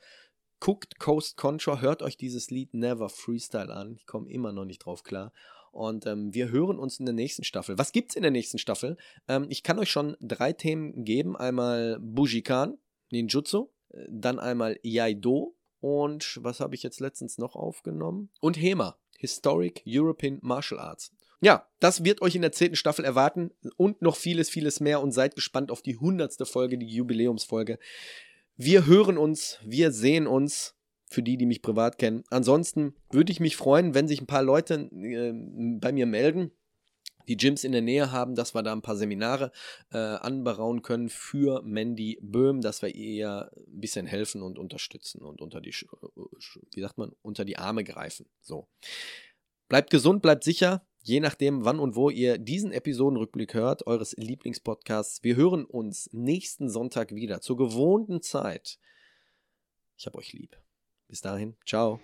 guckt 0.60 0.98
Coast 0.98 1.36
Contra, 1.36 1.80
hört 1.80 2.02
euch 2.02 2.16
dieses 2.16 2.50
Lied 2.50 2.74
Never 2.74 3.08
Freestyle 3.08 3.74
an. 3.74 3.94
Ich 3.94 4.06
komme 4.06 4.30
immer 4.30 4.52
noch 4.52 4.64
nicht 4.64 4.84
drauf 4.84 5.02
klar. 5.02 5.32
Und 5.72 6.06
ähm, 6.06 6.34
wir 6.34 6.50
hören 6.50 6.78
uns 6.78 6.98
in 6.98 7.06
der 7.06 7.14
nächsten 7.14 7.44
Staffel. 7.44 7.78
Was 7.78 7.92
gibt's 7.92 8.16
in 8.16 8.22
der 8.22 8.32
nächsten 8.32 8.58
Staffel? 8.58 8.96
Ähm, 9.28 9.46
ich 9.50 9.62
kann 9.62 9.78
euch 9.78 9.90
schon 9.90 10.16
drei 10.20 10.52
Themen 10.52 11.04
geben. 11.04 11.36
Einmal 11.36 11.98
Bujikan, 12.00 12.78
Ninjutsu, 13.10 13.70
äh, 13.90 14.04
dann 14.08 14.38
einmal 14.38 14.78
Yaido 14.82 15.54
und 15.80 16.38
was 16.42 16.60
habe 16.60 16.74
ich 16.74 16.82
jetzt 16.82 17.00
letztens 17.00 17.38
noch 17.38 17.56
aufgenommen? 17.56 18.30
Und 18.40 18.60
Hema. 18.60 18.98
Historic 19.20 19.82
European 19.86 20.38
Martial 20.40 20.80
Arts. 20.80 21.12
Ja, 21.42 21.66
das 21.78 22.04
wird 22.04 22.22
euch 22.22 22.34
in 22.34 22.42
der 22.42 22.52
zehnten 22.52 22.76
Staffel 22.76 23.04
erwarten 23.04 23.50
und 23.76 24.02
noch 24.02 24.16
vieles, 24.16 24.50
vieles 24.50 24.80
mehr 24.80 25.00
und 25.00 25.12
seid 25.12 25.34
gespannt 25.34 25.70
auf 25.70 25.82
die 25.82 25.96
hundertste 25.96 26.46
Folge, 26.46 26.78
die 26.78 26.86
Jubiläumsfolge. 26.86 27.78
Wir 28.56 28.86
hören 28.86 29.16
uns, 29.16 29.58
wir 29.62 29.92
sehen 29.92 30.26
uns, 30.26 30.74
für 31.10 31.22
die, 31.22 31.36
die 31.36 31.46
mich 31.46 31.60
privat 31.60 31.98
kennen. 31.98 32.22
Ansonsten 32.30 32.94
würde 33.10 33.32
ich 33.32 33.40
mich 33.40 33.56
freuen, 33.56 33.94
wenn 33.94 34.06
sich 34.06 34.20
ein 34.20 34.28
paar 34.28 34.44
Leute 34.44 34.88
äh, 34.92 35.32
bei 35.80 35.92
mir 35.92 36.06
melden, 36.06 36.52
die 37.30 37.36
Gyms 37.36 37.62
in 37.62 37.70
der 37.70 37.80
Nähe 37.80 38.10
haben, 38.10 38.34
dass 38.34 38.54
wir 38.54 38.62
da 38.64 38.72
ein 38.72 38.82
paar 38.82 38.96
Seminare 38.96 39.52
äh, 39.92 39.98
anberauen 39.98 40.82
können 40.82 41.08
für 41.08 41.62
Mandy 41.62 42.18
Böhm, 42.20 42.60
dass 42.60 42.82
wir 42.82 42.92
ihr 42.92 43.52
ein 43.56 43.80
bisschen 43.80 44.06
helfen 44.06 44.42
und 44.42 44.58
unterstützen 44.58 45.22
und 45.22 45.40
unter 45.40 45.60
die, 45.60 45.70
wie 45.70 46.80
sagt 46.80 46.98
man, 46.98 47.12
unter 47.22 47.44
die 47.44 47.56
Arme 47.56 47.84
greifen. 47.84 48.26
So. 48.40 48.66
Bleibt 49.68 49.90
gesund, 49.90 50.22
bleibt 50.22 50.42
sicher. 50.42 50.84
Je 51.02 51.20
nachdem, 51.20 51.64
wann 51.64 51.78
und 51.78 51.94
wo 51.94 52.10
ihr 52.10 52.36
diesen 52.36 52.72
Episodenrückblick 52.72 53.54
hört, 53.54 53.86
eures 53.86 54.14
Lieblingspodcasts. 54.16 55.22
Wir 55.22 55.36
hören 55.36 55.64
uns 55.64 56.10
nächsten 56.12 56.68
Sonntag 56.68 57.14
wieder 57.14 57.40
zur 57.40 57.56
gewohnten 57.56 58.22
Zeit. 58.22 58.80
Ich 59.96 60.06
hab 60.06 60.16
euch 60.16 60.32
lieb. 60.32 60.60
Bis 61.06 61.20
dahin, 61.20 61.56
ciao. 61.64 62.00